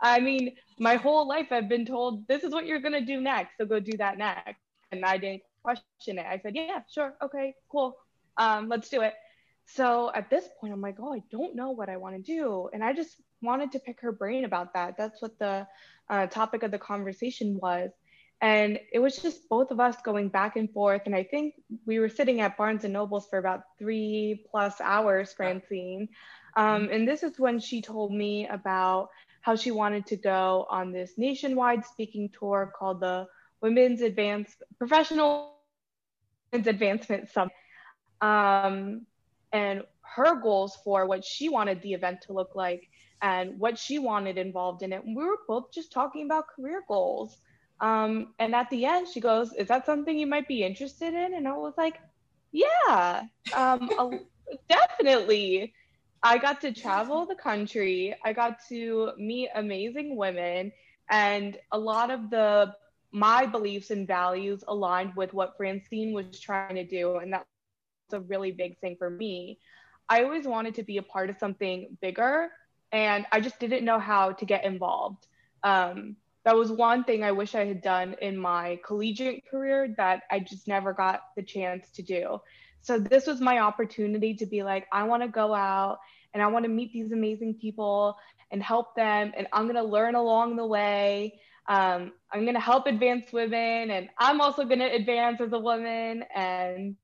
I 0.00 0.20
mean, 0.20 0.54
my 0.78 0.96
whole 0.96 1.26
life 1.26 1.48
I've 1.50 1.68
been 1.68 1.86
told 1.86 2.28
this 2.28 2.44
is 2.44 2.52
what 2.52 2.66
you're 2.66 2.80
gonna 2.80 3.04
do 3.04 3.20
next, 3.20 3.56
so 3.56 3.64
go 3.64 3.80
do 3.80 3.96
that 3.98 4.18
next. 4.18 4.60
And 4.90 5.04
I 5.04 5.16
didn't 5.16 5.42
question 5.62 6.18
it. 6.18 6.26
I 6.26 6.38
said, 6.38 6.54
yeah, 6.54 6.80
sure, 6.92 7.14
okay, 7.22 7.54
cool, 7.70 7.96
um, 8.36 8.68
let's 8.68 8.90
do 8.90 9.00
it. 9.00 9.14
So 9.66 10.10
at 10.14 10.28
this 10.28 10.48
point, 10.60 10.72
I'm 10.72 10.80
like, 10.80 10.96
oh, 11.00 11.14
I 11.14 11.22
don't 11.30 11.54
know 11.54 11.70
what 11.70 11.88
I 11.88 11.96
want 11.96 12.16
to 12.16 12.22
do, 12.22 12.68
and 12.72 12.82
I 12.84 12.92
just 12.92 13.16
wanted 13.40 13.72
to 13.72 13.78
pick 13.78 14.00
her 14.00 14.12
brain 14.12 14.44
about 14.44 14.74
that. 14.74 14.96
That's 14.96 15.20
what 15.20 15.38
the 15.38 15.66
uh, 16.08 16.26
topic 16.26 16.62
of 16.62 16.70
the 16.70 16.78
conversation 16.78 17.58
was. 17.60 17.90
And 18.40 18.80
it 18.92 18.98
was 18.98 19.18
just 19.18 19.48
both 19.48 19.70
of 19.70 19.78
us 19.78 19.96
going 20.04 20.28
back 20.28 20.56
and 20.56 20.68
forth. 20.72 21.02
And 21.06 21.14
I 21.14 21.22
think 21.22 21.54
we 21.86 22.00
were 22.00 22.08
sitting 22.08 22.40
at 22.40 22.56
Barnes 22.56 22.82
and 22.82 22.92
Nobles 22.92 23.28
for 23.30 23.38
about 23.38 23.62
three 23.78 24.44
plus 24.50 24.80
hours, 24.80 25.32
Francine. 25.32 26.08
Um, 26.56 26.88
and 26.90 27.06
this 27.06 27.22
is 27.22 27.38
when 27.38 27.60
she 27.60 27.82
told 27.82 28.12
me 28.12 28.48
about 28.48 29.10
how 29.42 29.54
she 29.54 29.70
wanted 29.70 30.06
to 30.06 30.16
go 30.16 30.66
on 30.68 30.92
this 30.92 31.12
nationwide 31.16 31.84
speaking 31.84 32.30
tour 32.36 32.72
called 32.76 33.00
the 33.00 33.26
Women's 33.60 34.00
Advanced 34.00 34.60
Professional 34.76 35.54
Women's 36.52 36.66
Advancement 36.66 37.30
Summit. 37.30 37.52
Um, 38.20 39.06
and 39.52 39.82
her 40.14 40.40
goals 40.40 40.76
for 40.84 41.06
what 41.06 41.24
she 41.24 41.48
wanted 41.48 41.80
the 41.82 41.94
event 41.94 42.22
to 42.22 42.32
look 42.32 42.54
like 42.54 42.88
and 43.22 43.58
what 43.58 43.78
she 43.78 43.98
wanted 43.98 44.36
involved 44.36 44.82
in 44.82 44.92
it. 44.92 45.04
And 45.04 45.16
we 45.16 45.24
were 45.24 45.38
both 45.46 45.72
just 45.72 45.92
talking 45.92 46.26
about 46.26 46.48
career 46.48 46.82
goals. 46.88 47.38
Um, 47.80 48.34
and 48.38 48.54
at 48.54 48.68
the 48.70 48.84
end, 48.84 49.08
she 49.08 49.20
goes, 49.20 49.52
Is 49.54 49.68
that 49.68 49.86
something 49.86 50.18
you 50.18 50.26
might 50.26 50.48
be 50.48 50.62
interested 50.62 51.14
in? 51.14 51.34
And 51.34 51.48
I 51.48 51.52
was 51.52 51.74
like, 51.76 52.00
Yeah, 52.52 53.24
um, 53.54 53.88
definitely. 54.68 55.72
I 56.24 56.38
got 56.38 56.60
to 56.60 56.72
travel 56.72 57.26
the 57.26 57.34
country, 57.34 58.14
I 58.24 58.32
got 58.32 58.58
to 58.68 59.10
meet 59.18 59.48
amazing 59.56 60.16
women, 60.16 60.70
and 61.10 61.58
a 61.72 61.78
lot 61.78 62.12
of 62.12 62.30
the 62.30 62.74
my 63.10 63.44
beliefs 63.44 63.90
and 63.90 64.06
values 64.06 64.64
aligned 64.68 65.14
with 65.16 65.34
what 65.34 65.56
Francine 65.56 66.12
was 66.14 66.40
trying 66.40 66.76
to 66.76 66.84
do. 66.84 67.16
And 67.16 67.32
that's 67.32 67.44
a 68.12 68.20
really 68.20 68.52
big 68.52 68.78
thing 68.78 68.96
for 68.98 69.10
me. 69.10 69.58
I 70.08 70.24
always 70.24 70.46
wanted 70.46 70.74
to 70.76 70.82
be 70.82 70.98
a 70.98 71.02
part 71.02 71.30
of 71.30 71.38
something 71.38 71.96
bigger, 72.00 72.50
and 72.90 73.26
I 73.32 73.40
just 73.40 73.58
didn't 73.58 73.84
know 73.84 73.98
how 73.98 74.32
to 74.32 74.44
get 74.44 74.64
involved. 74.64 75.26
Um, 75.62 76.16
that 76.44 76.56
was 76.56 76.72
one 76.72 77.04
thing 77.04 77.22
I 77.22 77.32
wish 77.32 77.54
I 77.54 77.64
had 77.64 77.82
done 77.82 78.16
in 78.20 78.36
my 78.36 78.80
collegiate 78.84 79.48
career 79.48 79.94
that 79.96 80.22
I 80.30 80.40
just 80.40 80.66
never 80.66 80.92
got 80.92 81.22
the 81.36 81.42
chance 81.42 81.90
to 81.92 82.02
do. 82.02 82.40
So 82.80 82.98
this 82.98 83.26
was 83.26 83.40
my 83.40 83.60
opportunity 83.60 84.34
to 84.34 84.46
be 84.46 84.64
like, 84.64 84.88
I 84.92 85.04
want 85.04 85.22
to 85.22 85.28
go 85.28 85.54
out 85.54 85.98
and 86.34 86.42
I 86.42 86.48
want 86.48 86.64
to 86.64 86.68
meet 86.68 86.92
these 86.92 87.12
amazing 87.12 87.54
people 87.54 88.16
and 88.50 88.62
help 88.62 88.94
them, 88.96 89.32
and 89.36 89.46
I'm 89.52 89.64
going 89.64 89.76
to 89.76 89.82
learn 89.82 90.14
along 90.14 90.56
the 90.56 90.66
way. 90.66 91.40
Um, 91.68 92.12
I'm 92.32 92.42
going 92.42 92.54
to 92.54 92.60
help 92.60 92.86
advance 92.86 93.32
women, 93.32 93.90
and 93.90 94.08
I'm 94.18 94.40
also 94.40 94.64
going 94.64 94.80
to 94.80 94.92
advance 94.92 95.40
as 95.40 95.52
a 95.52 95.58
woman. 95.58 96.24
And 96.34 96.96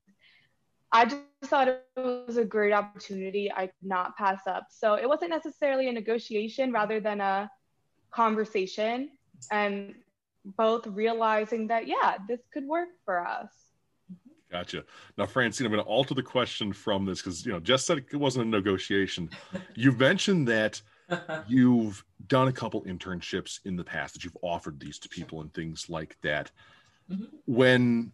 I 0.92 1.04
just 1.04 1.22
thought 1.44 1.68
it 1.68 1.84
was 1.96 2.36
a 2.36 2.44
great 2.44 2.72
opportunity. 2.72 3.52
I 3.52 3.66
could 3.66 3.74
not 3.82 4.16
pass 4.16 4.46
up. 4.46 4.68
So 4.70 4.94
it 4.94 5.08
wasn't 5.08 5.30
necessarily 5.30 5.88
a 5.88 5.92
negotiation 5.92 6.72
rather 6.72 7.00
than 7.00 7.20
a 7.20 7.50
conversation 8.10 9.10
and 9.52 9.94
both 10.56 10.86
realizing 10.86 11.66
that 11.66 11.86
yeah 11.86 12.16
this 12.26 12.40
could 12.52 12.64
work 12.64 12.88
for 13.04 13.26
us. 13.26 13.50
Gotcha. 14.50 14.84
Now 15.18 15.26
francine 15.26 15.66
i'm 15.66 15.72
going 15.72 15.84
to 15.84 15.90
alter 15.90 16.14
the 16.14 16.22
question 16.22 16.72
from 16.72 17.04
this 17.04 17.20
because 17.20 17.44
you 17.44 17.52
know 17.52 17.60
jess 17.60 17.84
said 17.84 17.98
it 17.98 18.16
wasn't 18.16 18.46
a 18.46 18.48
negotiation. 18.48 19.30
You 19.74 19.92
mentioned 19.92 20.48
that 20.48 20.80
you've 21.46 22.04
done 22.26 22.48
a 22.48 22.52
couple 22.52 22.82
internships 22.84 23.60
in 23.64 23.76
the 23.76 23.84
past 23.84 24.14
that 24.14 24.24
you've 24.24 24.36
offered 24.42 24.80
these 24.80 24.98
to 25.00 25.08
people 25.08 25.40
and 25.42 25.52
things 25.52 25.88
like 25.88 26.16
that. 26.22 26.50
Mm-hmm. 27.10 27.24
when 27.46 28.12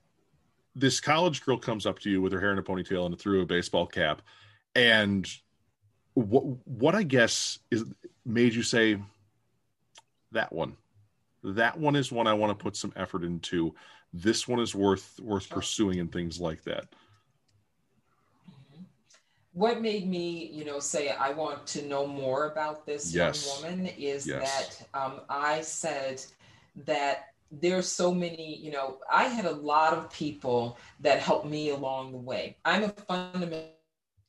this 0.77 1.01
college 1.01 1.45
girl 1.45 1.57
comes 1.57 1.87
up 1.87 1.99
to 2.01 2.11
you 2.11 2.20
with 2.20 2.33
her 2.33 2.41
hair 2.41 2.53
in 2.53 2.59
a 2.59 2.62
ponytail 2.62 3.07
and 3.07 3.18
through 3.18 3.43
a 3.43 3.47
baseball 3.47 3.87
cap 3.87 4.22
and 4.75 5.29
what 6.14 6.45
what 6.66 6.95
i 6.95 7.03
guess 7.03 7.59
is 7.70 7.85
made 8.25 8.55
you 8.55 8.62
say 8.62 8.99
that 10.33 10.53
one 10.53 10.77
that 11.45 11.79
one 11.79 11.95
is 11.95 12.11
one 12.11 12.27
I 12.27 12.33
want 12.33 12.59
to 12.59 12.62
put 12.62 12.75
some 12.75 12.93
effort 12.97 13.22
into. 13.22 13.75
This 14.12 14.49
one 14.49 14.61
is 14.61 14.75
worth 14.75 15.20
worth 15.20 15.49
pursuing 15.51 16.01
and 16.01 16.11
things 16.11 16.41
like 16.41 16.64
that. 16.64 16.87
Mm-hmm. 18.51 18.85
What 19.53 19.83
made 19.83 20.09
me, 20.09 20.51
you 20.53 20.64
know, 20.64 20.81
say 20.81 21.11
I 21.11 21.31
want 21.31 21.66
to 21.68 21.87
know 21.87 22.07
more 22.07 22.51
about 22.51 22.87
this 22.87 23.14
yes. 23.14 23.47
young 23.47 23.72
woman 23.72 23.87
is 23.99 24.27
yes. 24.27 24.79
that 24.79 24.99
um, 24.99 25.20
I 25.29 25.61
said 25.61 26.25
that 26.87 27.34
there's 27.61 27.89
so 27.89 28.13
many, 28.13 28.57
you 28.57 28.71
know, 28.71 28.99
I 29.11 29.25
had 29.25 29.45
a 29.45 29.51
lot 29.51 29.93
of 29.93 30.11
people 30.13 30.79
that 31.01 31.21
helped 31.21 31.47
me 31.47 31.71
along 31.71 32.13
the 32.13 32.19
way. 32.19 32.57
I'm 32.65 32.85
a 32.85 32.89
fundamental 32.89 33.69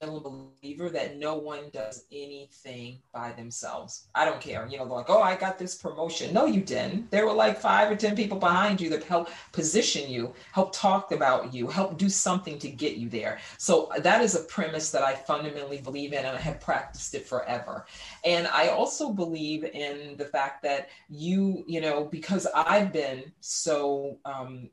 believer 0.01 0.89
that 0.89 1.17
no 1.17 1.35
one 1.35 1.69
does 1.71 2.05
anything 2.11 2.99
by 3.13 3.31
themselves. 3.31 4.07
I 4.13 4.25
don't 4.25 4.41
care. 4.41 4.67
You 4.69 4.77
know, 4.77 4.85
they're 4.85 4.97
like, 4.97 5.09
oh, 5.09 5.21
I 5.21 5.35
got 5.35 5.57
this 5.57 5.75
promotion. 5.75 6.33
No, 6.33 6.45
you 6.45 6.61
didn't. 6.61 7.09
There 7.11 7.25
were 7.25 7.33
like 7.33 7.59
five 7.59 7.91
or 7.91 7.95
10 7.95 8.15
people 8.15 8.37
behind 8.37 8.81
you 8.81 8.89
that 8.89 9.03
help 9.03 9.29
position 9.51 10.09
you, 10.09 10.33
help 10.51 10.75
talk 10.75 11.11
about 11.11 11.53
you, 11.53 11.67
help 11.67 11.97
do 11.97 12.09
something 12.09 12.59
to 12.59 12.69
get 12.69 12.97
you 12.97 13.09
there. 13.09 13.39
So 13.57 13.89
that 13.99 14.21
is 14.21 14.35
a 14.35 14.43
premise 14.43 14.91
that 14.91 15.03
I 15.03 15.15
fundamentally 15.15 15.79
believe 15.79 16.13
in 16.13 16.25
and 16.25 16.37
I 16.37 16.41
have 16.41 16.59
practiced 16.59 17.15
it 17.15 17.25
forever. 17.25 17.85
And 18.23 18.47
I 18.47 18.67
also 18.67 19.11
believe 19.11 19.63
in 19.63 20.17
the 20.17 20.25
fact 20.25 20.61
that 20.63 20.89
you, 21.09 21.63
you 21.67 21.81
know, 21.81 22.05
because 22.05 22.47
I've 22.53 22.91
been 22.91 23.31
so, 23.39 24.17
um, 24.25 24.69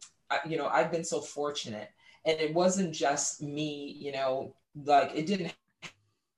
you 0.49 0.57
know, 0.57 0.67
I've 0.67 0.91
been 0.91 1.05
so 1.05 1.21
fortunate 1.21 1.91
and 2.25 2.41
it 2.41 2.55
wasn't 2.55 2.95
just 2.95 3.43
me 3.43 3.97
you 3.99 4.13
know 4.13 4.55
like 4.75 5.13
it 5.15 5.27
didn't 5.27 5.55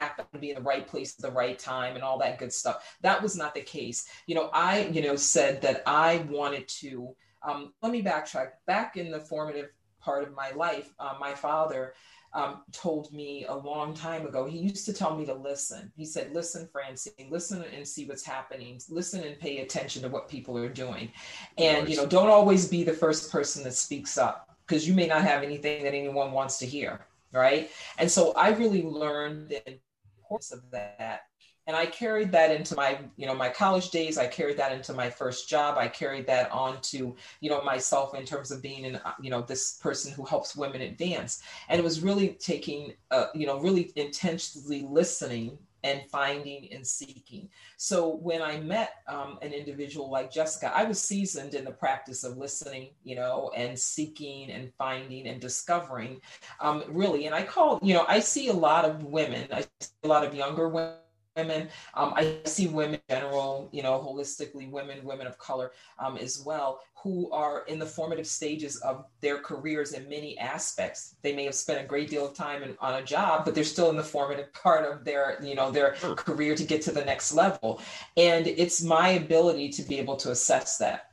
happen 0.01 0.24
to 0.32 0.39
be 0.39 0.51
in 0.51 0.57
the 0.57 0.62
right 0.62 0.87
place 0.87 1.14
at 1.18 1.22
the 1.22 1.30
right 1.30 1.59
time 1.59 1.95
and 1.95 2.05
all 2.05 2.18
that 2.18 2.39
good 2.39 2.53
stuff. 2.53 2.97
That 3.01 3.22
was 3.22 3.37
not 3.37 3.55
the 3.55 3.62
case. 3.62 4.07
You 4.26 4.35
know, 4.35 4.51
I, 4.53 4.87
you 4.93 5.03
know, 5.03 5.16
said 5.16 5.62
that 5.62 5.82
I 5.87 6.24
wanted 6.28 6.68
to, 6.80 7.14
um, 7.43 7.72
let 7.82 7.93
me 7.93 8.03
backtrack. 8.03 8.49
Back 8.66 8.97
in 8.97 9.11
the 9.11 9.20
formative 9.20 9.70
part 10.01 10.22
of 10.22 10.35
my 10.35 10.51
life, 10.51 10.93
uh, 10.99 11.14
my 11.18 11.35
father 11.35 11.95
um, 12.35 12.62
told 12.72 13.12
me 13.12 13.47
a 13.49 13.55
long 13.55 13.95
time 13.95 14.26
ago, 14.26 14.45
he 14.45 14.59
used 14.59 14.85
to 14.87 14.93
tell 14.93 15.16
me 15.16 15.24
to 15.26 15.35
listen. 15.35 15.93
He 15.97 16.05
said, 16.05 16.35
listen, 16.35 16.68
Francine, 16.72 17.28
listen 17.30 17.62
and 17.62 17.87
see 17.87 18.07
what's 18.07 18.24
happening. 18.24 18.80
Listen 18.89 19.22
and 19.22 19.39
pay 19.39 19.59
attention 19.59 20.03
to 20.03 20.09
what 20.09 20.28
people 20.28 20.59
are 20.59 20.68
doing. 20.68 21.12
And, 21.59 21.89
you 21.89 21.97
know, 21.97 22.07
don't 22.07 22.28
always 22.28 22.66
be 22.66 22.82
the 22.82 22.93
first 22.93 23.30
person 23.30 23.62
that 23.64 23.74
speaks 23.74 24.18
up 24.18 24.57
because 24.66 24.89
you 24.89 24.95
may 24.95 25.07
not 25.07 25.22
have 25.22 25.45
anything 25.45 25.85
that 25.85 25.95
anyone 25.95 26.32
wants 26.32 26.59
to 26.59 26.66
hear 26.66 27.07
right? 27.35 27.70
And 27.99 28.11
so 28.11 28.32
I 28.32 28.51
really 28.51 28.82
learned 28.82 29.51
the 29.51 29.78
importance 30.18 30.53
of 30.53 30.70
that. 30.70 31.22
And 31.66 31.74
I 31.74 31.87
carried 31.87 32.30
that 32.32 32.51
into 32.51 32.74
my, 32.76 32.99
you 33.16 33.26
know, 33.26 33.35
my 33.35 33.49
college 33.49 33.89
days. 33.91 34.18
I 34.18 34.26
carried 34.26 34.59
that 34.59 34.72
into 34.72 34.93
my 34.93 35.09
first 35.09 35.49
job. 35.49 35.78
I 35.78 35.89
carried 35.89 36.26
that 36.26 36.51
on 36.53 36.80
to, 36.82 37.16
you 37.41 37.51
know, 37.51 37.62
myself 37.62 38.14
in 38.14 38.26
terms 38.26 38.51
of 38.51 38.61
being 38.61 38.85
an, 38.85 39.01
you 39.20 39.30
know, 39.30 39.41
this 39.41 39.78
person 39.78 40.12
who 40.12 40.26
helps 40.26 40.55
women 40.55 40.82
advance. 40.82 41.43
And 41.70 41.80
it 41.80 41.82
was 41.82 42.03
really 42.03 42.30
taking, 42.35 42.93
uh, 43.11 43.28
you 43.35 43.47
know, 43.47 43.59
really 43.61 43.93
intentionally 43.97 44.87
listening 44.89 45.59
and 45.85 46.03
finding 46.11 46.72
and 46.72 46.85
seeking. 46.85 47.49
So 47.76 48.16
when 48.16 48.43
I 48.43 48.59
met 48.59 48.95
um, 49.07 49.39
an 49.43 49.53
individual 49.53 50.11
like 50.11 50.32
Jessica, 50.32 50.72
I 50.74 50.85
was 50.85 51.01
seasoned 51.01 51.55
in 51.55 51.64
the 51.64 51.70
practice 51.70 52.24
of 52.24 52.37
listening, 52.39 52.91
you 53.05 53.14
know, 53.14 53.53
and 53.55 53.78
seeking 53.78 54.51
and 54.51 54.72
finding 54.76 55.28
and 55.28 55.41
discovering, 55.41 56.20
um, 56.61 56.82
really. 56.89 57.26
And 57.26 57.35
I 57.35 57.45
call, 57.45 57.78
you 57.82 57.95
know, 57.95 58.07
I 58.09 58.18
see 58.18 58.49
a 58.49 58.53
lot 58.53 58.85
of 58.85 59.05
women, 59.05 59.47
I 59.53 59.61
see 59.80 59.91
a 60.03 60.09
lot 60.09 60.24
of 60.24 60.35
younger 60.35 60.68
women 60.68 60.95
women. 61.37 61.68
Um, 61.95 62.12
I 62.16 62.39
see 62.45 62.68
women 62.68 63.01
in 63.09 63.16
general, 63.16 63.68
you 63.72 63.82
know, 63.82 63.99
holistically, 63.99 64.70
women, 64.70 65.05
women 65.05 65.26
of 65.26 65.39
color 65.39 65.72
um, 65.99 66.16
as 66.16 66.43
well, 66.45 66.80
who 66.95 67.30
are 67.32 67.64
in 67.66 67.78
the 67.78 67.87
formative 67.87 68.26
stages 68.26 68.76
of 68.78 69.05
their 69.20 69.39
careers 69.39 69.93
in 69.93 70.09
many 70.09 70.39
aspects. 70.39 71.16
They 71.22 71.35
may 71.35 71.45
have 71.45 71.55
spent 71.55 71.80
a 71.80 71.87
great 71.87 72.09
deal 72.09 72.26
of 72.26 72.35
time 72.35 72.62
in, 72.62 72.76
on 72.80 72.95
a 72.95 73.05
job, 73.05 73.45
but 73.45 73.55
they're 73.55 73.64
still 73.64 73.91
in 73.91 73.97
the 73.97 74.05
formative 74.05 74.53
part 74.62 74.91
of 74.91 75.05
their, 75.05 75.39
you 75.43 75.55
know, 75.55 75.70
their 75.70 75.93
career 75.93 76.55
to 76.55 76.64
get 76.64 76.82
to 76.82 76.93
the 76.93 77.05
next 77.05 77.35
level. 77.35 77.80
And 78.16 78.47
it's 78.47 78.82
my 78.82 79.11
ability 79.11 79.70
to 79.70 79.82
be 79.82 79.99
able 79.99 80.16
to 80.16 80.30
assess 80.30 80.78
that. 80.78 81.11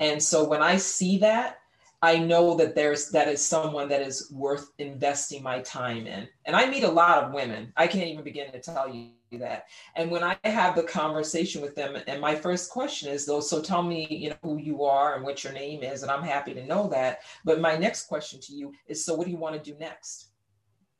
And 0.00 0.22
so 0.22 0.44
when 0.44 0.62
I 0.62 0.76
see 0.76 1.18
that, 1.18 1.58
I 2.04 2.18
know 2.18 2.56
that 2.56 2.74
there's 2.74 3.10
that 3.10 3.28
is 3.28 3.40
someone 3.40 3.88
that 3.90 4.02
is 4.02 4.28
worth 4.32 4.72
investing 4.78 5.40
my 5.40 5.60
time 5.60 6.08
in. 6.08 6.26
And 6.44 6.56
I 6.56 6.68
meet 6.68 6.82
a 6.82 6.90
lot 6.90 7.22
of 7.22 7.32
women. 7.32 7.72
I 7.76 7.86
can't 7.86 8.08
even 8.08 8.24
begin 8.24 8.50
to 8.50 8.58
tell 8.58 8.92
you 8.92 9.10
that. 9.38 9.68
And 9.96 10.10
when 10.10 10.22
I 10.22 10.36
have 10.44 10.74
the 10.74 10.82
conversation 10.82 11.62
with 11.62 11.74
them, 11.74 11.96
and 12.06 12.20
my 12.20 12.34
first 12.34 12.70
question 12.70 13.08
is 13.08 13.26
though, 13.26 13.40
so 13.40 13.60
tell 13.60 13.82
me, 13.82 14.06
you 14.10 14.30
know, 14.30 14.36
who 14.42 14.58
you 14.58 14.84
are 14.84 15.14
and 15.14 15.24
what 15.24 15.44
your 15.44 15.52
name 15.52 15.82
is, 15.82 16.02
and 16.02 16.10
I'm 16.10 16.22
happy 16.22 16.54
to 16.54 16.66
know 16.66 16.88
that. 16.88 17.20
But 17.44 17.60
my 17.60 17.76
next 17.76 18.06
question 18.06 18.40
to 18.40 18.52
you 18.52 18.72
is 18.86 19.04
so 19.04 19.14
what 19.14 19.26
do 19.26 19.30
you 19.30 19.38
want 19.38 19.62
to 19.62 19.72
do 19.72 19.78
next? 19.78 20.28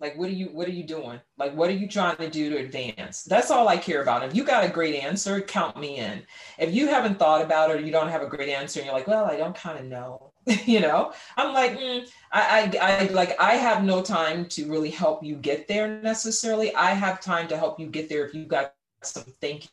Like 0.00 0.18
what 0.18 0.28
are 0.28 0.32
you 0.32 0.46
what 0.46 0.66
are 0.66 0.72
you 0.72 0.82
doing? 0.82 1.20
Like 1.38 1.54
what 1.54 1.70
are 1.70 1.74
you 1.74 1.86
trying 1.86 2.16
to 2.16 2.28
do 2.28 2.50
to 2.50 2.56
advance? 2.56 3.22
That's 3.22 3.52
all 3.52 3.68
I 3.68 3.76
care 3.76 4.02
about. 4.02 4.24
If 4.24 4.34
you 4.34 4.42
got 4.42 4.64
a 4.64 4.68
great 4.68 4.96
answer, 4.96 5.40
count 5.40 5.78
me 5.78 5.98
in. 5.98 6.24
If 6.58 6.74
you 6.74 6.88
haven't 6.88 7.20
thought 7.20 7.40
about 7.40 7.70
it 7.70 7.76
or 7.76 7.80
you 7.80 7.92
don't 7.92 8.08
have 8.08 8.22
a 8.22 8.26
great 8.26 8.48
answer 8.48 8.80
and 8.80 8.86
you're 8.86 8.96
like, 8.96 9.06
well, 9.06 9.26
I 9.26 9.36
don't 9.36 9.54
kind 9.54 9.78
of 9.78 9.84
know 9.84 10.31
you 10.66 10.80
know? 10.80 11.12
I'm 11.36 11.52
like 11.54 11.78
mm, 11.78 12.08
I, 12.32 12.72
I 12.80 13.02
i 13.02 13.06
like 13.08 13.40
i 13.40 13.54
have 13.54 13.84
no 13.84 14.02
time 14.02 14.46
to 14.46 14.68
really 14.70 14.90
help 14.90 15.22
you 15.22 15.36
get 15.36 15.68
there 15.68 16.00
necessarily. 16.02 16.74
I 16.74 16.92
have 16.92 17.20
time 17.20 17.48
to 17.48 17.56
help 17.56 17.78
you 17.78 17.86
get 17.86 18.08
there 18.08 18.26
if 18.26 18.34
you 18.34 18.44
got 18.44 18.74
some 19.02 19.24
thinking 19.40 19.70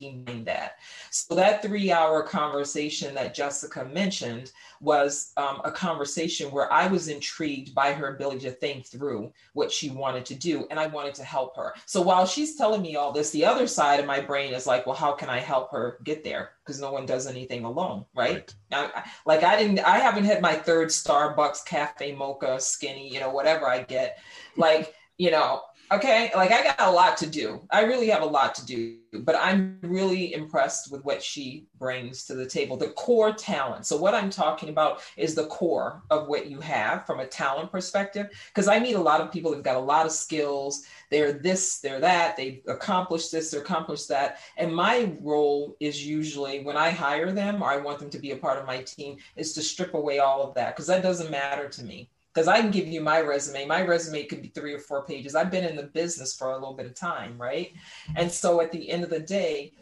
that. 0.00 0.76
So 1.10 1.34
that 1.34 1.62
three 1.62 1.90
hour 1.90 2.22
conversation 2.22 3.14
that 3.14 3.34
Jessica 3.34 3.84
mentioned 3.84 4.52
was 4.80 5.32
um, 5.36 5.60
a 5.64 5.72
conversation 5.72 6.50
where 6.50 6.72
I 6.72 6.86
was 6.86 7.08
intrigued 7.08 7.74
by 7.74 7.92
her 7.92 8.14
ability 8.14 8.40
to 8.40 8.52
think 8.52 8.86
through 8.86 9.32
what 9.54 9.72
she 9.72 9.90
wanted 9.90 10.24
to 10.26 10.34
do 10.34 10.66
and 10.70 10.78
I 10.78 10.86
wanted 10.86 11.14
to 11.16 11.24
help 11.24 11.56
her. 11.56 11.74
So 11.86 12.00
while 12.00 12.26
she's 12.26 12.56
telling 12.56 12.82
me 12.82 12.96
all 12.96 13.12
this, 13.12 13.30
the 13.30 13.44
other 13.44 13.66
side 13.66 13.98
of 13.98 14.06
my 14.06 14.20
brain 14.20 14.54
is 14.54 14.66
like, 14.66 14.86
well, 14.86 14.94
how 14.94 15.12
can 15.12 15.28
I 15.28 15.40
help 15.40 15.72
her 15.72 15.98
get 16.04 16.22
there? 16.22 16.50
Because 16.64 16.80
no 16.80 16.92
one 16.92 17.06
does 17.06 17.26
anything 17.26 17.64
alone, 17.64 18.04
right? 18.14 18.54
right. 18.72 18.90
I, 18.94 19.10
like 19.26 19.42
I 19.42 19.56
didn't, 19.56 19.80
I 19.80 19.98
haven't 19.98 20.24
had 20.24 20.40
my 20.40 20.54
third 20.54 20.88
Starbucks 20.88 21.64
cafe 21.66 22.14
mocha 22.14 22.60
skinny, 22.60 23.12
you 23.12 23.20
know, 23.20 23.30
whatever 23.30 23.68
I 23.68 23.82
get. 23.82 24.18
Like, 24.56 24.94
you 25.16 25.32
know, 25.32 25.62
okay 25.90 26.30
like 26.34 26.52
i 26.52 26.62
got 26.62 26.76
a 26.80 26.90
lot 26.90 27.16
to 27.16 27.26
do. 27.26 27.60
I 27.70 27.82
really 27.82 28.08
have 28.08 28.22
a 28.22 28.26
lot 28.26 28.54
to 28.56 28.66
do 28.66 28.98
but 29.22 29.34
i'm 29.36 29.78
really 29.82 30.34
impressed 30.34 30.92
with 30.92 31.02
what 31.04 31.22
she 31.22 31.66
brings 31.78 32.24
to 32.24 32.34
the 32.34 32.46
table 32.46 32.76
the 32.76 32.90
core 32.90 33.32
talent. 33.32 33.86
So 33.86 33.96
what 33.96 34.14
i'm 34.14 34.30
talking 34.30 34.68
about 34.68 35.00
is 35.16 35.34
the 35.34 35.46
core 35.46 36.02
of 36.10 36.28
what 36.28 36.46
you 36.46 36.60
have 36.60 37.06
from 37.06 37.20
a 37.20 37.26
talent 37.26 37.72
perspective 37.72 38.28
because 38.48 38.68
i 38.68 38.78
meet 38.78 38.94
a 38.94 39.00
lot 39.00 39.20
of 39.20 39.32
people 39.32 39.52
who've 39.52 39.64
got 39.64 39.76
a 39.76 39.80
lot 39.80 40.06
of 40.06 40.12
skills. 40.12 40.84
They're 41.10 41.32
this 41.32 41.78
they're 41.80 42.00
that 42.00 42.36
they've 42.36 42.60
accomplished 42.68 43.32
this 43.32 43.54
or 43.54 43.60
accomplished 43.60 44.08
that. 44.08 44.40
And 44.58 44.74
my 44.74 45.14
role 45.20 45.76
is 45.80 46.06
usually 46.06 46.60
when 46.64 46.76
i 46.76 46.90
hire 46.90 47.32
them 47.32 47.62
or 47.62 47.70
i 47.70 47.76
want 47.78 47.98
them 47.98 48.10
to 48.10 48.18
be 48.18 48.32
a 48.32 48.36
part 48.36 48.58
of 48.58 48.66
my 48.66 48.82
team 48.82 49.16
is 49.36 49.52
to 49.54 49.62
strip 49.62 49.94
away 49.94 50.18
all 50.18 50.42
of 50.42 50.54
that 50.54 50.74
because 50.74 50.86
that 50.88 51.02
doesn't 51.02 51.30
matter 51.30 51.68
to 51.68 51.82
me 51.82 52.10
because 52.38 52.46
I 52.46 52.60
can 52.60 52.70
give 52.70 52.86
you 52.86 53.00
my 53.00 53.20
resume. 53.20 53.66
My 53.66 53.82
resume 53.82 54.22
could 54.22 54.42
be 54.42 54.46
three 54.50 54.72
or 54.72 54.78
four 54.78 55.04
pages. 55.04 55.34
I've 55.34 55.50
been 55.50 55.64
in 55.64 55.74
the 55.74 55.82
business 55.82 56.36
for 56.36 56.52
a 56.52 56.54
little 56.54 56.74
bit 56.74 56.86
of 56.86 56.94
time, 56.94 57.36
right? 57.36 57.72
And 58.14 58.30
so 58.30 58.60
at 58.60 58.70
the 58.70 58.88
end 58.88 59.02
of 59.02 59.10
the 59.10 59.18
day, 59.18 59.72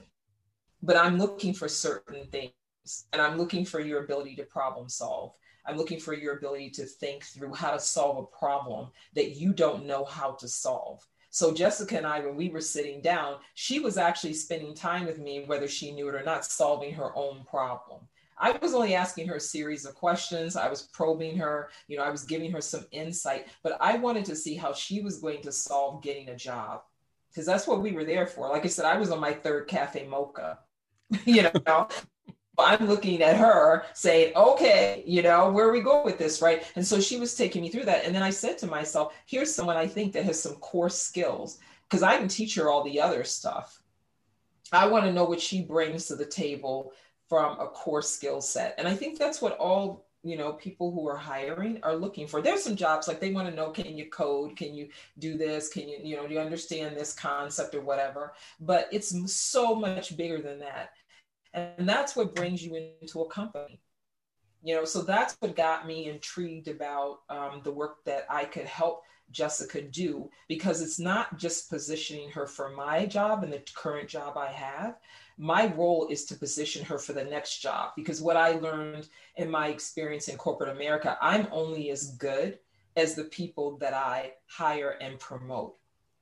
but 0.82 0.96
I'm 0.96 1.18
looking 1.18 1.52
for 1.52 1.68
certain 1.68 2.26
things 2.28 2.52
and 3.12 3.20
I'm 3.20 3.36
looking 3.36 3.66
for 3.66 3.80
your 3.80 4.04
ability 4.04 4.36
to 4.36 4.44
problem 4.44 4.88
solve. 4.88 5.34
I'm 5.66 5.76
looking 5.76 6.00
for 6.00 6.14
your 6.14 6.38
ability 6.38 6.70
to 6.70 6.86
think 6.86 7.24
through 7.24 7.52
how 7.52 7.72
to 7.72 7.78
solve 7.78 8.16
a 8.16 8.38
problem 8.38 8.88
that 9.16 9.36
you 9.36 9.52
don't 9.52 9.84
know 9.84 10.07
how 10.07 10.30
to 10.36 10.48
solve. 10.48 11.07
So 11.28 11.52
Jessica 11.52 11.98
and 11.98 12.07
I, 12.07 12.20
when 12.20 12.36
we 12.36 12.48
were 12.48 12.62
sitting 12.62 13.02
down, 13.02 13.36
she 13.52 13.80
was 13.80 13.98
actually 13.98 14.32
spending 14.32 14.74
time 14.74 15.04
with 15.04 15.18
me, 15.18 15.44
whether 15.44 15.68
she 15.68 15.92
knew 15.92 16.09
it 16.09 16.14
or 16.14 16.24
not, 16.24 16.46
solving 16.46 16.94
her 16.94 17.14
own 17.14 17.44
problem. 17.44 18.09
I 18.39 18.53
was 18.53 18.74
only 18.74 18.95
asking 18.95 19.28
her 19.28 19.37
a 19.37 19.41
series 19.41 19.87
of 19.87 19.95
questions. 19.95 20.57
I 20.57 20.68
was 20.68 20.82
probing 20.82 21.37
her, 21.39 21.70
you 21.89 21.97
know, 21.97 22.03
I 22.03 22.11
was 22.11 22.24
giving 22.24 22.53
her 22.53 22.61
some 22.61 22.87
insight, 22.91 23.47
but 23.62 23.78
I 23.80 23.97
wanted 23.97 24.24
to 24.26 24.37
see 24.37 24.55
how 24.55 24.72
she 24.72 25.01
was 25.01 25.20
going 25.20 25.43
to 25.43 25.53
solve 25.53 26.03
getting 26.03 26.28
a 26.28 26.37
job 26.37 26.82
because 27.30 27.47
that's 27.47 27.66
what 27.66 27.80
we 27.80 27.93
were 27.93 28.05
there 28.05 28.26
for. 28.26 28.49
Like 28.49 28.64
I 28.64 28.68
said, 28.68 28.84
I 28.84 28.99
was 28.99 29.11
on 29.11 29.20
my 29.20 29.32
third 29.32 29.68
cafe 29.68 30.07
mocha, 30.07 30.59
you 31.24 31.43
know. 31.43 31.89
I'm 32.59 32.87
looking 32.87 33.22
at 33.22 33.37
her 33.37 33.84
saying, 33.93 34.34
okay, 34.34 35.05
you 35.07 35.22
know, 35.22 35.51
where 35.51 35.70
we 35.70 35.82
go 35.82 36.03
with 36.03 36.16
this, 36.16 36.41
right? 36.41 36.64
And 36.74 36.87
so 36.87 37.01
she 37.01 37.18
was 37.18 37.34
taking 37.34 37.61
me 37.61 37.68
through 37.68 37.84
that. 37.84 38.07
And 38.07 38.14
then 38.14 38.22
I 38.22 38.30
said 38.30 38.57
to 38.59 38.66
myself, 38.66 39.12
here's 39.26 39.55
someone 39.55 39.76
I 39.76 39.87
think 39.87 40.14
that 40.14 40.24
has 40.24 40.43
some 40.43 40.55
core 40.55 40.89
skills 40.89 41.59
because 41.82 42.03
I 42.03 42.16
can 42.16 42.28
teach 42.28 42.55
her 42.55 42.70
all 42.70 42.82
the 42.82 42.99
other 42.99 43.24
stuff. 43.24 43.82
I 44.72 44.87
want 44.87 45.05
to 45.05 45.12
know 45.12 45.24
what 45.24 45.41
she 45.41 45.62
brings 45.62 46.07
to 46.07 46.16
the 46.16 46.24
table 46.24 46.93
from 47.29 47.59
a 47.61 47.66
core 47.66 48.03
skill 48.03 48.41
set. 48.41 48.74
And 48.79 48.87
I 48.87 48.95
think 48.95 49.18
that's 49.18 49.43
what 49.43 49.57
all 49.59 50.07
you 50.22 50.37
know 50.37 50.55
people 50.55 50.91
who 50.91 51.09
are 51.09 51.16
hiring 51.16 51.79
are 51.83 51.97
looking 51.97 52.27
for. 52.27 52.43
There's 52.43 52.62
some 52.62 52.77
jobs 52.77 53.09
like 53.09 53.20
they 53.20 53.33
want 53.33 53.49
to 53.49 53.55
know 53.55 53.70
can 53.70 53.97
you 53.97 54.09
code? 54.11 54.57
Can 54.57 54.74
you 54.74 54.89
do 55.18 55.37
this? 55.37 55.68
Can 55.68 55.89
you 55.89 55.99
you 56.03 56.16
know 56.16 56.27
do 56.27 56.35
you 56.35 56.41
understand 56.41 56.97
this 56.97 57.12
concept 57.12 57.74
or 57.74 57.81
whatever? 57.81 58.33
But 58.61 58.89
it's 58.93 59.33
so 59.33 59.74
much 59.74 60.16
bigger 60.16 60.41
than 60.41 60.59
that. 60.61 60.93
And 61.55 61.89
that's 61.89 62.16
what 62.16 62.35
brings 62.35 62.62
you 62.62 62.93
into 63.01 63.22
a 63.22 63.31
company. 63.31 63.81
You 64.62 64.74
know 64.74 64.85
so 64.85 65.03
that's 65.03 65.37
what 65.41 65.55
got 65.55 65.87
me 65.87 66.09
intrigued 66.09 66.68
about 66.68 67.20
um, 67.29 67.61
the 67.62 67.70
work 67.70 68.05
that 68.05 68.27
i 68.29 68.45
could 68.45 68.64
help 68.64 69.05
jessica 69.31 69.83
do 69.83 70.31
because 70.49 70.81
it's 70.81 70.99
not 70.99 71.37
just 71.39 71.68
positioning 71.68 72.31
her 72.31 72.47
for 72.47 72.70
my 72.70 73.07
job 73.07 73.43
and 73.43 73.53
the 73.53 73.62
current 73.74 74.09
job 74.09 74.37
i 74.37 74.47
have. 74.47 74.97
My 75.39 75.66
role 75.74 76.09
is 76.09 76.24
to 76.27 76.35
position 76.35 76.83
her 76.87 76.99
for 76.99 77.12
the 77.12 77.24
next 77.24 77.59
job 77.59 77.91
because 77.95 78.22
what 78.22 78.39
I 78.39 78.53
learned 78.53 79.09
in 79.37 79.51
my 79.51 79.68
experience 79.68 80.29
in 80.29 80.39
corporate 80.39 80.74
America, 80.74 81.18
I'm 81.20 81.47
only 81.51 81.91
as 81.91 82.12
good 82.12 82.59
as 82.97 83.14
the 83.14 83.24
people 83.24 83.77
that 83.79 83.93
I 83.93 84.33
hire 84.47 84.97
and 85.03 85.20
promote, 85.20 85.77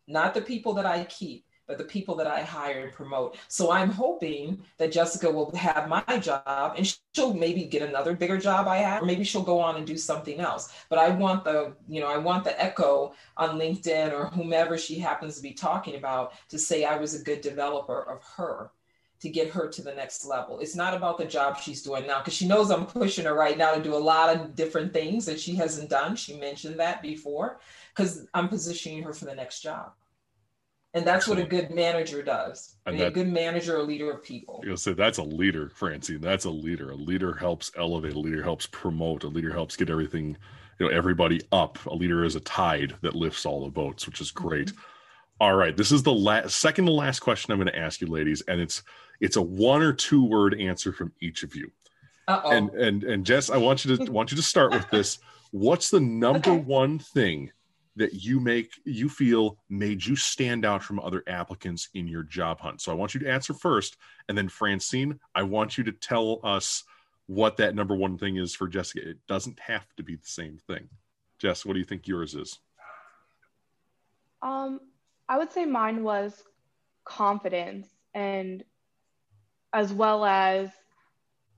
not 0.08 0.34
the 0.34 0.42
people 0.42 0.74
that 0.74 0.86
I 0.86 1.04
keep 1.04 1.46
but 1.66 1.78
the 1.78 1.84
people 1.84 2.14
that 2.16 2.26
I 2.26 2.42
hire 2.42 2.84
and 2.84 2.92
promote. 2.92 3.36
So 3.48 3.70
I'm 3.70 3.90
hoping 3.90 4.62
that 4.78 4.92
Jessica 4.92 5.30
will 5.30 5.54
have 5.56 5.88
my 5.88 6.18
job 6.18 6.74
and 6.76 6.96
she'll 7.14 7.34
maybe 7.34 7.64
get 7.64 7.82
another 7.82 8.14
bigger 8.14 8.38
job 8.38 8.68
I 8.68 8.78
have, 8.78 9.02
or 9.02 9.06
maybe 9.06 9.24
she'll 9.24 9.42
go 9.42 9.60
on 9.60 9.76
and 9.76 9.86
do 9.86 9.96
something 9.96 10.40
else. 10.40 10.72
But 10.88 10.98
I 10.98 11.10
want 11.10 11.44
the, 11.44 11.74
you 11.88 12.00
know, 12.00 12.08
I 12.08 12.18
want 12.18 12.44
the 12.44 12.60
echo 12.62 13.14
on 13.36 13.58
LinkedIn 13.58 14.12
or 14.12 14.26
whomever 14.26 14.76
she 14.76 14.98
happens 14.98 15.36
to 15.36 15.42
be 15.42 15.52
talking 15.52 15.96
about 15.96 16.34
to 16.48 16.58
say 16.58 16.84
I 16.84 16.96
was 16.96 17.14
a 17.14 17.24
good 17.24 17.40
developer 17.40 18.02
of 18.02 18.22
her 18.36 18.70
to 19.20 19.30
get 19.30 19.48
her 19.48 19.68
to 19.68 19.82
the 19.82 19.94
next 19.94 20.26
level. 20.26 20.60
It's 20.60 20.76
not 20.76 20.92
about 20.92 21.16
the 21.16 21.24
job 21.24 21.58
she's 21.58 21.82
doing 21.82 22.06
now 22.06 22.18
because 22.18 22.34
she 22.34 22.46
knows 22.46 22.70
I'm 22.70 22.84
pushing 22.84 23.24
her 23.24 23.34
right 23.34 23.56
now 23.56 23.74
to 23.74 23.82
do 23.82 23.94
a 23.94 23.96
lot 23.96 24.34
of 24.34 24.54
different 24.54 24.92
things 24.92 25.24
that 25.24 25.40
she 25.40 25.54
hasn't 25.54 25.88
done. 25.88 26.14
She 26.14 26.36
mentioned 26.36 26.78
that 26.78 27.00
before 27.00 27.58
because 27.94 28.26
I'm 28.34 28.48
positioning 28.48 29.02
her 29.02 29.14
for 29.14 29.24
the 29.24 29.34
next 29.34 29.60
job. 29.60 29.92
And 30.94 31.04
that's 31.04 31.28
Excellent. 31.28 31.40
what 31.40 31.46
a 31.46 31.62
good 31.62 31.74
manager 31.74 32.22
does. 32.22 32.76
And 32.86 32.98
that, 33.00 33.08
a 33.08 33.10
good 33.10 33.28
manager, 33.28 33.78
a 33.78 33.82
leader 33.82 34.12
of 34.12 34.22
people. 34.22 34.62
You'll 34.64 34.76
say 34.76 34.92
that's 34.92 35.18
a 35.18 35.24
leader, 35.24 35.68
Francine. 35.68 36.20
That's 36.20 36.44
a 36.44 36.50
leader. 36.50 36.92
A 36.92 36.94
leader 36.94 37.34
helps 37.34 37.72
elevate. 37.76 38.14
A 38.14 38.18
leader 38.20 38.44
helps 38.44 38.66
promote. 38.66 39.24
A 39.24 39.28
leader 39.28 39.52
helps 39.52 39.74
get 39.74 39.90
everything, 39.90 40.36
you 40.78 40.86
know, 40.86 40.96
everybody 40.96 41.40
up. 41.50 41.84
A 41.86 41.94
leader 41.94 42.24
is 42.24 42.36
a 42.36 42.40
tide 42.40 42.94
that 43.02 43.16
lifts 43.16 43.44
all 43.44 43.64
the 43.64 43.70
boats, 43.70 44.06
which 44.06 44.20
is 44.20 44.30
great. 44.30 44.68
Mm-hmm. 44.68 44.80
All 45.40 45.56
right, 45.56 45.76
this 45.76 45.90
is 45.90 46.04
the 46.04 46.12
last, 46.12 46.56
second 46.56 46.86
to 46.86 46.92
last 46.92 47.18
question 47.18 47.50
I'm 47.50 47.58
going 47.58 47.66
to 47.66 47.76
ask 47.76 48.00
you, 48.00 48.06
ladies, 48.06 48.42
and 48.46 48.60
it's 48.60 48.84
it's 49.20 49.36
a 49.36 49.42
one 49.42 49.82
or 49.82 49.92
two 49.92 50.24
word 50.24 50.58
answer 50.60 50.92
from 50.92 51.12
each 51.20 51.42
of 51.42 51.56
you. 51.56 51.72
Uh-oh. 52.28 52.50
And 52.52 52.70
and 52.70 53.02
and 53.02 53.26
Jess, 53.26 53.50
I 53.50 53.56
want 53.56 53.84
you 53.84 53.96
to 53.96 54.12
want 54.12 54.30
you 54.30 54.36
to 54.36 54.42
start 54.42 54.70
with 54.70 54.88
this. 54.90 55.18
What's 55.50 55.90
the 55.90 56.00
number 56.00 56.50
okay. 56.50 56.60
one 56.60 57.00
thing 57.00 57.50
that 57.96 58.14
you 58.14 58.40
make 58.40 58.72
you 58.84 59.08
feel 59.08 59.58
made 59.68 60.04
you 60.04 60.16
stand 60.16 60.64
out 60.64 60.82
from 60.82 60.98
other 61.00 61.22
applicants 61.26 61.88
in 61.94 62.06
your 62.08 62.22
job 62.22 62.60
hunt? 62.60 62.80
So 62.80 62.92
I 62.92 62.94
want 62.94 63.14
you 63.14 63.20
to 63.20 63.30
answer 63.30 63.54
first, 63.54 63.96
and 64.28 64.36
then 64.36 64.48
Francine, 64.48 65.20
I 65.34 65.42
want 65.42 65.78
you 65.78 65.84
to 65.84 65.92
tell 65.92 66.40
us 66.42 66.84
what 67.26 67.56
that 67.56 67.74
number 67.74 67.94
one 67.94 68.18
thing 68.18 68.36
is 68.36 68.54
for 68.54 68.68
Jessica. 68.68 69.08
It 69.08 69.18
doesn't 69.26 69.58
have 69.60 69.86
to 69.96 70.02
be 70.02 70.16
the 70.16 70.26
same 70.26 70.58
thing. 70.66 70.88
Jess, 71.38 71.64
what 71.64 71.72
do 71.74 71.78
you 71.78 71.84
think 71.84 72.06
yours 72.06 72.34
is? 72.34 72.58
Um, 74.42 74.80
I 75.28 75.38
would 75.38 75.52
say 75.52 75.64
mine 75.64 76.02
was 76.02 76.42
confidence 77.04 77.88
and 78.12 78.62
as 79.72 79.92
well 79.92 80.24
as 80.24 80.70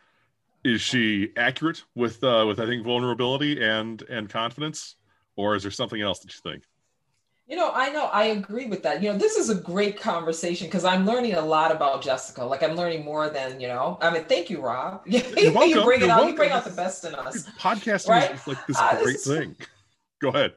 Is 0.64 0.80
she 0.80 1.30
accurate 1.36 1.84
with 1.94 2.22
uh, 2.22 2.44
with 2.46 2.60
I 2.60 2.66
think 2.66 2.84
vulnerability 2.84 3.62
and 3.62 4.02
and 4.02 4.28
confidence, 4.28 4.96
or 5.36 5.54
is 5.54 5.62
there 5.62 5.72
something 5.72 6.00
else 6.00 6.20
that 6.20 6.34
you 6.34 6.40
think? 6.50 6.64
You 7.46 7.56
know, 7.56 7.70
I 7.72 7.88
know 7.90 8.06
I 8.06 8.24
agree 8.24 8.66
with 8.66 8.82
that. 8.82 9.02
You 9.02 9.10
know, 9.10 9.18
this 9.18 9.36
is 9.36 9.48
a 9.48 9.54
great 9.54 9.98
conversation 9.98 10.66
because 10.66 10.84
I'm 10.84 11.06
learning 11.06 11.34
a 11.34 11.40
lot 11.40 11.72
about 11.72 12.02
Jessica. 12.02 12.44
Like 12.44 12.62
I'm 12.62 12.74
learning 12.74 13.04
more 13.04 13.30
than 13.30 13.58
you 13.58 13.68
know. 13.68 13.98
I 14.02 14.10
mean, 14.10 14.24
thank 14.24 14.50
you, 14.50 14.60
Robb. 14.60 15.02
You're 15.06 15.22
welcome. 15.52 15.68
you 15.70 15.82
bring 15.82 16.02
it 16.02 16.10
out. 16.10 16.26
You 16.26 16.34
bring 16.34 16.50
out 16.50 16.64
the 16.64 16.72
best 16.72 17.04
in 17.06 17.14
us. 17.14 17.48
Podcasting 17.58 18.08
right? 18.08 18.34
is 18.34 18.46
like 18.46 18.66
this 18.66 18.78
uh, 18.78 19.00
great 19.02 19.12
this 19.14 19.26
thing. 19.26 19.56
Go 20.20 20.28
ahead. 20.28 20.52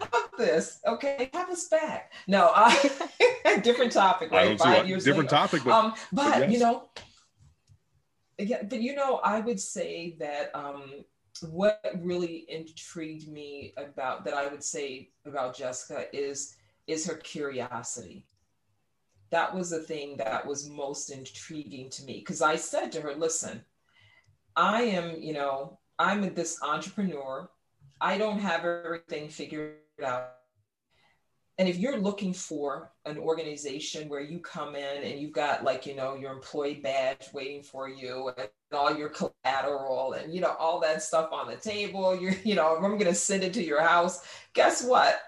About 0.00 0.36
this? 0.36 0.80
Okay, 0.86 1.30
have 1.32 1.50
us 1.50 1.68
back. 1.68 2.12
No, 2.26 2.50
uh, 2.54 2.74
different 3.62 3.92
topic, 3.92 4.32
right? 4.32 4.58
Five 4.58 4.88
years 4.88 5.04
different 5.04 5.30
later. 5.30 5.42
topic, 5.42 5.62
but, 5.64 5.72
um, 5.72 5.94
but, 6.12 6.30
but 6.30 6.38
yes. 6.40 6.52
you 6.52 6.58
know, 6.58 6.88
yeah, 8.38 8.62
but 8.62 8.80
you 8.80 8.94
know, 8.94 9.20
I 9.22 9.40
would 9.40 9.60
say 9.60 10.16
that 10.18 10.50
um, 10.54 11.04
what 11.50 11.80
really 12.00 12.46
intrigued 12.48 13.28
me 13.28 13.74
about 13.76 14.24
that 14.24 14.34
I 14.34 14.46
would 14.48 14.62
say 14.62 15.10
about 15.26 15.56
Jessica 15.56 16.06
is 16.16 16.56
is 16.86 17.06
her 17.06 17.16
curiosity. 17.16 18.26
That 19.30 19.54
was 19.54 19.70
the 19.70 19.80
thing 19.80 20.16
that 20.18 20.46
was 20.46 20.68
most 20.68 21.10
intriguing 21.10 21.90
to 21.90 22.04
me 22.04 22.20
because 22.20 22.42
I 22.42 22.56
said 22.56 22.92
to 22.92 23.00
her, 23.00 23.14
"Listen, 23.14 23.64
I 24.56 24.82
am, 24.82 25.16
you 25.20 25.32
know, 25.32 25.78
I'm 25.98 26.34
this 26.34 26.62
entrepreneur. 26.62 27.48
I 28.00 28.18
don't 28.18 28.38
have 28.38 28.64
everything 28.64 29.28
figured 29.28 29.76
out. 30.04 30.33
And 31.58 31.68
if 31.68 31.78
you're 31.78 31.98
looking 31.98 32.32
for 32.32 32.90
an 33.04 33.16
organization 33.16 34.08
where 34.08 34.20
you 34.20 34.40
come 34.40 34.74
in 34.74 35.04
and 35.04 35.20
you've 35.20 35.32
got 35.32 35.62
like, 35.62 35.86
you 35.86 35.94
know, 35.94 36.16
your 36.16 36.32
employee 36.32 36.80
badge 36.82 37.28
waiting 37.32 37.62
for 37.62 37.88
you 37.88 38.32
and 38.36 38.48
all 38.72 38.96
your 38.96 39.08
collateral 39.08 40.14
and, 40.14 40.34
you 40.34 40.40
know, 40.40 40.56
all 40.58 40.80
that 40.80 41.02
stuff 41.02 41.30
on 41.32 41.46
the 41.46 41.56
table, 41.56 42.14
you're, 42.20 42.34
you 42.42 42.56
know, 42.56 42.74
I'm 42.76 42.82
going 42.82 43.04
to 43.04 43.14
send 43.14 43.44
it 43.44 43.54
to 43.54 43.62
your 43.64 43.80
house. 43.80 44.26
Guess 44.52 44.84
what? 44.84 45.20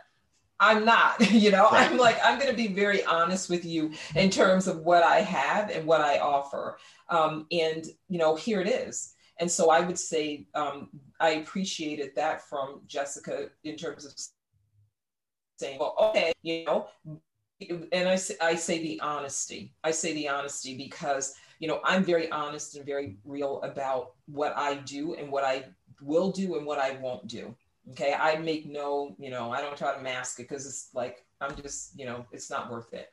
I'm 0.58 0.84
not, 0.84 1.20
you 1.30 1.52
know, 1.52 1.68
right. 1.70 1.88
I'm 1.90 1.96
like, 1.96 2.18
I'm 2.24 2.38
going 2.38 2.50
to 2.50 2.56
be 2.56 2.68
very 2.68 3.04
honest 3.04 3.48
with 3.48 3.64
you 3.64 3.92
in 4.16 4.30
terms 4.30 4.66
of 4.66 4.80
what 4.80 5.04
I 5.04 5.20
have 5.20 5.70
and 5.70 5.86
what 5.86 6.00
I 6.00 6.18
offer. 6.18 6.78
Um, 7.08 7.46
and, 7.52 7.86
you 8.08 8.18
know, 8.18 8.34
here 8.34 8.60
it 8.60 8.68
is. 8.68 9.14
And 9.38 9.50
so 9.50 9.70
I 9.70 9.80
would 9.80 9.98
say 9.98 10.46
um, 10.54 10.88
I 11.20 11.30
appreciated 11.30 12.14
that 12.16 12.48
from 12.48 12.80
Jessica 12.86 13.50
in 13.64 13.76
terms 13.76 14.06
of 14.06 14.14
saying, 15.58 15.78
well, 15.78 15.94
okay, 15.98 16.32
you 16.42 16.64
know, 16.64 16.88
and 17.92 18.08
I 18.08 18.16
say, 18.16 18.34
I 18.40 18.54
say 18.54 18.82
the 18.82 19.00
honesty. 19.00 19.72
I 19.82 19.90
say 19.90 20.12
the 20.12 20.28
honesty 20.28 20.76
because, 20.76 21.34
you 21.58 21.68
know, 21.68 21.80
I'm 21.84 22.04
very 22.04 22.30
honest 22.30 22.76
and 22.76 22.84
very 22.84 23.16
real 23.24 23.62
about 23.62 24.12
what 24.26 24.56
I 24.56 24.74
do 24.74 25.14
and 25.14 25.30
what 25.30 25.44
I 25.44 25.64
will 26.02 26.30
do 26.30 26.56
and 26.56 26.66
what 26.66 26.78
I 26.78 26.98
won't 26.98 27.26
do. 27.26 27.54
Okay. 27.92 28.14
I 28.18 28.36
make 28.36 28.66
no, 28.66 29.14
you 29.18 29.30
know, 29.30 29.52
I 29.52 29.60
don't 29.62 29.76
try 29.76 29.94
to 29.94 30.02
mask 30.02 30.38
it 30.38 30.48
because 30.48 30.66
it's 30.66 30.90
like, 30.92 31.24
I'm 31.40 31.54
just, 31.56 31.98
you 31.98 32.04
know, 32.04 32.26
it's 32.32 32.50
not 32.50 32.70
worth 32.70 32.92
it 32.92 33.10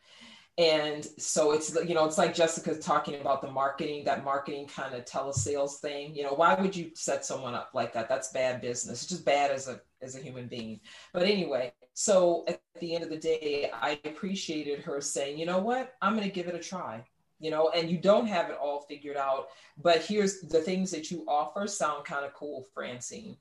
and 0.57 1.03
so 1.17 1.51
it's 1.51 1.75
you 1.83 1.95
know 1.95 2.05
it's 2.05 2.19
like 2.19 2.33
jessica 2.33 2.75
talking 2.75 3.19
about 3.19 3.41
the 3.41 3.49
marketing 3.49 4.03
that 4.03 4.23
marketing 4.23 4.67
kind 4.67 4.93
of 4.93 5.03
telesales 5.03 5.79
thing 5.79 6.15
you 6.15 6.21
know 6.21 6.33
why 6.33 6.53
would 6.53 6.75
you 6.75 6.91
set 6.93 7.25
someone 7.25 7.55
up 7.55 7.71
like 7.73 7.91
that 7.91 8.07
that's 8.07 8.31
bad 8.31 8.61
business 8.61 9.01
it's 9.01 9.09
just 9.09 9.25
bad 9.25 9.49
as 9.49 9.67
a 9.67 9.81
as 10.03 10.15
a 10.15 10.19
human 10.19 10.47
being 10.47 10.79
but 11.11 11.23
anyway 11.23 11.73
so 11.93 12.43
at 12.47 12.61
the 12.79 12.95
end 12.95 13.03
of 13.03 13.09
the 13.09 13.17
day 13.17 13.69
i 13.73 13.99
appreciated 14.05 14.79
her 14.79 14.99
saying 14.99 15.37
you 15.37 15.45
know 15.45 15.59
what 15.59 15.95
i'm 16.01 16.15
going 16.15 16.27
to 16.27 16.33
give 16.33 16.47
it 16.47 16.55
a 16.55 16.59
try 16.59 17.03
you 17.39 17.51
know 17.51 17.69
and 17.69 17.89
you 17.89 17.97
don't 17.97 18.27
have 18.27 18.49
it 18.49 18.57
all 18.61 18.81
figured 18.81 19.17
out 19.17 19.49
but 19.81 20.01
here's 20.01 20.41
the 20.41 20.59
things 20.59 20.91
that 20.91 21.11
you 21.11 21.23
offer 21.27 21.67
sound 21.67 22.03
kind 22.05 22.25
of 22.25 22.33
cool 22.33 22.65
francine 22.73 23.37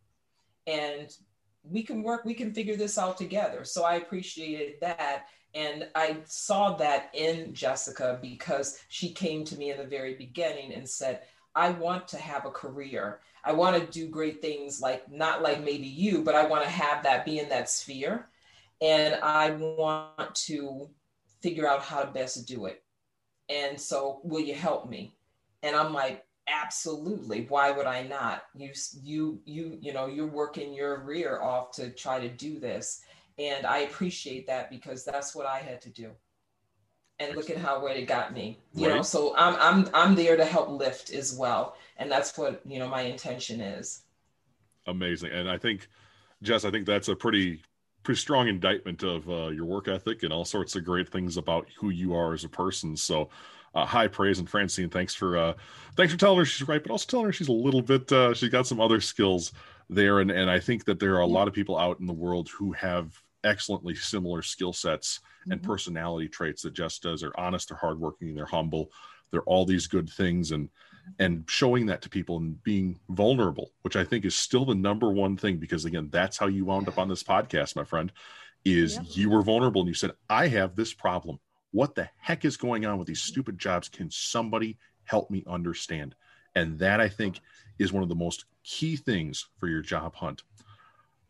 and 0.67 1.17
we 1.65 1.83
can 1.83 2.03
work 2.03 2.25
we 2.25 2.35
can 2.35 2.53
figure 2.53 2.77
this 2.77 2.99
out 2.99 3.17
together 3.17 3.65
so 3.65 3.85
i 3.85 3.95
appreciated 3.95 4.75
that 4.81 5.27
and 5.55 5.89
I 5.95 6.19
saw 6.25 6.77
that 6.77 7.11
in 7.15 7.53
Jessica 7.53 8.19
because 8.23 8.81
she 8.89 9.11
came 9.11 9.45
to 9.45 9.57
me 9.57 9.71
in 9.71 9.77
the 9.77 9.85
very 9.85 10.15
beginning 10.15 10.73
and 10.73 10.89
said, 10.89 11.23
I 11.55 11.71
want 11.71 12.09
to 12.09 12.17
have 12.17 12.47
a 12.47 12.51
career. 12.51 13.21
I 13.45 13.53
want 13.53 13.79
to 13.79 13.93
do 13.93 14.09
great 14.09 14.41
things, 14.41 14.81
like 14.81 15.11
not 15.11 15.43
like 15.43 15.63
maybe 15.63 15.87
you, 15.87 16.23
but 16.23 16.35
I 16.35 16.47
want 16.47 16.65
to 16.65 16.71
have 16.71 17.03
that 17.03 17.27
be 17.27 17.39
in 17.39 17.49
that 17.51 17.69
sphere. 17.69 18.29
And 18.83 19.14
I 19.22 19.53
want 19.53 20.35
to 20.47 20.91
figure 21.41 21.66
out 21.66 21.80
how 21.80 22.03
to 22.03 22.11
best 22.11 22.47
do 22.47 22.66
it. 22.66 22.83
And 23.49 23.80
so, 23.80 24.20
will 24.24 24.41
you 24.41 24.55
help 24.55 24.91
me? 24.91 25.16
And 25.62 25.74
I'm 25.74 25.95
like, 25.95 26.24
absolutely. 26.49 27.47
Why 27.49 27.70
would 27.70 27.87
I 27.87 28.03
not? 28.03 28.43
You, 28.55 28.72
you, 29.03 29.41
you, 29.45 29.78
you 29.80 29.93
know, 29.93 30.07
you're 30.07 30.26
working 30.26 30.74
your 30.74 31.05
rear 31.05 31.41
off 31.41 31.70
to 31.76 31.91
try 31.91 32.20
to 32.20 32.28
do 32.28 32.59
this 32.59 33.03
and 33.39 33.66
I 33.66 33.78
appreciate 33.78 34.47
that 34.47 34.70
because 34.70 35.05
that's 35.05 35.35
what 35.35 35.47
I 35.47 35.59
had 35.59 35.80
to 35.83 35.91
do. 35.91 36.11
And 37.18 37.37
look 37.37 37.51
at 37.51 37.57
how 37.57 37.80
where 37.80 37.95
it 37.95 38.07
got 38.07 38.33
me. 38.33 38.59
You 38.74 38.89
right. 38.89 38.97
know, 38.97 39.03
so 39.03 39.35
I'm 39.37 39.57
I'm 39.59 39.91
I'm 39.95 40.14
there 40.14 40.37
to 40.37 40.45
help 40.45 40.68
lift 40.68 41.12
as 41.12 41.35
well. 41.35 41.76
And 41.97 42.11
that's 42.11 42.37
what, 42.37 42.61
you 42.66 42.78
know, 42.78 42.89
my 42.89 43.03
intention 43.03 43.61
is. 43.61 44.03
Amazing. 44.87 45.30
And 45.33 45.49
I 45.49 45.57
think 45.57 45.89
Jess, 46.43 46.64
I 46.64 46.70
think 46.70 46.87
that's 46.87 47.09
a 47.09 47.14
pretty 47.14 47.62
pretty 48.03 48.21
strong 48.21 48.49
indictment 48.49 49.03
of 49.03 49.29
uh, 49.29 49.49
your 49.49 49.65
work 49.65 49.89
ethic 49.89 50.23
and 50.23 50.33
all 50.33 50.45
sorts 50.45 50.77
of 50.77 50.85
great 50.85 51.09
things 51.09 51.37
about 51.37 51.69
who 51.79 51.91
you 51.91 52.15
are 52.15 52.33
as 52.33 52.45
a 52.45 52.49
person. 52.49 52.97
So 52.97 53.31
uh, 53.75 53.87
high 53.87 54.09
praise 54.09 54.39
and 54.39 54.49
Francine, 54.49 54.91
thanks 54.91 55.15
for 55.15 55.37
uh, 55.37 55.55
thanks 55.97 56.13
for 56.13 56.19
telling 56.19 56.39
her 56.39 56.45
she's 56.45 56.69
right, 56.69 56.83
but 56.83 56.91
also 56.91 57.07
telling 57.07 57.27
her 57.27 57.33
she's 57.33 57.49
a 57.49 57.53
little 57.53 57.83
bit 57.83 58.11
uh, 58.13 58.35
she's 58.35 58.51
got 58.51 58.67
some 58.67 58.81
other 58.81 59.01
skills 59.01 59.53
there. 59.89 60.21
And 60.21 60.31
and 60.31 60.51
I 60.51 60.61
think 60.61 60.85
that 60.85 61.01
there 61.01 61.15
are 61.15 61.21
a 61.21 61.27
lot 61.27 61.49
of 61.49 61.55
people 61.55 61.79
out 61.79 62.01
in 62.01 62.07
the 62.07 62.13
world 62.13 62.49
who 62.49 62.73
have 62.73 63.21
excellently 63.45 63.95
similar 63.95 64.43
skill 64.43 64.73
sets 64.73 65.21
and 65.47 65.61
mm-hmm. 65.61 65.71
personality 65.71 66.29
traits 66.29 66.63
that 66.63 66.75
Jess 66.75 66.99
does. 66.99 67.21
They're 67.21 67.39
honest, 67.39 67.69
they're 67.69 67.79
hardworking, 67.79 68.35
they're 68.35 68.47
humble, 68.47 68.91
they're 69.31 69.43
all 69.43 69.65
these 69.65 69.87
good 69.87 70.09
things, 70.09 70.53
and 70.53 70.69
and 71.19 71.45
showing 71.49 71.87
that 71.87 72.03
to 72.03 72.09
people 72.09 72.39
and 72.39 72.63
being 72.63 72.99
vulnerable, 73.09 73.73
which 73.83 73.97
I 73.97 74.05
think 74.05 74.25
is 74.25 74.35
still 74.35 74.65
the 74.65 74.75
number 74.75 75.11
one 75.11 75.37
thing 75.37 75.59
because 75.59 75.85
again, 75.85 76.09
that's 76.11 76.39
how 76.39 76.47
you 76.47 76.65
wound 76.65 76.89
up 76.89 76.99
on 76.99 77.09
this 77.09 77.23
podcast, 77.23 77.77
my 77.77 77.85
friend. 77.85 78.13
Is 78.65 78.95
yep. 78.95 79.07
you 79.11 79.31
were 79.31 79.43
vulnerable 79.43 79.81
and 79.81 79.89
you 79.89 79.95
said, 79.95 80.13
"I 80.31 80.47
have 80.47 80.77
this 80.77 80.95
problem. 80.95 81.41
What 81.73 81.97
the 81.97 82.09
heck 82.17 82.45
is 82.45 82.57
going 82.57 82.87
on 82.87 82.97
with 82.97 83.09
these 83.09 83.23
stupid 83.23 83.59
jobs? 83.59 83.89
Can 83.89 84.09
somebody 84.09 84.79
help 85.05 85.31
me 85.31 85.43
understand?" 85.49 86.15
And 86.55 86.79
that 86.79 87.01
I 87.01 87.09
think 87.09 87.41
is 87.81 87.93
one 87.93 88.05
of 88.05 88.09
the 88.09 88.15
most 88.15 88.45
key 88.63 88.95
things 88.95 89.49
for 89.59 89.67
your 89.67 89.83
job 89.83 90.15
hunt 90.15 90.45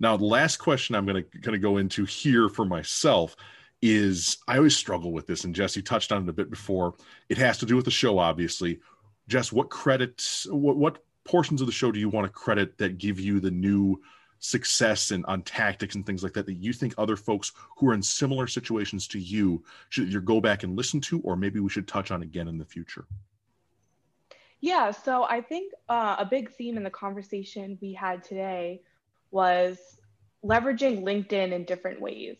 now, 0.02 0.16
the 0.16 0.24
last 0.24 0.56
question 0.56 0.96
I'm 0.96 1.06
going 1.06 1.22
to 1.22 1.38
kind 1.38 1.54
of 1.54 1.62
go 1.62 1.76
into 1.76 2.04
here 2.04 2.48
for 2.48 2.64
myself 2.64 3.36
is 3.80 4.38
I 4.48 4.56
always 4.56 4.76
struggle 4.76 5.12
with 5.12 5.28
this, 5.28 5.44
and 5.44 5.54
Jesse 5.54 5.80
touched 5.80 6.10
on 6.10 6.24
it 6.24 6.28
a 6.28 6.32
bit 6.32 6.50
before. 6.50 6.94
It 7.28 7.38
has 7.38 7.58
to 7.58 7.66
do 7.66 7.76
with 7.76 7.84
the 7.84 7.92
show, 7.92 8.18
obviously. 8.18 8.80
Jess, 9.32 9.50
what 9.50 9.70
credits, 9.70 10.46
what, 10.50 10.76
what 10.76 10.98
portions 11.24 11.62
of 11.62 11.66
the 11.66 11.72
show 11.72 11.90
do 11.90 11.98
you 11.98 12.10
want 12.10 12.26
to 12.26 12.30
credit 12.30 12.76
that 12.76 12.98
give 12.98 13.18
you 13.18 13.40
the 13.40 13.50
new 13.50 13.98
success 14.40 15.10
and 15.10 15.24
on 15.24 15.40
tactics 15.40 15.94
and 15.94 16.04
things 16.04 16.22
like 16.22 16.34
that 16.34 16.44
that 16.44 16.58
you 16.58 16.70
think 16.70 16.92
other 16.98 17.16
folks 17.16 17.52
who 17.78 17.88
are 17.88 17.94
in 17.94 18.02
similar 18.02 18.46
situations 18.46 19.08
to 19.08 19.18
you 19.18 19.64
should 19.88 20.08
either 20.08 20.20
go 20.20 20.38
back 20.38 20.64
and 20.64 20.76
listen 20.76 21.00
to, 21.00 21.18
or 21.20 21.34
maybe 21.34 21.60
we 21.60 21.70
should 21.70 21.88
touch 21.88 22.10
on 22.10 22.22
again 22.22 22.46
in 22.46 22.58
the 22.58 22.64
future? 22.66 23.06
Yeah, 24.60 24.90
so 24.90 25.24
I 25.24 25.40
think 25.40 25.72
uh, 25.88 26.16
a 26.18 26.26
big 26.26 26.52
theme 26.52 26.76
in 26.76 26.82
the 26.82 26.90
conversation 26.90 27.78
we 27.80 27.94
had 27.94 28.22
today 28.22 28.82
was 29.30 29.78
leveraging 30.44 31.04
LinkedIn 31.04 31.52
in 31.52 31.64
different 31.64 32.02
ways. 32.02 32.36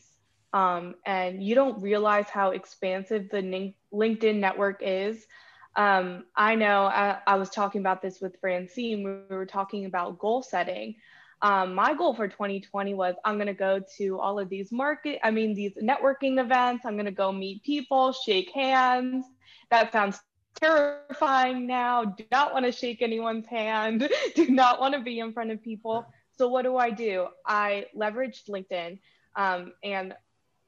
Um, 0.53 0.97
and 1.07 1.43
you 1.43 1.55
don't 1.55 1.80
realize 1.80 2.28
how 2.28 2.51
expansive 2.51 3.30
the 3.30 3.72
LinkedIn 3.95 4.36
network 4.40 4.82
is. 4.82 5.26
Um, 5.74 6.24
I 6.36 6.54
know 6.54 6.82
I, 6.82 7.18
I, 7.26 7.36
was 7.36 7.48
talking 7.48 7.80
about 7.80 8.02
this 8.02 8.20
with 8.20 8.38
Francine. 8.40 9.02
We 9.04 9.34
were 9.34 9.46
talking 9.46 9.86
about 9.86 10.18
goal 10.18 10.42
setting. 10.42 10.96
Um, 11.40 11.74
my 11.74 11.94
goal 11.94 12.14
for 12.14 12.28
2020 12.28 12.94
was 12.94 13.14
I'm 13.24 13.36
going 13.36 13.46
to 13.46 13.54
go 13.54 13.80
to 13.96 14.20
all 14.20 14.38
of 14.38 14.48
these 14.48 14.70
market, 14.70 15.18
I 15.22 15.30
mean, 15.30 15.54
these 15.54 15.72
networking 15.74 16.38
events. 16.38 16.84
I'm 16.84 16.94
going 16.94 17.06
to 17.06 17.10
go 17.10 17.32
meet 17.32 17.62
people, 17.64 18.12
shake 18.12 18.50
hands. 18.50 19.24
That 19.70 19.92
sounds 19.92 20.20
terrifying 20.60 21.66
now. 21.66 22.04
Do 22.04 22.24
not 22.30 22.52
want 22.52 22.66
to 22.66 22.72
shake 22.72 23.02
anyone's 23.02 23.46
hand. 23.46 24.08
Do 24.34 24.48
not 24.48 24.78
want 24.78 24.94
to 24.94 25.00
be 25.00 25.18
in 25.18 25.32
front 25.32 25.50
of 25.50 25.62
people. 25.62 26.06
So, 26.36 26.48
what 26.48 26.62
do 26.62 26.76
I 26.76 26.90
do? 26.90 27.28
I 27.46 27.86
leveraged 27.96 28.48
LinkedIn 28.48 28.98
um, 29.36 29.72
and 29.82 30.14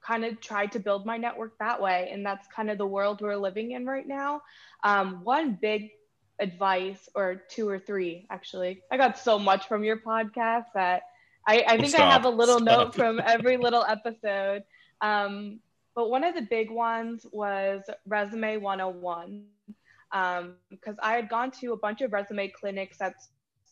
kind 0.06 0.24
of 0.24 0.40
tried 0.40 0.72
to 0.72 0.78
build 0.78 1.06
my 1.06 1.16
network 1.16 1.58
that 1.58 1.80
way. 1.80 2.10
And 2.12 2.24
that's 2.24 2.46
kind 2.54 2.70
of 2.70 2.78
the 2.78 2.86
world 2.86 3.20
we're 3.20 3.36
living 3.36 3.72
in 3.72 3.86
right 3.86 4.06
now. 4.06 4.42
Um, 4.82 5.24
one 5.24 5.58
big 5.60 5.90
advice, 6.40 7.08
or 7.14 7.42
two 7.48 7.68
or 7.68 7.78
three, 7.78 8.26
actually, 8.30 8.82
I 8.90 8.96
got 8.96 9.18
so 9.18 9.38
much 9.38 9.68
from 9.68 9.84
your 9.84 9.98
podcast 9.98 10.66
that 10.74 11.02
I, 11.46 11.64
I 11.66 11.76
think 11.76 11.90
Stop. 11.90 12.00
I 12.08 12.12
have 12.12 12.24
a 12.24 12.30
little 12.30 12.58
Stop. 12.58 12.78
note 12.78 12.94
from 12.94 13.20
every 13.24 13.56
little 13.56 13.84
episode. 13.86 14.64
Um, 15.00 15.60
but 15.94 16.10
one 16.10 16.24
of 16.24 16.34
the 16.34 16.42
big 16.42 16.70
ones 16.70 17.24
was 17.32 17.82
Resume 18.06 18.58
101. 18.58 19.44
Because 20.10 20.92
um, 20.92 21.00
I 21.02 21.14
had 21.14 21.28
gone 21.28 21.50
to 21.60 21.72
a 21.72 21.76
bunch 21.76 22.00
of 22.00 22.12
resume 22.12 22.48
clinics 22.48 23.00
at 23.00 23.14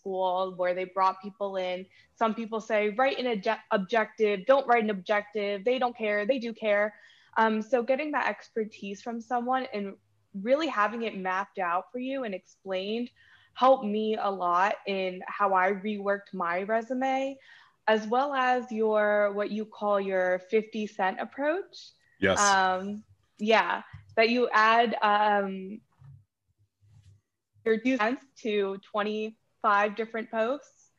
school 0.03 0.55
where 0.57 0.75
they 0.75 0.85
brought 0.85 1.23
people 1.23 1.57
in. 1.57 1.87
Some 2.17 2.35
people 2.35 2.61
say, 2.61 2.91
write 2.91 3.19
an 3.19 3.41
obje- 3.41 3.59
objective, 3.71 4.47
don't 4.47 4.67
write 4.67 4.85
an 4.85 4.91
objective. 4.91 5.65
They 5.65 5.79
don't 5.79 5.97
care, 5.97 6.27
they 6.27 6.39
do 6.39 6.53
care. 6.53 6.95
Um, 7.37 7.63
so, 7.63 7.83
getting 7.83 8.13
that 8.13 8.29
expertise 8.29 9.01
from 9.01 9.21
someone 9.21 9.67
and 9.73 9.95
really 10.43 10.67
having 10.67 11.03
it 11.03 11.17
mapped 11.17 11.59
out 11.59 11.85
for 11.93 11.99
you 11.99 12.25
and 12.25 12.35
explained 12.35 13.11
helped 13.55 13.85
me 13.85 14.17
a 14.21 14.31
lot 14.31 14.75
in 14.87 15.21
how 15.27 15.55
I 15.55 15.73
reworked 15.73 16.33
my 16.33 16.63
resume, 16.63 17.39
as 17.87 18.07
well 18.07 18.35
as 18.35 18.71
your 18.71 19.33
what 19.33 19.51
you 19.51 19.65
call 19.65 20.01
your 20.01 20.41
50 20.51 20.87
cent 20.87 21.21
approach. 21.21 21.93
Yes. 22.21 22.41
Um, 22.41 23.03
yeah, 23.39 23.83
that 24.17 24.29
you 24.29 24.49
add 24.53 24.97
um, 25.03 25.81
your 27.65 27.79
two 27.79 27.97
cents 27.97 28.25
to 28.43 28.79
20 28.91 29.37
five 29.63 29.97
different 29.97 30.31
posts. 30.31 30.91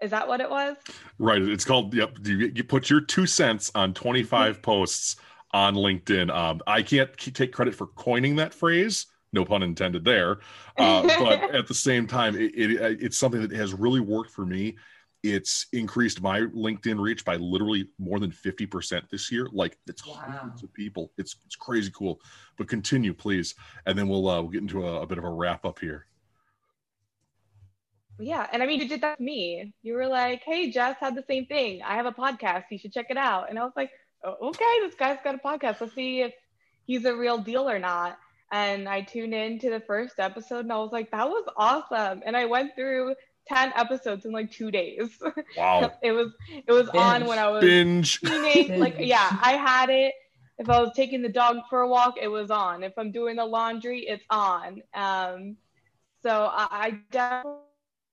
Is 0.00 0.10
that 0.10 0.26
what 0.26 0.40
it 0.40 0.50
was? 0.50 0.76
Right. 1.18 1.42
It's 1.42 1.64
called, 1.64 1.94
yep. 1.94 2.16
You, 2.24 2.52
you 2.54 2.64
put 2.64 2.90
your 2.90 3.00
two 3.00 3.26
cents 3.26 3.70
on 3.74 3.94
25 3.94 4.62
posts 4.62 5.16
on 5.52 5.74
LinkedIn. 5.74 6.34
Um, 6.34 6.60
I 6.66 6.82
can't 6.82 7.16
take 7.16 7.52
credit 7.52 7.74
for 7.74 7.86
coining 7.86 8.36
that 8.36 8.52
phrase. 8.52 9.06
No 9.32 9.44
pun 9.44 9.62
intended 9.62 10.04
there. 10.04 10.38
Uh, 10.76 11.02
but 11.18 11.42
at 11.54 11.66
the 11.66 11.74
same 11.74 12.06
time, 12.06 12.36
it, 12.36 12.52
it, 12.54 13.02
it's 13.02 13.16
something 13.16 13.40
that 13.40 13.52
has 13.52 13.72
really 13.72 14.00
worked 14.00 14.30
for 14.30 14.44
me. 14.44 14.76
It's 15.22 15.66
increased 15.72 16.20
my 16.20 16.40
LinkedIn 16.40 17.00
reach 17.00 17.24
by 17.24 17.36
literally 17.36 17.88
more 17.98 18.20
than 18.20 18.30
50% 18.30 19.08
this 19.10 19.32
year. 19.32 19.48
Like 19.52 19.78
it's 19.86 20.06
wow. 20.06 20.16
hundreds 20.16 20.62
of 20.62 20.72
people. 20.74 21.12
It's 21.16 21.36
it's 21.46 21.56
crazy 21.56 21.90
cool. 21.96 22.20
But 22.58 22.68
continue, 22.68 23.14
please. 23.14 23.54
And 23.86 23.98
then 23.98 24.06
we'll 24.06 24.28
uh, 24.28 24.42
we'll 24.42 24.50
get 24.50 24.60
into 24.60 24.86
a, 24.86 25.00
a 25.00 25.06
bit 25.06 25.16
of 25.16 25.24
a 25.24 25.30
wrap 25.30 25.64
up 25.64 25.78
here 25.78 26.06
yeah 28.18 28.46
and 28.52 28.62
i 28.62 28.66
mean 28.66 28.80
you 28.80 28.88
did 28.88 29.00
that 29.00 29.16
to 29.18 29.22
me. 29.22 29.72
You 29.82 29.94
were 29.94 30.06
like 30.06 30.42
hey 30.44 30.70
jess 30.70 30.96
had 31.00 31.14
the 31.14 31.24
same 31.28 31.46
thing. 31.46 31.82
I 31.82 31.96
have 31.96 32.06
a 32.06 32.12
podcast. 32.12 32.64
You 32.70 32.78
should 32.78 32.92
check 32.92 33.06
it 33.10 33.16
out. 33.16 33.50
And 33.50 33.58
i 33.58 33.64
was 33.64 33.72
like 33.76 33.90
oh, 34.24 34.48
okay 34.48 34.80
this 34.80 34.94
guy's 34.94 35.18
got 35.24 35.34
a 35.34 35.38
podcast. 35.38 35.80
Let's 35.80 35.94
see 35.94 36.20
if 36.20 36.32
he's 36.86 37.04
a 37.04 37.14
real 37.14 37.38
deal 37.38 37.68
or 37.68 37.78
not. 37.78 38.18
And 38.52 38.88
i 38.88 39.00
tuned 39.02 39.34
in 39.34 39.58
to 39.60 39.70
the 39.70 39.80
first 39.80 40.18
episode 40.18 40.60
and 40.60 40.72
i 40.72 40.76
was 40.76 40.92
like 40.92 41.10
that 41.10 41.28
was 41.28 41.44
awesome. 41.56 42.22
And 42.24 42.36
i 42.36 42.44
went 42.44 42.74
through 42.76 43.14
10 43.48 43.72
episodes 43.76 44.24
in 44.24 44.32
like 44.32 44.50
two 44.50 44.70
days. 44.70 45.10
Wow. 45.56 45.92
It 46.02 46.12
was 46.12 46.32
it 46.66 46.72
was 46.72 46.90
binge. 46.90 47.04
on 47.04 47.26
when 47.26 47.38
i 47.38 47.48
was 47.48 47.60
binge. 47.62 48.20
like 48.24 48.96
yeah 48.98 49.38
i 49.42 49.52
had 49.52 49.90
it. 49.90 50.14
If 50.58 50.70
i 50.70 50.80
was 50.80 50.92
taking 50.94 51.20
the 51.20 51.28
dog 51.28 51.56
for 51.68 51.80
a 51.80 51.88
walk 51.88 52.14
it 52.20 52.28
was 52.28 52.50
on. 52.50 52.84
If 52.84 52.92
i'm 52.96 53.10
doing 53.10 53.36
the 53.36 53.44
laundry 53.44 54.06
it's 54.06 54.24
on. 54.30 54.82
Um 54.94 55.56
so 56.22 56.48
i, 56.52 56.68
I 56.70 56.98
definitely 57.10 57.60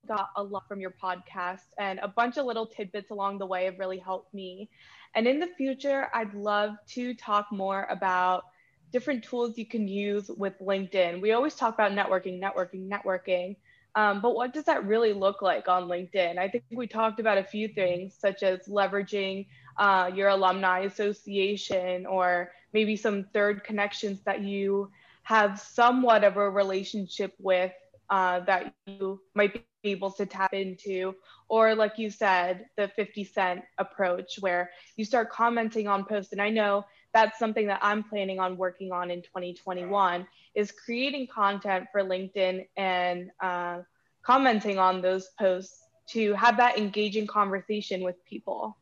got 0.08 0.30
a 0.36 0.44
lot 0.44 0.68
from 0.68 0.80
your 0.80 0.94
podcast, 1.02 1.74
and 1.78 2.00
a 2.00 2.08
bunch 2.08 2.38
of 2.38 2.46
little 2.46 2.66
tidbits 2.66 3.12
along 3.12 3.38
the 3.38 3.46
way 3.46 3.66
have 3.66 3.80
really 3.80 4.00
helped 4.00 4.34
me. 4.34 4.70
And 5.16 5.28
in 5.28 5.40
the 5.40 5.48
future, 5.58 6.10
I'd 6.14 6.34
love 6.34 6.76
to 6.90 7.14
talk 7.16 7.48
more 7.52 7.88
about 7.90 8.46
different 8.92 9.24
tools 9.24 9.58
you 9.58 9.66
can 9.66 9.88
use 9.88 10.30
with 10.30 10.54
LinkedIn. 10.60 11.22
We 11.22 11.32
always 11.32 11.56
talk 11.56 11.74
about 11.74 11.92
networking, 11.92 12.42
networking, 12.42 12.90
networking. 12.90 13.56
Um, 13.96 14.22
but 14.22 14.36
what 14.36 14.54
does 14.54 14.66
that 14.66 14.86
really 14.86 15.12
look 15.12 15.42
like 15.42 15.68
on 15.68 15.88
LinkedIn? 15.88 16.38
I 16.38 16.48
think 16.48 16.64
we 16.72 16.88
talked 16.88 17.20
about 17.20 17.38
a 17.38 17.44
few 17.44 17.68
things, 17.68 18.16
such 18.18 18.42
as 18.42 18.68
leveraging 18.68 19.48
uh, 19.78 20.10
your 20.14 20.30
alumni 20.30 20.80
association 20.82 22.06
or 22.06 22.52
maybe 22.74 22.96
some 22.96 23.26
third 23.34 23.64
connections 23.64 24.22
that 24.26 24.42
you 24.42 24.90
have 25.24 25.60
somewhat 25.60 26.24
of 26.24 26.38
a 26.38 26.50
relationship 26.50 27.34
with 27.40 27.72
uh, 28.10 28.40
that 28.42 28.74
you 28.86 29.22
might 29.36 29.54
be 29.54 29.62
able 29.84 30.12
to 30.12 30.26
tap 30.26 30.54
into. 30.54 31.16
Or, 31.50 31.76
like 31.76 31.98
you 31.98 32.10
said, 32.10 32.66
the 32.78 32.90
50 32.96 33.24
cent 33.26 33.62
approach 33.78 34.38
where 34.40 34.72
you 34.96 35.06
start 35.06 35.30
commenting 35.30 35.88
on 35.88 36.06
posts. 36.06 36.32
And 36.32 36.42
I 36.42 36.50
know 36.50 36.86
that's 37.14 37.38
something 37.38 37.68
that 37.68 37.80
I'm 37.82 38.04
planning 38.04 38.40
on 38.40 38.58
working 38.58 38.92
on 38.92 39.12
in 39.12 39.22
2021 39.22 40.26
is 40.56 40.72
creating 40.72 41.28
content 41.28 41.88
for 41.92 42.02
LinkedIn 42.02 42.68
and 42.78 43.32
uh, 43.42 43.80
commenting 44.24 44.80
on 44.80 45.02
those 45.02 45.30
posts 45.40 45.84
to 46.10 46.34
have 46.34 46.58
that 46.58 46.78
engaging 46.78 47.28
conversation 47.28 48.02
with 48.02 48.16
people. 48.26 48.78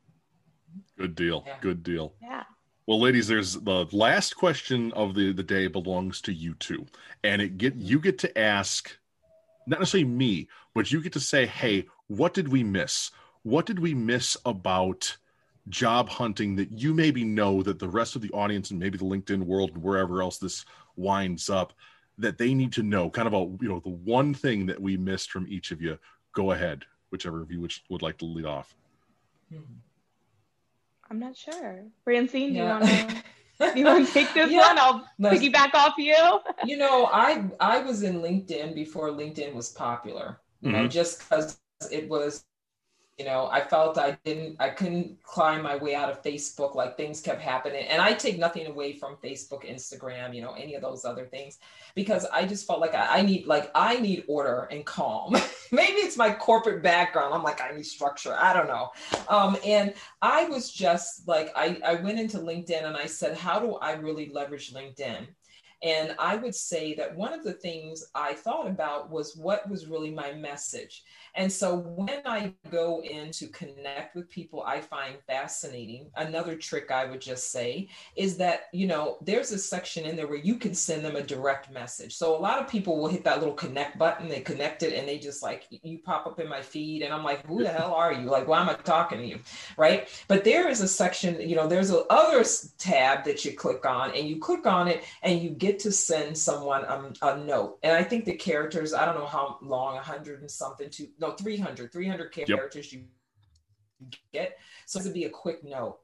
Good 0.97 1.15
deal. 1.15 1.43
Yeah. 1.45 1.57
Good 1.61 1.83
deal. 1.83 2.13
Yeah. 2.21 2.43
Well, 2.87 2.99
ladies, 2.99 3.27
there's 3.27 3.53
the 3.53 3.85
last 3.91 4.35
question 4.35 4.91
of 4.93 5.13
the, 5.13 5.31
the 5.31 5.43
day 5.43 5.67
belongs 5.67 6.21
to 6.21 6.33
you 6.33 6.55
two. 6.55 6.87
And 7.23 7.41
it 7.41 7.57
get 7.57 7.75
you 7.75 7.99
get 7.99 8.17
to 8.19 8.37
ask 8.37 8.97
not 9.69 9.79
necessarily 9.79 10.09
me, 10.09 10.47
but 10.73 10.91
you 10.91 11.01
get 11.01 11.13
to 11.13 11.19
say, 11.19 11.45
hey, 11.45 11.85
what 12.07 12.33
did 12.33 12.47
we 12.47 12.63
miss? 12.63 13.11
What 13.43 13.65
did 13.65 13.79
we 13.79 13.93
miss 13.93 14.35
about 14.45 15.15
job 15.67 16.09
hunting 16.09 16.55
that 16.55 16.71
you 16.71 16.93
maybe 16.93 17.23
know 17.23 17.61
that 17.61 17.77
the 17.77 17.87
rest 17.87 18.15
of 18.15 18.21
the 18.21 18.31
audience 18.31 18.71
and 18.71 18.79
maybe 18.79 18.97
the 18.97 19.05
LinkedIn 19.05 19.43
world 19.43 19.71
and 19.71 19.83
wherever 19.83 20.21
else 20.21 20.39
this 20.39 20.65
winds 20.95 21.49
up 21.49 21.73
that 22.17 22.37
they 22.37 22.53
need 22.53 22.73
to 22.73 22.83
know? 22.83 23.09
Kind 23.09 23.27
of 23.27 23.33
a, 23.33 23.63
you 23.63 23.69
know, 23.69 23.79
the 23.79 23.89
one 23.89 24.33
thing 24.33 24.65
that 24.65 24.81
we 24.81 24.97
missed 24.97 25.31
from 25.31 25.47
each 25.47 25.71
of 25.71 25.81
you. 25.81 25.99
Go 26.33 26.51
ahead, 26.51 26.85
whichever 27.11 27.41
of 27.41 27.51
you 27.51 27.61
which 27.61 27.83
would 27.89 28.01
like 28.01 28.17
to 28.19 28.25
lead 28.25 28.45
off. 28.45 28.75
Hmm. 29.49 29.61
I'm 31.11 31.19
not 31.19 31.35
sure. 31.35 31.85
Francine, 32.03 32.53
do 32.53 32.59
you 32.59 32.65
want 32.65 32.85
to? 32.85 33.23
you 33.75 33.85
want 33.85 34.07
to 34.07 34.13
take 34.13 34.33
this 34.33 34.51
yeah. 34.51 34.59
one? 34.59 34.77
I'll 34.79 35.07
Let's, 35.17 35.41
piggyback 35.41 35.73
off 35.73 35.93
you. 35.97 36.39
you 36.65 36.77
know, 36.77 37.07
I 37.11 37.49
I 37.59 37.79
was 37.79 38.03
in 38.03 38.21
LinkedIn 38.21 38.75
before 38.75 39.09
LinkedIn 39.09 39.53
was 39.53 39.69
popular. 39.69 40.39
You 40.61 40.69
mm-hmm. 40.69 40.81
know, 40.83 40.87
just 40.87 41.19
because 41.19 41.59
it 41.91 42.09
was 42.09 42.45
you 43.19 43.25
know 43.25 43.49
i 43.51 43.59
felt 43.59 43.97
i 43.97 44.17
didn't 44.23 44.55
i 44.59 44.69
couldn't 44.69 45.21
climb 45.23 45.61
my 45.61 45.75
way 45.75 45.93
out 45.93 46.09
of 46.09 46.23
facebook 46.23 46.73
like 46.73 46.95
things 46.95 47.19
kept 47.19 47.41
happening. 47.41 47.85
And 47.85 48.01
i 48.01 48.13
take 48.13 48.39
nothing 48.39 48.65
away 48.67 48.93
from 48.93 49.17
facebook 49.17 49.69
instagram 49.69 50.33
you 50.33 50.41
know 50.41 50.53
any 50.53 50.73
of 50.73 50.81
those 50.81 51.03
other 51.03 51.25
things 51.25 51.59
because 51.95 52.25
i 52.33 52.45
just 52.45 52.65
felt 52.65 52.79
like 52.79 52.95
i, 52.95 53.19
I 53.19 53.21
need 53.21 53.45
like 53.45 53.69
i 53.75 53.99
need 53.99 54.23
order 54.27 54.69
and 54.71 54.85
calm. 54.85 55.35
Maybe 55.71 55.97
it's 55.97 56.17
my 56.17 56.33
corporate 56.33 56.81
background. 56.81 57.33
I'm 57.33 57.43
like 57.43 57.61
i 57.61 57.75
need 57.75 57.85
structure. 57.85 58.35
I 58.39 58.53
don't 58.53 58.67
know. 58.67 58.89
Um, 59.27 59.57
and 59.65 59.93
i 60.21 60.45
was 60.45 60.71
just 60.71 61.27
like 61.27 61.51
I, 61.55 61.79
I 61.85 61.95
went 61.95 62.19
into 62.19 62.37
linkedin 62.37 62.85
and 62.85 62.95
i 62.95 63.05
said 63.05 63.37
how 63.37 63.59
do 63.59 63.75
i 63.75 63.91
really 63.93 64.31
leverage 64.33 64.73
linkedin? 64.73 65.27
And 65.81 66.13
I 66.19 66.35
would 66.35 66.55
say 66.55 66.93
that 66.95 67.15
one 67.15 67.33
of 67.33 67.43
the 67.43 67.53
things 67.53 68.05
I 68.13 68.33
thought 68.33 68.67
about 68.67 69.09
was 69.09 69.37
what 69.37 69.69
was 69.69 69.87
really 69.87 70.11
my 70.11 70.33
message. 70.33 71.03
And 71.39 71.49
so 71.49 71.77
when 71.77 72.19
I 72.25 72.53
go 72.69 73.01
in 73.01 73.31
to 73.31 73.47
connect 73.47 74.13
with 74.13 74.29
people 74.29 74.61
I 74.61 74.81
find 74.81 75.15
fascinating, 75.25 76.11
another 76.17 76.57
trick 76.57 76.91
I 76.91 77.05
would 77.05 77.21
just 77.21 77.49
say 77.49 77.87
is 78.17 78.35
that, 78.37 78.63
you 78.73 78.87
know, 78.87 79.17
there's 79.21 79.53
a 79.53 79.57
section 79.57 80.03
in 80.03 80.17
there 80.17 80.27
where 80.27 80.37
you 80.37 80.55
can 80.57 80.73
send 80.73 81.05
them 81.05 81.15
a 81.15 81.23
direct 81.23 81.71
message. 81.71 82.17
So 82.17 82.35
a 82.35 82.37
lot 82.37 82.59
of 82.59 82.67
people 82.67 82.97
will 82.99 83.07
hit 83.07 83.23
that 83.23 83.39
little 83.39 83.53
connect 83.53 83.97
button, 83.97 84.27
they 84.27 84.41
connect 84.41 84.83
it, 84.83 84.93
and 84.93 85.07
they 85.07 85.17
just 85.17 85.41
like, 85.41 85.65
you 85.69 85.99
pop 85.99 86.27
up 86.27 86.41
in 86.41 86.49
my 86.49 86.61
feed. 86.61 87.03
And 87.03 87.13
I'm 87.13 87.23
like, 87.23 87.45
who 87.45 87.63
the 87.63 87.69
hell 87.69 87.93
are 87.93 88.11
you? 88.11 88.29
Like, 88.29 88.49
why 88.49 88.59
am 88.59 88.69
I 88.69 88.73
talking 88.73 89.19
to 89.19 89.25
you? 89.25 89.39
Right. 89.77 90.09
But 90.27 90.43
there 90.43 90.67
is 90.67 90.81
a 90.81 90.89
section, 90.89 91.39
you 91.39 91.55
know, 91.55 91.67
there's 91.67 91.89
a 91.89 91.99
other 92.09 92.43
tab 92.77 93.23
that 93.23 93.45
you 93.45 93.53
click 93.53 93.85
on, 93.85 94.11
and 94.13 94.27
you 94.27 94.39
click 94.39 94.65
on 94.65 94.89
it 94.89 95.05
and 95.23 95.39
you 95.39 95.51
get 95.51 95.79
to 95.79 95.91
send 95.93 96.37
someone 96.37 96.83
um, 96.89 97.13
a 97.21 97.37
note. 97.37 97.79
And 97.81 97.93
I 97.93 98.03
think 98.03 98.25
the 98.25 98.35
characters, 98.35 98.93
I 98.93 99.05
don't 99.05 99.15
know 99.15 99.25
how 99.25 99.57
long, 99.61 99.95
100 99.95 100.41
and 100.41 100.51
something 100.51 100.89
to 100.89 101.07
no 101.17 101.28
300 101.37 101.91
300 101.91 102.31
characters 102.31 102.93
yep. 102.93 103.01
you 104.01 104.17
get 104.33 104.57
so 104.85 104.99
it 104.99 105.03
would 105.03 105.13
be 105.13 105.25
a 105.25 105.29
quick 105.29 105.63
note 105.63 105.99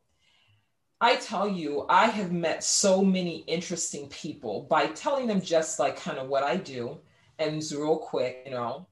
I 1.01 1.17
tell 1.17 1.47
you, 1.47 1.85
I 1.89 2.07
have 2.07 2.31
met 2.31 2.63
so 2.63 3.03
many 3.03 3.39
interesting 3.47 4.07
people 4.07 4.61
by 4.69 4.87
telling 4.87 5.27
them 5.27 5.41
just 5.41 5.77
like 5.77 5.97
kind 5.97 6.17
of 6.17 6.29
what 6.29 6.43
I 6.43 6.55
do 6.55 6.99
and 7.37 7.57
it's 7.57 7.73
real 7.73 7.97
quick, 7.97 8.43
you 8.45 8.51
know. 8.51 8.87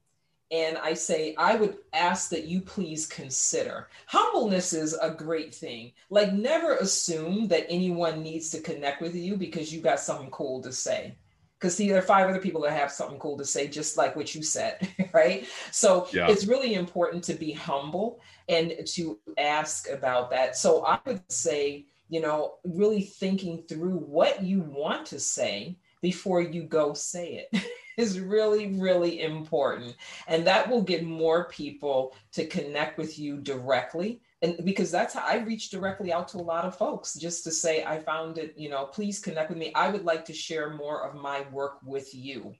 And 0.51 0.77
I 0.77 0.93
say, 0.93 1.33
I 1.37 1.55
would 1.55 1.77
ask 1.93 2.29
that 2.29 2.43
you 2.43 2.61
please 2.61 3.07
consider. 3.07 3.87
Humbleness 4.05 4.73
is 4.73 4.93
a 4.93 5.09
great 5.09 5.55
thing. 5.55 5.93
Like, 6.11 6.31
never 6.31 6.75
assume 6.75 7.47
that 7.47 7.65
anyone 7.69 8.21
needs 8.21 8.51
to 8.51 8.59
connect 8.59 9.01
with 9.01 9.15
you 9.15 9.35
because 9.35 9.73
you 9.73 9.81
got 9.81 9.99
something 9.99 10.29
cool 10.29 10.61
to 10.61 10.71
say 10.71 11.15
because 11.63 11.77
see, 11.77 11.87
there 11.87 11.97
are 11.97 12.01
five 12.01 12.29
other 12.29 12.41
people 12.41 12.59
that 12.59 12.73
have 12.73 12.91
something 12.91 13.17
cool 13.17 13.37
to 13.37 13.45
say, 13.45 13.69
just 13.69 13.95
like 13.95 14.17
what 14.17 14.35
you 14.35 14.43
said, 14.43 14.85
right? 15.13 15.47
So 15.71 16.09
yeah. 16.11 16.27
it's 16.29 16.45
really 16.45 16.73
important 16.73 17.23
to 17.23 17.35
be 17.35 17.53
humble 17.53 18.19
and 18.49 18.73
to 18.87 19.17
ask 19.37 19.89
about 19.89 20.29
that. 20.31 20.57
So 20.57 20.85
I 20.85 20.99
would 21.05 21.21
say, 21.31 21.85
you 22.09 22.19
know, 22.19 22.55
really 22.65 22.99
thinking 22.99 23.63
through 23.69 23.95
what 23.95 24.43
you 24.43 24.59
want 24.59 25.05
to 25.05 25.21
say 25.21 25.77
before 26.01 26.41
you 26.41 26.63
go 26.63 26.93
say 26.93 27.47
it. 27.49 27.63
is 27.97 28.19
really, 28.19 28.73
really 28.79 29.21
important. 29.21 29.95
And 30.27 30.45
that 30.47 30.67
will 30.67 30.81
get 30.81 31.05
more 31.05 31.45
people 31.45 32.15
to 32.31 32.45
connect 32.47 32.97
with 32.97 33.19
you 33.19 33.37
directly 33.37 34.19
and 34.43 34.65
because 34.65 34.91
that's 34.91 35.13
how 35.13 35.25
I 35.25 35.37
reach 35.37 35.69
directly 35.69 36.11
out 36.11 36.27
to 36.29 36.37
a 36.37 36.39
lot 36.39 36.65
of 36.65 36.77
folks 36.77 37.13
just 37.15 37.45
to 37.45 37.51
say, 37.51 37.85
I 37.85 37.97
found 37.97 38.37
it, 38.37 38.53
you 38.57 38.69
know, 38.69 38.85
please 38.85 39.19
connect 39.19 39.49
with 39.49 39.57
me. 39.57 39.71
I 39.73 39.89
would 39.89 40.03
like 40.03 40.25
to 40.25 40.33
share 40.33 40.71
more 40.71 41.07
of 41.07 41.15
my 41.15 41.45
work 41.49 41.79
with 41.85 42.13
you. 42.13 42.53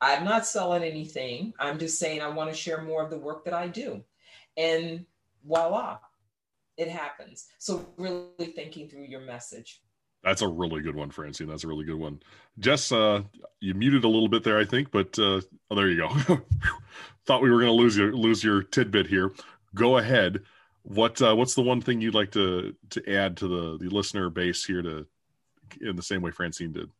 I'm 0.00 0.24
not 0.24 0.46
selling 0.46 0.84
anything. 0.84 1.52
I'm 1.58 1.80
just 1.80 1.98
saying 1.98 2.22
I 2.22 2.28
want 2.28 2.50
to 2.50 2.56
share 2.56 2.80
more 2.80 3.02
of 3.02 3.10
the 3.10 3.18
work 3.18 3.44
that 3.44 3.54
I 3.54 3.66
do. 3.66 4.04
And 4.56 5.04
voila, 5.44 5.98
it 6.76 6.88
happens. 6.88 7.46
So 7.58 7.84
really 7.96 8.52
thinking 8.54 8.88
through 8.88 9.06
your 9.06 9.20
message. 9.20 9.82
That's 10.22 10.42
a 10.42 10.48
really 10.48 10.80
good 10.80 10.94
one, 10.94 11.10
Francine. 11.10 11.48
That's 11.48 11.64
a 11.64 11.68
really 11.68 11.84
good 11.84 11.98
one. 11.98 12.20
Jess, 12.60 12.92
uh, 12.92 13.22
you 13.60 13.74
muted 13.74 14.04
a 14.04 14.08
little 14.08 14.28
bit 14.28 14.44
there, 14.44 14.58
I 14.58 14.64
think, 14.64 14.92
but 14.92 15.18
uh, 15.18 15.40
oh, 15.70 15.74
there 15.74 15.88
you 15.88 15.96
go. 15.96 16.08
Thought 17.26 17.42
we 17.42 17.50
were 17.50 17.60
going 17.60 17.76
to 17.76 17.82
lose 17.82 17.96
your 17.96 18.12
lose 18.12 18.44
your 18.44 18.62
tidbit 18.62 19.08
here. 19.08 19.32
Go 19.74 19.98
ahead. 19.98 20.42
What 20.86 21.20
uh, 21.20 21.34
what's 21.34 21.54
the 21.54 21.62
one 21.62 21.80
thing 21.80 22.00
you'd 22.00 22.14
like 22.14 22.30
to 22.32 22.76
to 22.90 23.12
add 23.12 23.38
to 23.38 23.48
the 23.48 23.76
the 23.78 23.92
listener 23.92 24.30
base 24.30 24.64
here 24.64 24.82
to 24.82 25.04
in 25.80 25.96
the 25.96 26.02
same 26.02 26.22
way 26.22 26.30
Francine 26.30 26.72
did? 26.72 26.90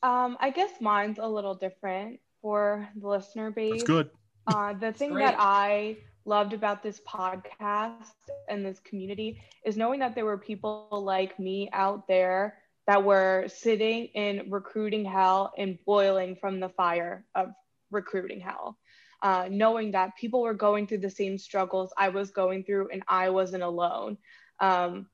Um, 0.00 0.38
I 0.40 0.50
guess 0.50 0.70
mine's 0.80 1.18
a 1.18 1.26
little 1.26 1.56
different 1.56 2.20
for 2.40 2.88
the 2.94 3.08
listener 3.08 3.50
base. 3.50 3.72
That's 3.72 3.82
good. 3.82 4.10
Uh, 4.46 4.74
the 4.74 4.92
thing 4.92 5.14
that 5.16 5.34
I 5.38 5.96
loved 6.24 6.52
about 6.52 6.84
this 6.84 7.00
podcast 7.00 8.12
and 8.48 8.64
this 8.64 8.78
community 8.78 9.42
is 9.64 9.76
knowing 9.76 9.98
that 10.00 10.14
there 10.14 10.24
were 10.24 10.38
people 10.38 10.86
like 11.04 11.36
me 11.40 11.68
out 11.72 12.06
there 12.06 12.58
that 12.86 13.02
were 13.02 13.46
sitting 13.48 14.06
in 14.14 14.50
recruiting 14.50 15.04
hell 15.04 15.52
and 15.58 15.78
boiling 15.84 16.36
from 16.36 16.60
the 16.60 16.68
fire 16.68 17.24
of 17.34 17.48
recruiting 17.90 18.40
hell 18.40 18.78
uh, 19.22 19.48
knowing 19.50 19.90
that 19.92 20.16
people 20.16 20.42
were 20.42 20.54
going 20.54 20.86
through 20.86 20.98
the 20.98 21.10
same 21.10 21.38
struggles 21.38 21.92
I 21.96 22.08
was 22.08 22.30
going 22.30 22.64
through 22.64 22.88
and 22.92 23.02
I 23.08 23.30
wasn't 23.30 23.62
alone. 23.62 24.16
Um, 24.60 25.06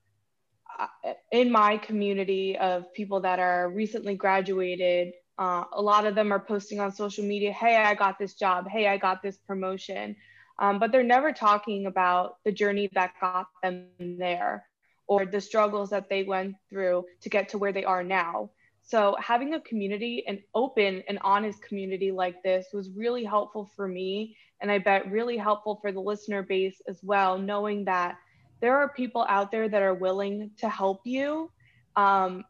in 1.32 1.50
my 1.50 1.78
community 1.78 2.56
of 2.58 2.92
people 2.92 3.20
that 3.20 3.38
are 3.38 3.70
recently 3.70 4.14
graduated, 4.14 5.12
uh, 5.38 5.64
a 5.72 5.82
lot 5.82 6.06
of 6.06 6.14
them 6.14 6.32
are 6.32 6.40
posting 6.40 6.80
on 6.80 6.92
social 6.92 7.24
media, 7.24 7.52
hey, 7.52 7.76
I 7.76 7.94
got 7.94 8.18
this 8.18 8.34
job, 8.34 8.68
hey, 8.68 8.86
I 8.86 8.96
got 8.96 9.22
this 9.22 9.38
promotion. 9.38 10.16
Um, 10.58 10.78
but 10.78 10.92
they're 10.92 11.02
never 11.02 11.32
talking 11.32 11.86
about 11.86 12.38
the 12.44 12.52
journey 12.52 12.88
that 12.94 13.12
got 13.20 13.48
them 13.62 13.88
there 13.98 14.66
or 15.06 15.26
the 15.26 15.40
struggles 15.40 15.90
that 15.90 16.08
they 16.08 16.24
went 16.24 16.56
through 16.70 17.04
to 17.20 17.28
get 17.28 17.48
to 17.50 17.58
where 17.58 17.72
they 17.72 17.84
are 17.84 18.02
now. 18.02 18.50
So 18.86 19.16
having 19.20 19.54
a 19.54 19.60
community, 19.60 20.24
an 20.28 20.42
open 20.54 21.02
and 21.08 21.18
honest 21.22 21.60
community 21.60 22.12
like 22.12 22.40
this 22.44 22.68
was 22.72 22.88
really 22.90 23.24
helpful 23.24 23.68
for 23.74 23.88
me. 23.88 24.36
And 24.60 24.70
I 24.70 24.78
bet 24.78 25.10
really 25.10 25.36
helpful 25.36 25.78
for 25.82 25.90
the 25.90 26.00
listener 26.00 26.42
base 26.42 26.80
as 26.88 27.00
well, 27.02 27.36
knowing 27.36 27.84
that 27.86 28.16
there 28.60 28.76
are 28.76 28.88
people 28.88 29.26
out 29.28 29.50
there 29.50 29.68
that 29.68 29.82
are 29.82 29.94
willing 29.94 30.52
to 30.58 30.68
help 30.68 31.00
you 31.04 31.50
um, 31.96 32.44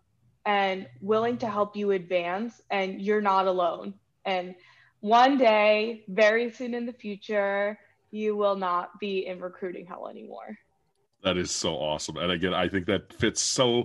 and 0.45 0.87
willing 1.01 1.39
to 1.39 1.49
help 1.49 1.75
you 1.75 1.93
advance, 1.93 2.61
and 2.71 3.01
you're 3.01 3.23
not 3.23 3.47
alone. 3.47 3.95
And 4.25 4.55
one 5.01 5.39
day, 5.39 6.05
very 6.07 6.53
soon 6.53 6.75
in 6.75 6.87
the 6.87 6.93
future, 6.93 7.79
you 8.11 8.37
will 8.37 8.57
not 8.57 9.01
be 9.01 9.27
in 9.27 9.41
recruiting 9.41 9.87
hell 9.87 10.07
anymore. 10.07 10.59
That 11.23 11.37
is 11.37 11.51
so 11.51 11.75
awesome. 11.75 12.19
And 12.19 12.31
again, 12.31 12.55
I 12.55 12.69
think 12.69 12.87
that 12.87 13.13
fits 13.15 13.43
so 13.43 13.85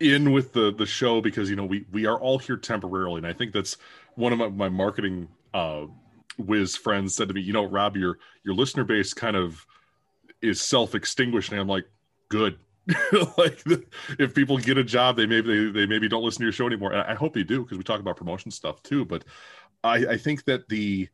in 0.00 0.32
with 0.32 0.52
the 0.52 0.72
the 0.72 0.86
show 0.86 1.20
because 1.20 1.48
you 1.48 1.56
know 1.56 1.64
we 1.64 1.86
we 1.92 2.06
are 2.06 2.18
all 2.18 2.38
here 2.38 2.56
temporarily, 2.56 3.18
and 3.18 3.26
I 3.26 3.32
think 3.32 3.52
that's 3.52 3.76
one 4.16 4.32
of 4.32 4.38
my, 4.38 4.48
my 4.48 4.68
marketing 4.68 5.28
uh, 5.52 5.86
whiz 6.38 6.76
friends 6.76 7.14
said 7.14 7.28
to 7.28 7.34
me, 7.34 7.40
you 7.40 7.52
know, 7.52 7.64
Robb, 7.64 7.96
your 7.96 8.18
your 8.44 8.54
listener 8.54 8.84
base 8.84 9.14
kind 9.14 9.36
of 9.36 9.64
is 10.42 10.60
self 10.60 10.94
extinguishing. 10.94 11.58
I'm 11.58 11.68
like, 11.68 11.86
good. 12.28 12.58
like 13.38 13.62
if 14.18 14.34
people 14.34 14.58
get 14.58 14.76
a 14.76 14.84
job, 14.84 15.16
they 15.16 15.26
maybe 15.26 15.48
they, 15.48 15.70
they 15.70 15.86
maybe 15.86 16.08
don't 16.08 16.22
listen 16.22 16.40
to 16.40 16.44
your 16.44 16.52
show 16.52 16.66
anymore. 16.66 16.92
And 16.92 17.00
I 17.02 17.14
hope 17.14 17.32
they 17.32 17.42
do 17.42 17.62
because 17.62 17.78
we 17.78 17.84
talk 17.84 18.00
about 18.00 18.16
promotion 18.16 18.50
stuff 18.50 18.82
too. 18.82 19.04
But 19.04 19.24
I, 19.82 19.96
I 20.06 20.16
think 20.18 20.44
that 20.44 20.68
the 20.68 21.08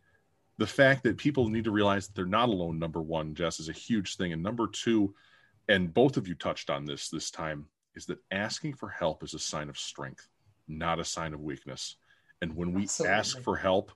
the 0.59 0.67
fact 0.67 1.05
that 1.05 1.17
people 1.17 1.49
need 1.49 1.65
to 1.65 1.71
realize 1.71 2.07
that 2.07 2.15
they're 2.15 2.27
not 2.27 2.49
alone. 2.49 2.79
Number 2.79 3.01
one, 3.01 3.35
Jess, 3.35 3.61
is 3.61 3.69
a 3.69 3.73
huge 3.73 4.17
thing, 4.17 4.33
and 4.33 4.43
number 4.43 4.67
two, 4.67 5.15
and 5.69 5.95
both 5.95 6.17
of 6.17 6.27
you 6.27 6.35
touched 6.35 6.71
on 6.71 6.87
this 6.87 7.09
this 7.09 7.31
time 7.31 7.67
is 7.95 8.07
that 8.07 8.19
asking 8.31 8.75
for 8.75 8.89
help 8.89 9.23
is 9.23 9.35
a 9.35 9.39
sign 9.39 9.69
of 9.69 9.79
strength, 9.79 10.29
not 10.69 11.01
a 11.01 11.05
sign 11.05 11.35
of 11.35 11.41
weakness. 11.41 11.97
And 12.43 12.55
when 12.57 12.73
we 12.73 12.85
Absolutely. 12.85 13.17
ask 13.17 13.41
for 13.43 13.57
help, 13.57 13.93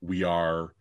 we 0.00 0.22
are 0.22 0.74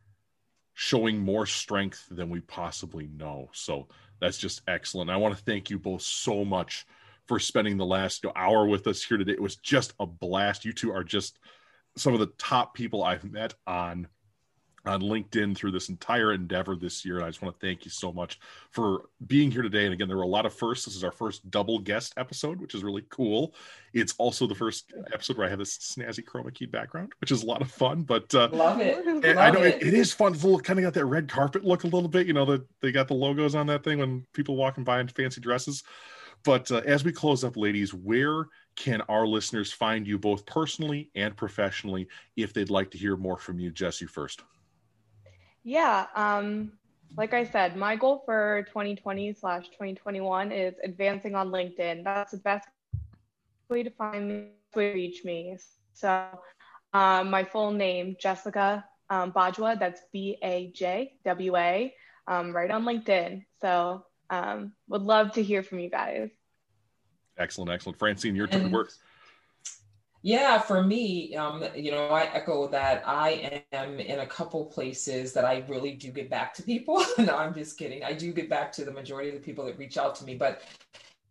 showing 0.74 1.18
more 1.18 1.45
strength 1.45 2.05
than 2.11 2.30
we 2.30 2.41
possibly 2.41 3.07
know. 3.07 3.49
So 3.53 3.88
that's 4.20 4.38
just 4.38 4.61
excellent. 4.68 5.09
I 5.09 5.18
want 5.18 5.36
to 5.36 5.43
thank 5.43 5.70
you 5.70 5.80
both 5.80 6.03
so 6.03 6.45
much 6.45 6.86
for 7.26 7.39
spending 7.39 7.78
the 7.78 7.86
last 7.86 8.26
hour 8.36 8.68
with 8.68 8.88
us 8.88 9.03
here 9.03 9.18
today. 9.18 9.34
It 9.34 9.41
was 9.41 9.55
just 9.57 9.93
a 9.99 10.05
blast. 10.05 10.65
You 10.65 10.74
two 10.74 10.91
are 10.91 11.03
just 11.03 11.39
some 11.95 12.13
of 12.13 12.20
the 12.20 12.32
top 12.38 12.76
people 12.76 13.03
I've 13.03 13.30
met 13.30 13.55
on 13.65 14.07
on 14.88 15.02
LinkedIn 15.02 15.56
through 15.56 15.72
this 15.72 15.90
entire 15.90 16.34
endeavor 16.34 16.76
this 16.76 17.06
year. 17.06 17.18
And 17.18 17.26
I 17.26 17.30
just 17.30 17.42
want 17.42 17.60
to 17.60 17.66
thank 17.66 17.86
you 17.86 17.92
so 17.92 18.12
much 18.12 18.40
for 18.72 19.04
being 19.28 19.52
here 19.52 19.62
today. 19.62 19.86
And 19.86 19.94
again, 19.94 20.08
there 20.08 20.18
were 20.18 20.24
a 20.24 20.28
lot 20.28 20.46
of 20.46 20.54
firsts. 20.54 20.86
This 20.86 20.96
is 20.96 21.04
our 21.04 21.12
first 21.12 21.50
double 21.50 21.80
guest 21.80 22.14
episode, 22.18 22.60
which 22.60 22.76
is 22.76 22.84
really 22.84 23.04
cool. 23.10 23.54
It's 23.94 24.14
also 24.18 24.48
the 24.48 24.56
first 24.56 24.94
episode 25.14 25.38
where 25.38 25.48
I 25.48 25.50
have 25.50 25.60
this 25.60 25.78
snazzy 25.78 26.24
chroma 26.24 26.54
key 26.54 26.66
background, 26.66 27.14
which 27.22 27.32
is 27.32 27.44
a 27.44 27.46
lot 27.46 27.62
of 27.62 27.72
fun. 27.72 28.04
But 28.04 28.34
uh, 28.34 28.50
love 28.52 28.80
it. 28.80 29.06
Love 29.06 29.38
I 29.38 29.52
know 29.52 29.64
it. 29.64 29.82
it 29.82 29.94
is 29.94 30.14
fun. 30.14 30.34
It's 30.34 30.44
a 30.44 30.46
little 30.46 30.60
kind 30.60 30.80
of 30.80 30.84
got 30.84 30.94
that 30.94 31.06
red 31.06 31.28
carpet 31.28 31.64
look 31.64 31.84
a 31.84 31.88
little 31.88 32.10
bit. 32.10 32.28
You 32.28 32.34
know, 32.34 32.46
that 32.46 32.66
they 32.82 32.92
got 32.92 33.08
the 33.08 33.14
logos 33.14 33.56
on 33.56 33.68
that 33.68 33.84
thing 33.84 34.00
when 34.00 34.26
people 34.34 34.56
walking 34.56 34.84
by 34.84 35.00
in 35.00 35.08
fancy 35.08 35.42
dresses. 35.42 35.84
But 36.44 36.72
uh, 36.72 36.82
as 36.86 37.04
we 37.04 37.12
close 37.12 37.44
up, 37.44 37.58
ladies, 37.58 37.94
where 37.94 38.46
can 38.76 39.02
our 39.10 39.26
listeners 39.26 39.74
find 39.74 40.08
you 40.08 40.18
both 40.20 40.46
personally 40.46 41.10
and 41.16 41.36
professionally 41.36 42.08
if 42.36 42.54
they'd 42.54 42.70
like 42.70 42.92
to 42.92 42.98
hear 42.98 43.18
more 43.18 43.38
from 43.38 43.60
you? 43.60 43.72
Jesse 43.72 44.06
first. 44.06 44.44
Yeah. 45.68 46.05
Um, 46.15 46.72
like 47.18 47.34
I 47.34 47.43
said, 47.43 47.76
my 47.76 47.97
goal 47.97 48.24
for 48.26 48.63
2020 48.70 49.34
slash 49.34 49.65
2021 49.72 50.53
is 50.53 50.76
advancing 50.82 51.36
on 51.36 51.49
LinkedIn. 51.49 52.05
That's 52.05 52.32
the 52.32 52.38
best 52.38 52.70
way 53.68 53.84
to 53.84 53.89
find 53.89 54.30
me, 54.30 54.47
way 54.74 54.91
to 54.91 54.93
reach 54.93 55.26
me. 55.26 55.57
So 55.91 56.26
um, 56.93 57.30
my 57.30 57.43
full 57.43 57.72
name, 57.72 58.15
Jessica 58.18 58.86
um, 59.09 59.34
Bajwa, 59.34 59.78
that's 59.78 59.99
B 60.13 60.38
A 60.41 60.72
J 60.74 61.15
W 61.26 61.57
A, 61.57 61.93
um, 62.30 62.55
right 62.55 62.72
on 62.72 62.86
LinkedIn. 62.86 63.43
So 63.59 64.05
um, 64.30 64.72
would 64.88 65.01
love 65.01 65.34
to 65.34 65.43
hear 65.43 65.63
from 65.63 65.80
you 65.80 65.89
guys. 65.89 66.30
Excellent, 67.38 67.72
excellent. 67.72 67.99
Francine, 67.99 68.38
your 68.38 68.47
turn 68.47 68.63
to 68.63 68.70
work. 68.70 68.93
Yeah, 70.28 70.60
for 70.60 70.84
me, 70.84 71.38
um, 71.38 71.64
you 71.74 71.90
know, 71.90 72.10
I 72.10 72.24
echo 72.34 72.68
that. 72.68 73.02
I 73.08 73.64
am 73.72 73.98
in 73.98 74.20
a 74.20 74.26
couple 74.26 74.66
places 74.66 75.32
that 75.32 75.46
I 75.46 75.64
really 75.70 75.94
do 75.94 76.12
get 76.12 76.30
back 76.30 76.54
to 76.56 76.64
people. 76.64 77.02
no, 77.18 77.38
I'm 77.38 77.54
just 77.54 77.78
kidding. 77.78 78.04
I 78.04 78.12
do 78.12 78.34
get 78.34 78.50
back 78.50 78.74
to 78.74 78.84
the 78.84 78.92
majority 78.92 79.30
of 79.30 79.36
the 79.36 79.40
people 79.42 79.64
that 79.68 79.78
reach 79.78 79.98
out 79.98 80.16
to 80.16 80.26
me, 80.26 80.36
but 80.36 80.64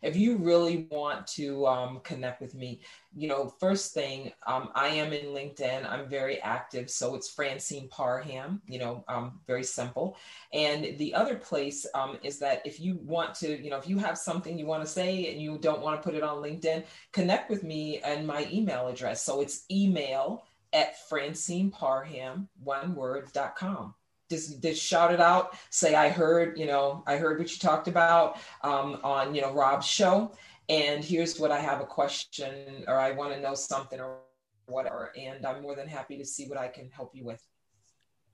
if 0.02 0.14
you 0.16 0.36
really 0.36 0.86
want 0.90 1.26
to 1.28 1.66
um, 1.66 2.00
connect 2.04 2.40
with 2.40 2.54
me, 2.54 2.80
you 3.16 3.28
know, 3.28 3.48
first 3.58 3.94
thing, 3.94 4.32
um, 4.46 4.68
I 4.74 4.88
am 4.88 5.12
in 5.12 5.26
LinkedIn. 5.26 5.88
I'm 5.88 6.08
very 6.08 6.40
active. 6.42 6.90
So 6.90 7.14
it's 7.14 7.30
Francine 7.30 7.88
Parham, 7.88 8.60
you 8.66 8.78
know, 8.78 9.04
um, 9.08 9.40
very 9.46 9.64
simple. 9.64 10.16
And 10.52 10.98
the 10.98 11.14
other 11.14 11.36
place 11.36 11.86
um, 11.94 12.18
is 12.22 12.38
that 12.40 12.62
if 12.64 12.78
you 12.78 12.98
want 13.02 13.34
to, 13.36 13.60
you 13.62 13.70
know, 13.70 13.78
if 13.78 13.88
you 13.88 13.98
have 13.98 14.18
something 14.18 14.58
you 14.58 14.66
want 14.66 14.84
to 14.84 14.88
say 14.88 15.32
and 15.32 15.40
you 15.40 15.58
don't 15.58 15.80
want 15.80 16.00
to 16.00 16.06
put 16.06 16.14
it 16.14 16.22
on 16.22 16.42
LinkedIn, 16.42 16.84
connect 17.12 17.50
with 17.50 17.62
me 17.62 18.00
and 18.00 18.26
my 18.26 18.46
email 18.52 18.88
address. 18.88 19.22
So 19.22 19.40
it's 19.40 19.64
email 19.70 20.44
at 20.72 21.08
Francine 21.08 21.70
Parham, 21.70 22.48
one 22.62 22.94
word, 22.94 23.32
dot 23.32 23.56
com. 23.56 23.94
Just, 24.28 24.62
just 24.62 24.82
shout 24.82 25.12
it 25.12 25.20
out. 25.20 25.56
Say 25.70 25.94
I 25.94 26.08
heard, 26.08 26.58
you 26.58 26.66
know, 26.66 27.04
I 27.06 27.16
heard 27.16 27.38
what 27.38 27.50
you 27.52 27.58
talked 27.58 27.88
about 27.88 28.38
um, 28.62 28.98
on 29.04 29.34
you 29.34 29.40
know 29.40 29.52
Robb's 29.52 29.86
show, 29.86 30.32
and 30.68 31.04
here's 31.04 31.38
what 31.38 31.50
I 31.50 31.60
have 31.60 31.80
a 31.80 31.86
question 31.86 32.84
or 32.88 32.98
I 32.98 33.12
want 33.12 33.32
to 33.34 33.40
know 33.40 33.54
something 33.54 34.00
or 34.00 34.18
whatever, 34.66 35.12
and 35.16 35.46
I'm 35.46 35.62
more 35.62 35.76
than 35.76 35.88
happy 35.88 36.18
to 36.18 36.24
see 36.24 36.46
what 36.48 36.58
I 36.58 36.68
can 36.68 36.90
help 36.90 37.12
you 37.14 37.24
with. 37.24 37.42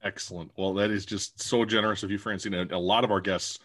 Excellent. 0.03 0.51
Well, 0.57 0.75
that 0.75 0.91
is 0.91 1.07
just 1.07 1.41
so 1.41 1.65
generous 1.65 2.03
of 2.03 2.11
you, 2.11 2.19
Francine. 2.19 2.55
A 2.55 2.79
lot 2.79 3.05
of 3.05 3.11
our 3.11 3.21
guests 3.21 3.59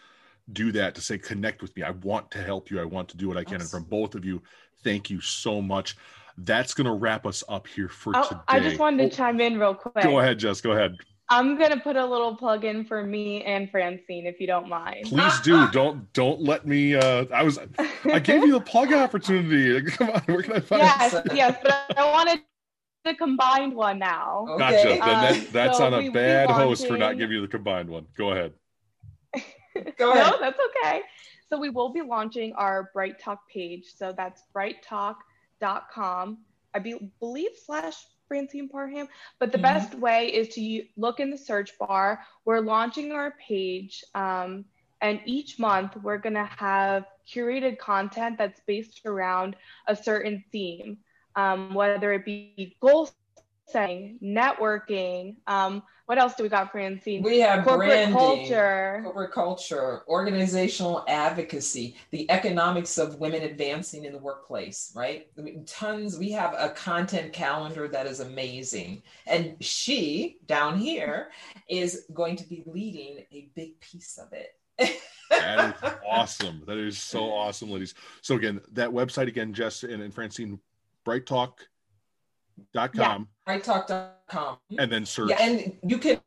do 0.54 0.72
that 0.74 0.96
to 0.96 1.02
say, 1.02 1.18
connect 1.18 1.62
with 1.62 1.76
me. 1.76 1.84
I 1.84 1.92
want 1.92 2.30
to 2.32 2.44
help 2.44 2.70
you. 2.70 2.80
I 2.80 2.86
want 2.86 3.10
to 3.10 3.18
do 3.18 3.28
what 3.28 3.38
I 3.38 3.44
can. 3.44 3.56
Absolutely. 3.56 3.78
And 3.78 3.90
from 3.90 3.90
both 3.90 4.16
of 4.16 4.24
you, 4.24 4.42
thank 4.84 5.10
you 5.10 5.20
so 5.20 5.62
much. 5.62 5.98
That's 6.38 6.74
going 6.74 6.86
to 6.86 6.94
wrap 6.94 7.26
us 7.26 7.44
up 7.50 7.66
here 7.68 7.90
for 7.90 8.14
oh, 8.16 8.24
today. 8.24 8.42
I 8.48 8.60
just 8.60 8.78
wanted 8.78 8.98
to 8.98 9.04
oh, 9.06 9.10
chime 9.10 9.42
in 9.42 9.60
real 9.60 9.74
quick. 9.74 10.04
Go 10.04 10.20
ahead, 10.20 10.38
Jess. 10.38 10.62
Go 10.62 10.72
ahead. 10.72 10.96
I'm 11.30 11.58
gonna 11.58 11.80
put 11.80 11.98
a 11.98 12.06
little 12.06 12.36
plug 12.36 12.64
in 12.64 12.86
for 12.86 13.04
me 13.04 13.44
and 13.44 13.70
Francine, 13.70 14.26
if 14.26 14.40
you 14.40 14.48
don't 14.48 14.70
mind. 14.70 15.08
Please 15.08 15.40
do. 15.42 15.68
don't 15.72 16.12
don't 16.14 16.42
let 16.42 16.66
me. 16.66 16.96
Uh, 16.96 17.26
I 17.34 17.44
was 17.44 17.60
I 18.06 18.20
gave 18.20 18.44
you 18.44 18.54
the 18.54 18.62
plug 18.62 18.94
opportunity. 18.94 19.82
Come 19.92 20.12
on, 20.12 20.22
where 20.22 20.42
can 20.42 20.54
I 20.54 20.60
find? 20.62 20.82
It? 20.82 20.86
Yes, 20.86 21.22
yes, 21.34 21.58
but 21.62 21.98
I 21.98 22.12
wanted 22.12 22.42
the 23.04 23.16
combined 23.16 23.76
one 23.76 24.00
now. 24.00 24.46
Okay. 24.50 24.60
Gotcha. 24.60 24.88
Then 24.88 25.00
that, 25.00 25.38
um, 25.38 25.48
that's 25.52 25.78
so 25.78 25.86
on 25.86 25.94
a 25.94 26.10
bad 26.10 26.50
host 26.50 26.88
for 26.88 26.98
not 26.98 27.18
giving 27.18 27.36
you 27.36 27.42
the 27.42 27.48
combined 27.48 27.90
one. 27.90 28.06
Go 28.18 28.32
ahead. 28.32 28.54
Go 29.98 30.12
ahead. 30.14 30.32
No, 30.32 30.38
that's 30.40 30.60
okay. 30.60 31.02
So 31.50 31.58
we 31.58 31.70
will 31.70 31.90
be 31.90 32.02
launching 32.02 32.54
our 32.54 32.92
BrightTALK 32.96 33.38
page. 33.52 33.86
So 33.96 34.14
that's 34.16 34.44
brighttalk.com. 34.56 36.38
I 36.74 36.80
be, 36.80 37.12
believe 37.20 37.52
slash 37.66 37.96
Francine 38.28 38.70
Parham. 38.70 39.08
But 39.40 39.52
the 39.52 39.58
mm-hmm. 39.58 39.64
best 39.64 39.96
way 39.96 40.28
is 40.28 40.50
to 40.56 40.84
look 40.96 41.20
in 41.20 41.30
the 41.30 41.38
search 41.38 41.78
bar. 41.78 42.22
We're 42.46 42.62
launching 42.62 43.12
our 43.12 43.34
page. 43.48 44.04
Um, 44.16 44.66
and 45.02 45.22
each 45.26 45.60
month 45.60 45.96
we're 46.02 46.18
going 46.18 46.34
to 46.34 46.50
have 46.58 47.06
curated 47.32 47.78
content 47.78 48.38
that's 48.38 48.62
based 48.66 49.02
around 49.06 49.56
a 49.88 49.96
certain 49.96 50.44
theme, 50.52 50.98
um, 51.36 51.74
whether 51.74 52.14
it 52.14 52.26
be 52.26 52.76
goal 52.82 53.10
setting, 53.68 54.18
networking. 54.24 55.36
Um, 55.46 55.84
what 56.08 56.18
else 56.18 56.36
do 56.36 56.44
we 56.44 56.48
got, 56.48 56.72
Francine? 56.72 57.22
We 57.22 57.40
have 57.42 57.66
corporate 57.66 57.90
branding, 57.90 58.18
culture, 58.18 59.02
corporate 59.04 59.32
culture, 59.34 60.04
organizational 60.08 61.04
advocacy, 61.10 61.98
the 62.12 62.32
economics 62.32 62.98
of 62.98 63.20
women 63.20 63.44
advancing 63.44 64.06
in 64.06 64.14
the 64.14 64.18
workplace. 64.18 64.94
Right? 64.96 65.28
I 65.38 65.42
mean, 65.42 65.66
tons. 65.66 66.18
We 66.18 66.32
have 66.32 66.56
a 66.58 66.70
content 66.70 67.34
calendar 67.34 67.90
that 67.90 68.08
is 68.08 68.22
amazing, 68.22 69.04
and 69.26 69.58
she 69.60 70.38
down 70.46 70.78
here 70.78 71.28
is 71.70 72.06
going 72.14 72.38
to 72.38 72.48
be 72.48 72.64
leading 72.66 73.26
a 73.34 73.50
big 73.54 73.78
piece 73.82 74.18
of 74.18 74.32
it. 74.32 75.02
that 75.30 75.76
is 75.76 75.92
awesome. 76.10 76.64
That 76.68 76.78
is 76.78 76.98
so 76.98 77.34
awesome, 77.34 77.70
ladies. 77.70 77.96
So 78.22 78.36
again, 78.36 78.62
that 78.72 78.90
website 78.90 79.28
again, 79.28 79.54
Jess 79.54 79.84
and, 79.84 80.02
and 80.02 80.14
Francine, 80.14 80.58
BrightTALK 81.06 81.52
dot 82.74 82.94
com. 82.94 83.28
Yeah, 83.28 83.37
brighttalk.com. 83.48 84.58
And 84.78 84.92
then 84.92 85.06
search. 85.06 85.30
Yeah, 85.30 85.42
and 85.42 85.78
you 85.84 85.98
can 85.98 86.20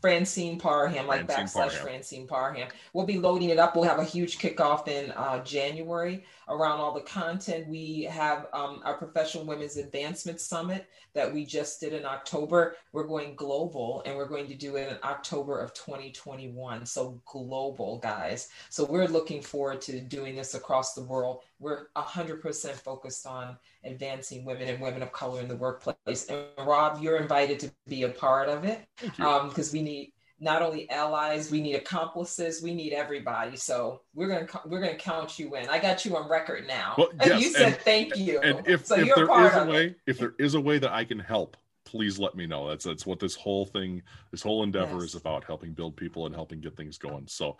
Francine 0.00 0.58
Parham, 0.58 1.06
like 1.06 1.26
Francine 1.26 1.44
backslash 1.44 1.68
Parham. 1.68 1.82
Francine 1.82 2.26
Parham. 2.26 2.68
We'll 2.94 3.06
be 3.06 3.18
loading 3.18 3.50
it 3.50 3.58
up. 3.58 3.76
We'll 3.76 3.84
have 3.84 3.98
a 3.98 4.04
huge 4.04 4.38
kickoff 4.38 4.88
in 4.88 5.10
uh, 5.12 5.44
January 5.44 6.24
around 6.48 6.80
all 6.80 6.94
the 6.94 7.02
content. 7.02 7.68
We 7.68 8.04
have 8.04 8.46
um, 8.54 8.80
our 8.84 8.94
Professional 8.96 9.44
Women's 9.44 9.76
Advancement 9.76 10.40
Summit 10.40 10.88
that 11.12 11.32
we 11.32 11.44
just 11.44 11.80
did 11.80 11.92
in 11.92 12.06
October. 12.06 12.76
We're 12.92 13.06
going 13.06 13.34
global 13.34 14.02
and 14.06 14.16
we're 14.16 14.28
going 14.28 14.46
to 14.48 14.54
do 14.54 14.76
it 14.76 14.88
in 14.88 14.96
October 15.04 15.60
of 15.60 15.74
2021. 15.74 16.86
So 16.86 17.20
global, 17.26 17.98
guys. 17.98 18.48
So 18.70 18.84
we're 18.84 19.06
looking 19.06 19.42
forward 19.42 19.82
to 19.82 20.00
doing 20.00 20.34
this 20.34 20.54
across 20.54 20.94
the 20.94 21.02
world. 21.02 21.42
We're 21.60 21.88
100% 21.96 22.70
focused 22.72 23.26
on 23.26 23.56
advancing 23.84 24.44
women 24.44 24.68
and 24.68 24.80
women 24.80 25.02
of 25.02 25.12
color 25.12 25.40
in 25.40 25.48
the 25.48 25.56
workplace. 25.56 26.26
And 26.28 26.46
Robb, 26.58 27.02
you're 27.02 27.18
invited 27.18 27.60
to 27.60 27.70
be 27.86 28.02
a 28.04 28.08
part 28.08 28.48
of 28.48 28.64
it 28.64 28.86
because 29.00 29.68
um, 29.68 29.72
we 29.72 29.82
need 29.82 30.12
not 30.40 30.62
only 30.62 30.90
allies, 30.90 31.50
we 31.50 31.60
need 31.60 31.74
accomplices, 31.74 32.62
we 32.62 32.74
need 32.74 32.94
everybody. 32.94 33.56
So 33.56 34.00
we're 34.14 34.28
gonna 34.28 34.46
we're 34.66 34.80
gonna 34.80 34.96
count 34.96 35.38
you 35.38 35.54
in. 35.54 35.68
I 35.68 35.78
got 35.78 36.04
you 36.04 36.16
on 36.16 36.28
record 36.30 36.66
now. 36.66 36.94
Well, 36.96 37.10
yes, 37.24 37.42
you 37.42 37.50
said 37.50 37.74
and, 37.74 37.76
thank 37.76 38.16
you. 38.16 38.40
And 38.40 38.66
if, 38.66 38.86
so 38.86 38.96
if 38.96 39.14
there 39.14 39.46
is 39.46 39.54
a 39.54 39.66
way, 39.66 39.86
it. 39.86 39.96
if 40.06 40.18
there 40.18 40.34
is 40.38 40.54
a 40.54 40.60
way 40.60 40.78
that 40.78 40.90
I 40.90 41.04
can 41.04 41.18
help, 41.18 41.58
please 41.84 42.18
let 42.18 42.34
me 42.34 42.46
know. 42.46 42.68
That's 42.68 42.84
that's 42.84 43.04
what 43.04 43.20
this 43.20 43.34
whole 43.34 43.66
thing, 43.66 44.02
this 44.30 44.42
whole 44.42 44.62
endeavor 44.62 44.94
yes. 44.94 45.10
is 45.10 45.14
about: 45.14 45.44
helping 45.44 45.72
build 45.72 45.96
people 45.96 46.24
and 46.24 46.34
helping 46.34 46.60
get 46.60 46.74
things 46.74 46.96
going. 46.96 47.26
So 47.28 47.56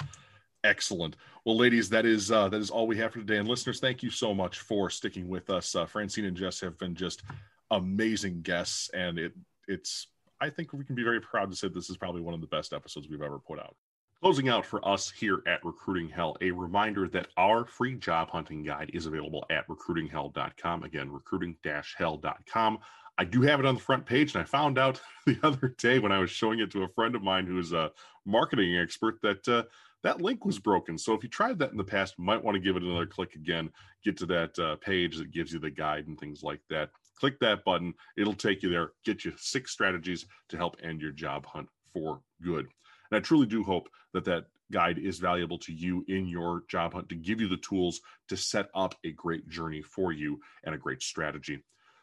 excellent. 0.64 1.16
Well, 1.44 1.56
ladies, 1.56 1.88
that 1.90 2.06
is 2.06 2.30
uh, 2.30 2.48
that 2.48 2.60
is 2.60 2.70
all 2.70 2.86
we 2.86 2.98
have 2.98 3.12
for 3.12 3.18
today. 3.18 3.36
And 3.36 3.48
listeners, 3.48 3.80
thank 3.80 4.02
you 4.02 4.10
so 4.10 4.34
much 4.34 4.60
for 4.60 4.90
sticking 4.90 5.28
with 5.28 5.50
us. 5.50 5.74
Uh, 5.74 5.86
Francine 5.86 6.26
and 6.26 6.36
Jess 6.36 6.60
have 6.60 6.78
been 6.78 6.94
just 6.94 7.22
amazing 7.70 8.42
guests, 8.42 8.90
and 8.90 9.18
it 9.18 9.32
it's 9.68 10.08
I 10.40 10.50
think 10.50 10.72
we 10.72 10.84
can 10.84 10.94
be 10.94 11.04
very 11.04 11.20
proud 11.20 11.50
to 11.50 11.56
say 11.56 11.68
this 11.68 11.90
is 11.90 11.96
probably 11.96 12.22
one 12.22 12.34
of 12.34 12.40
the 12.40 12.46
best 12.46 12.72
episodes 12.72 13.08
we've 13.08 13.22
ever 13.22 13.38
put 13.38 13.58
out. 13.58 13.76
Closing 14.22 14.50
out 14.50 14.66
for 14.66 14.86
us 14.86 15.10
here 15.10 15.42
at 15.46 15.64
Recruiting 15.64 16.10
Hell, 16.10 16.36
a 16.42 16.50
reminder 16.50 17.08
that 17.08 17.28
our 17.38 17.64
free 17.64 17.94
job 17.94 18.28
hunting 18.28 18.62
guide 18.62 18.90
is 18.92 19.06
available 19.06 19.46
at 19.50 19.66
recruitinghell.com. 19.66 20.82
Again, 20.82 21.10
recruiting 21.10 21.56
hell.com. 21.96 22.78
I 23.16 23.24
do 23.24 23.42
have 23.42 23.60
it 23.60 23.66
on 23.66 23.76
the 23.76 23.80
front 23.80 24.04
page, 24.04 24.34
and 24.34 24.42
I 24.42 24.44
found 24.44 24.78
out 24.78 25.00
the 25.26 25.38
other 25.42 25.74
day 25.78 25.98
when 25.98 26.12
I 26.12 26.18
was 26.18 26.30
showing 26.30 26.60
it 26.60 26.70
to 26.72 26.82
a 26.82 26.88
friend 26.88 27.14
of 27.14 27.22
mine 27.22 27.46
who's 27.46 27.72
a 27.72 27.92
marketing 28.26 28.76
expert 28.76 29.20
that 29.22 29.48
uh, 29.48 29.62
that 30.02 30.20
link 30.20 30.44
was 30.44 30.58
broken. 30.58 30.96
So 30.96 31.14
if 31.14 31.22
you 31.22 31.28
tried 31.28 31.58
that 31.58 31.72
in 31.72 31.76
the 31.76 31.84
past, 31.84 32.14
you 32.18 32.24
might 32.24 32.42
want 32.42 32.54
to 32.54 32.60
give 32.60 32.76
it 32.76 32.82
another 32.82 33.06
click 33.06 33.34
again, 33.34 33.70
get 34.04 34.16
to 34.18 34.26
that 34.26 34.58
uh, 34.58 34.76
page 34.76 35.16
that 35.18 35.32
gives 35.32 35.52
you 35.52 35.58
the 35.58 35.70
guide 35.70 36.06
and 36.06 36.18
things 36.18 36.42
like 36.42 36.60
that 36.70 36.90
click 37.20 37.38
that 37.40 37.64
button. 37.64 37.94
It'll 38.16 38.34
take 38.34 38.62
you 38.62 38.70
there, 38.70 38.92
get 39.04 39.24
you 39.24 39.32
six 39.36 39.70
strategies 39.70 40.26
to 40.48 40.56
help 40.56 40.76
end 40.82 41.00
your 41.00 41.12
job 41.12 41.46
hunt 41.46 41.68
for 41.92 42.22
good. 42.42 42.66
And 43.10 43.18
I 43.18 43.20
truly 43.20 43.46
do 43.46 43.62
hope 43.62 43.88
that 44.14 44.24
that 44.24 44.46
guide 44.72 44.98
is 44.98 45.18
valuable 45.18 45.58
to 45.58 45.72
you 45.72 46.04
in 46.08 46.26
your 46.26 46.62
job 46.68 46.94
hunt 46.94 47.08
to 47.10 47.14
give 47.14 47.40
you 47.40 47.48
the 47.48 47.58
tools 47.58 48.00
to 48.28 48.36
set 48.36 48.68
up 48.74 48.94
a 49.04 49.12
great 49.12 49.48
journey 49.48 49.82
for 49.82 50.12
you 50.12 50.40
and 50.64 50.74
a 50.74 50.78
great 50.78 51.02
strategy. 51.02 51.62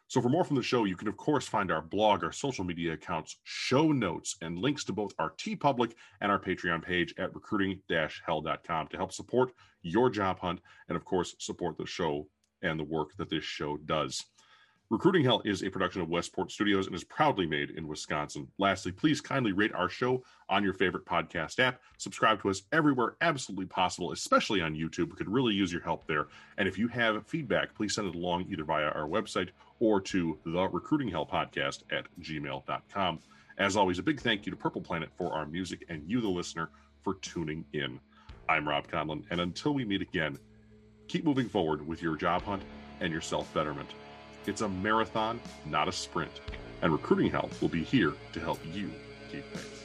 So, 0.09 0.21
for 0.21 0.29
more 0.29 0.45
from 0.45 0.55
the 0.55 0.63
show, 0.63 0.85
you 0.85 0.95
can, 0.95 1.09
of 1.09 1.17
course, 1.17 1.47
find 1.47 1.69
our 1.69 1.81
blog, 1.81 2.23
our 2.23 2.31
social 2.31 2.63
media 2.63 2.93
accounts, 2.93 3.37
show 3.43 3.91
notes, 3.91 4.37
and 4.41 4.57
links 4.57 4.85
to 4.85 4.93
both 4.93 5.13
our 5.19 5.31
TeePublic 5.31 5.93
and 6.21 6.31
our 6.31 6.39
Patreon 6.39 6.81
page 6.81 7.13
at 7.17 7.35
recruiting 7.35 7.81
hell.com 8.25 8.87
to 8.87 8.97
help 8.97 9.11
support 9.11 9.51
your 9.81 10.09
job 10.09 10.39
hunt 10.39 10.61
and, 10.87 10.95
of 10.95 11.03
course, 11.03 11.35
support 11.39 11.77
the 11.77 11.85
show 11.85 12.27
and 12.61 12.79
the 12.79 12.85
work 12.85 13.15
that 13.17 13.29
this 13.29 13.43
show 13.43 13.77
does. 13.77 14.23
Recruiting 14.89 15.25
Hell 15.25 15.41
is 15.43 15.63
a 15.63 15.69
production 15.69 16.01
of 16.01 16.07
Westport 16.07 16.49
Studios 16.49 16.87
and 16.87 16.95
is 16.95 17.03
proudly 17.03 17.45
made 17.45 17.71
in 17.71 17.89
Wisconsin. 17.89 18.47
Lastly, 18.57 18.93
please 18.93 19.19
kindly 19.19 19.51
rate 19.51 19.73
our 19.73 19.89
show 19.89 20.23
on 20.47 20.63
your 20.63 20.71
favorite 20.71 21.05
podcast 21.05 21.59
app. 21.59 21.81
Subscribe 21.97 22.41
to 22.41 22.49
us 22.49 22.61
everywhere 22.71 23.17
absolutely 23.19 23.65
possible, 23.65 24.13
especially 24.13 24.61
on 24.61 24.75
YouTube. 24.75 25.09
We 25.09 25.17
could 25.17 25.29
really 25.29 25.53
use 25.53 25.73
your 25.73 25.81
help 25.81 26.07
there. 26.07 26.27
And 26.57 26.69
if 26.69 26.77
you 26.77 26.87
have 26.87 27.27
feedback, 27.27 27.75
please 27.75 27.95
send 27.95 28.07
it 28.07 28.15
along 28.15 28.45
either 28.49 28.63
via 28.63 28.85
our 28.85 29.09
website 29.09 29.49
or 29.79 30.01
to 30.01 30.37
the 30.45 30.67
Recruiting 30.69 31.07
Hell 31.07 31.25
podcast 31.25 31.83
at 31.91 32.05
gmail.com. 32.21 33.19
As 33.57 33.75
always, 33.75 33.99
a 33.99 34.03
big 34.03 34.19
thank 34.19 34.45
you 34.45 34.51
to 34.51 34.57
Purple 34.57 34.81
Planet 34.81 35.09
for 35.17 35.33
our 35.33 35.45
music 35.45 35.85
and 35.89 36.03
you, 36.07 36.21
the 36.21 36.27
listener, 36.27 36.69
for 37.03 37.15
tuning 37.15 37.65
in. 37.73 37.99
I'm 38.49 38.67
Robb 38.67 38.87
Conlon, 38.87 39.23
and 39.29 39.41
until 39.41 39.73
we 39.73 39.83
meet 39.83 40.01
again, 40.01 40.37
keep 41.07 41.25
moving 41.25 41.49
forward 41.49 41.85
with 41.85 42.01
your 42.01 42.15
job 42.15 42.43
hunt 42.43 42.63
and 42.99 43.11
your 43.11 43.21
self 43.21 43.51
betterment. 43.53 43.89
It's 44.45 44.61
a 44.61 44.69
marathon, 44.69 45.39
not 45.65 45.87
a 45.87 45.91
sprint. 45.91 46.31
And 46.81 46.91
Recruiting 46.91 47.31
Hell 47.31 47.49
will 47.59 47.67
be 47.67 47.83
here 47.83 48.13
to 48.33 48.39
help 48.39 48.59
you 48.73 48.91
keep 49.31 49.43
pace. 49.51 49.83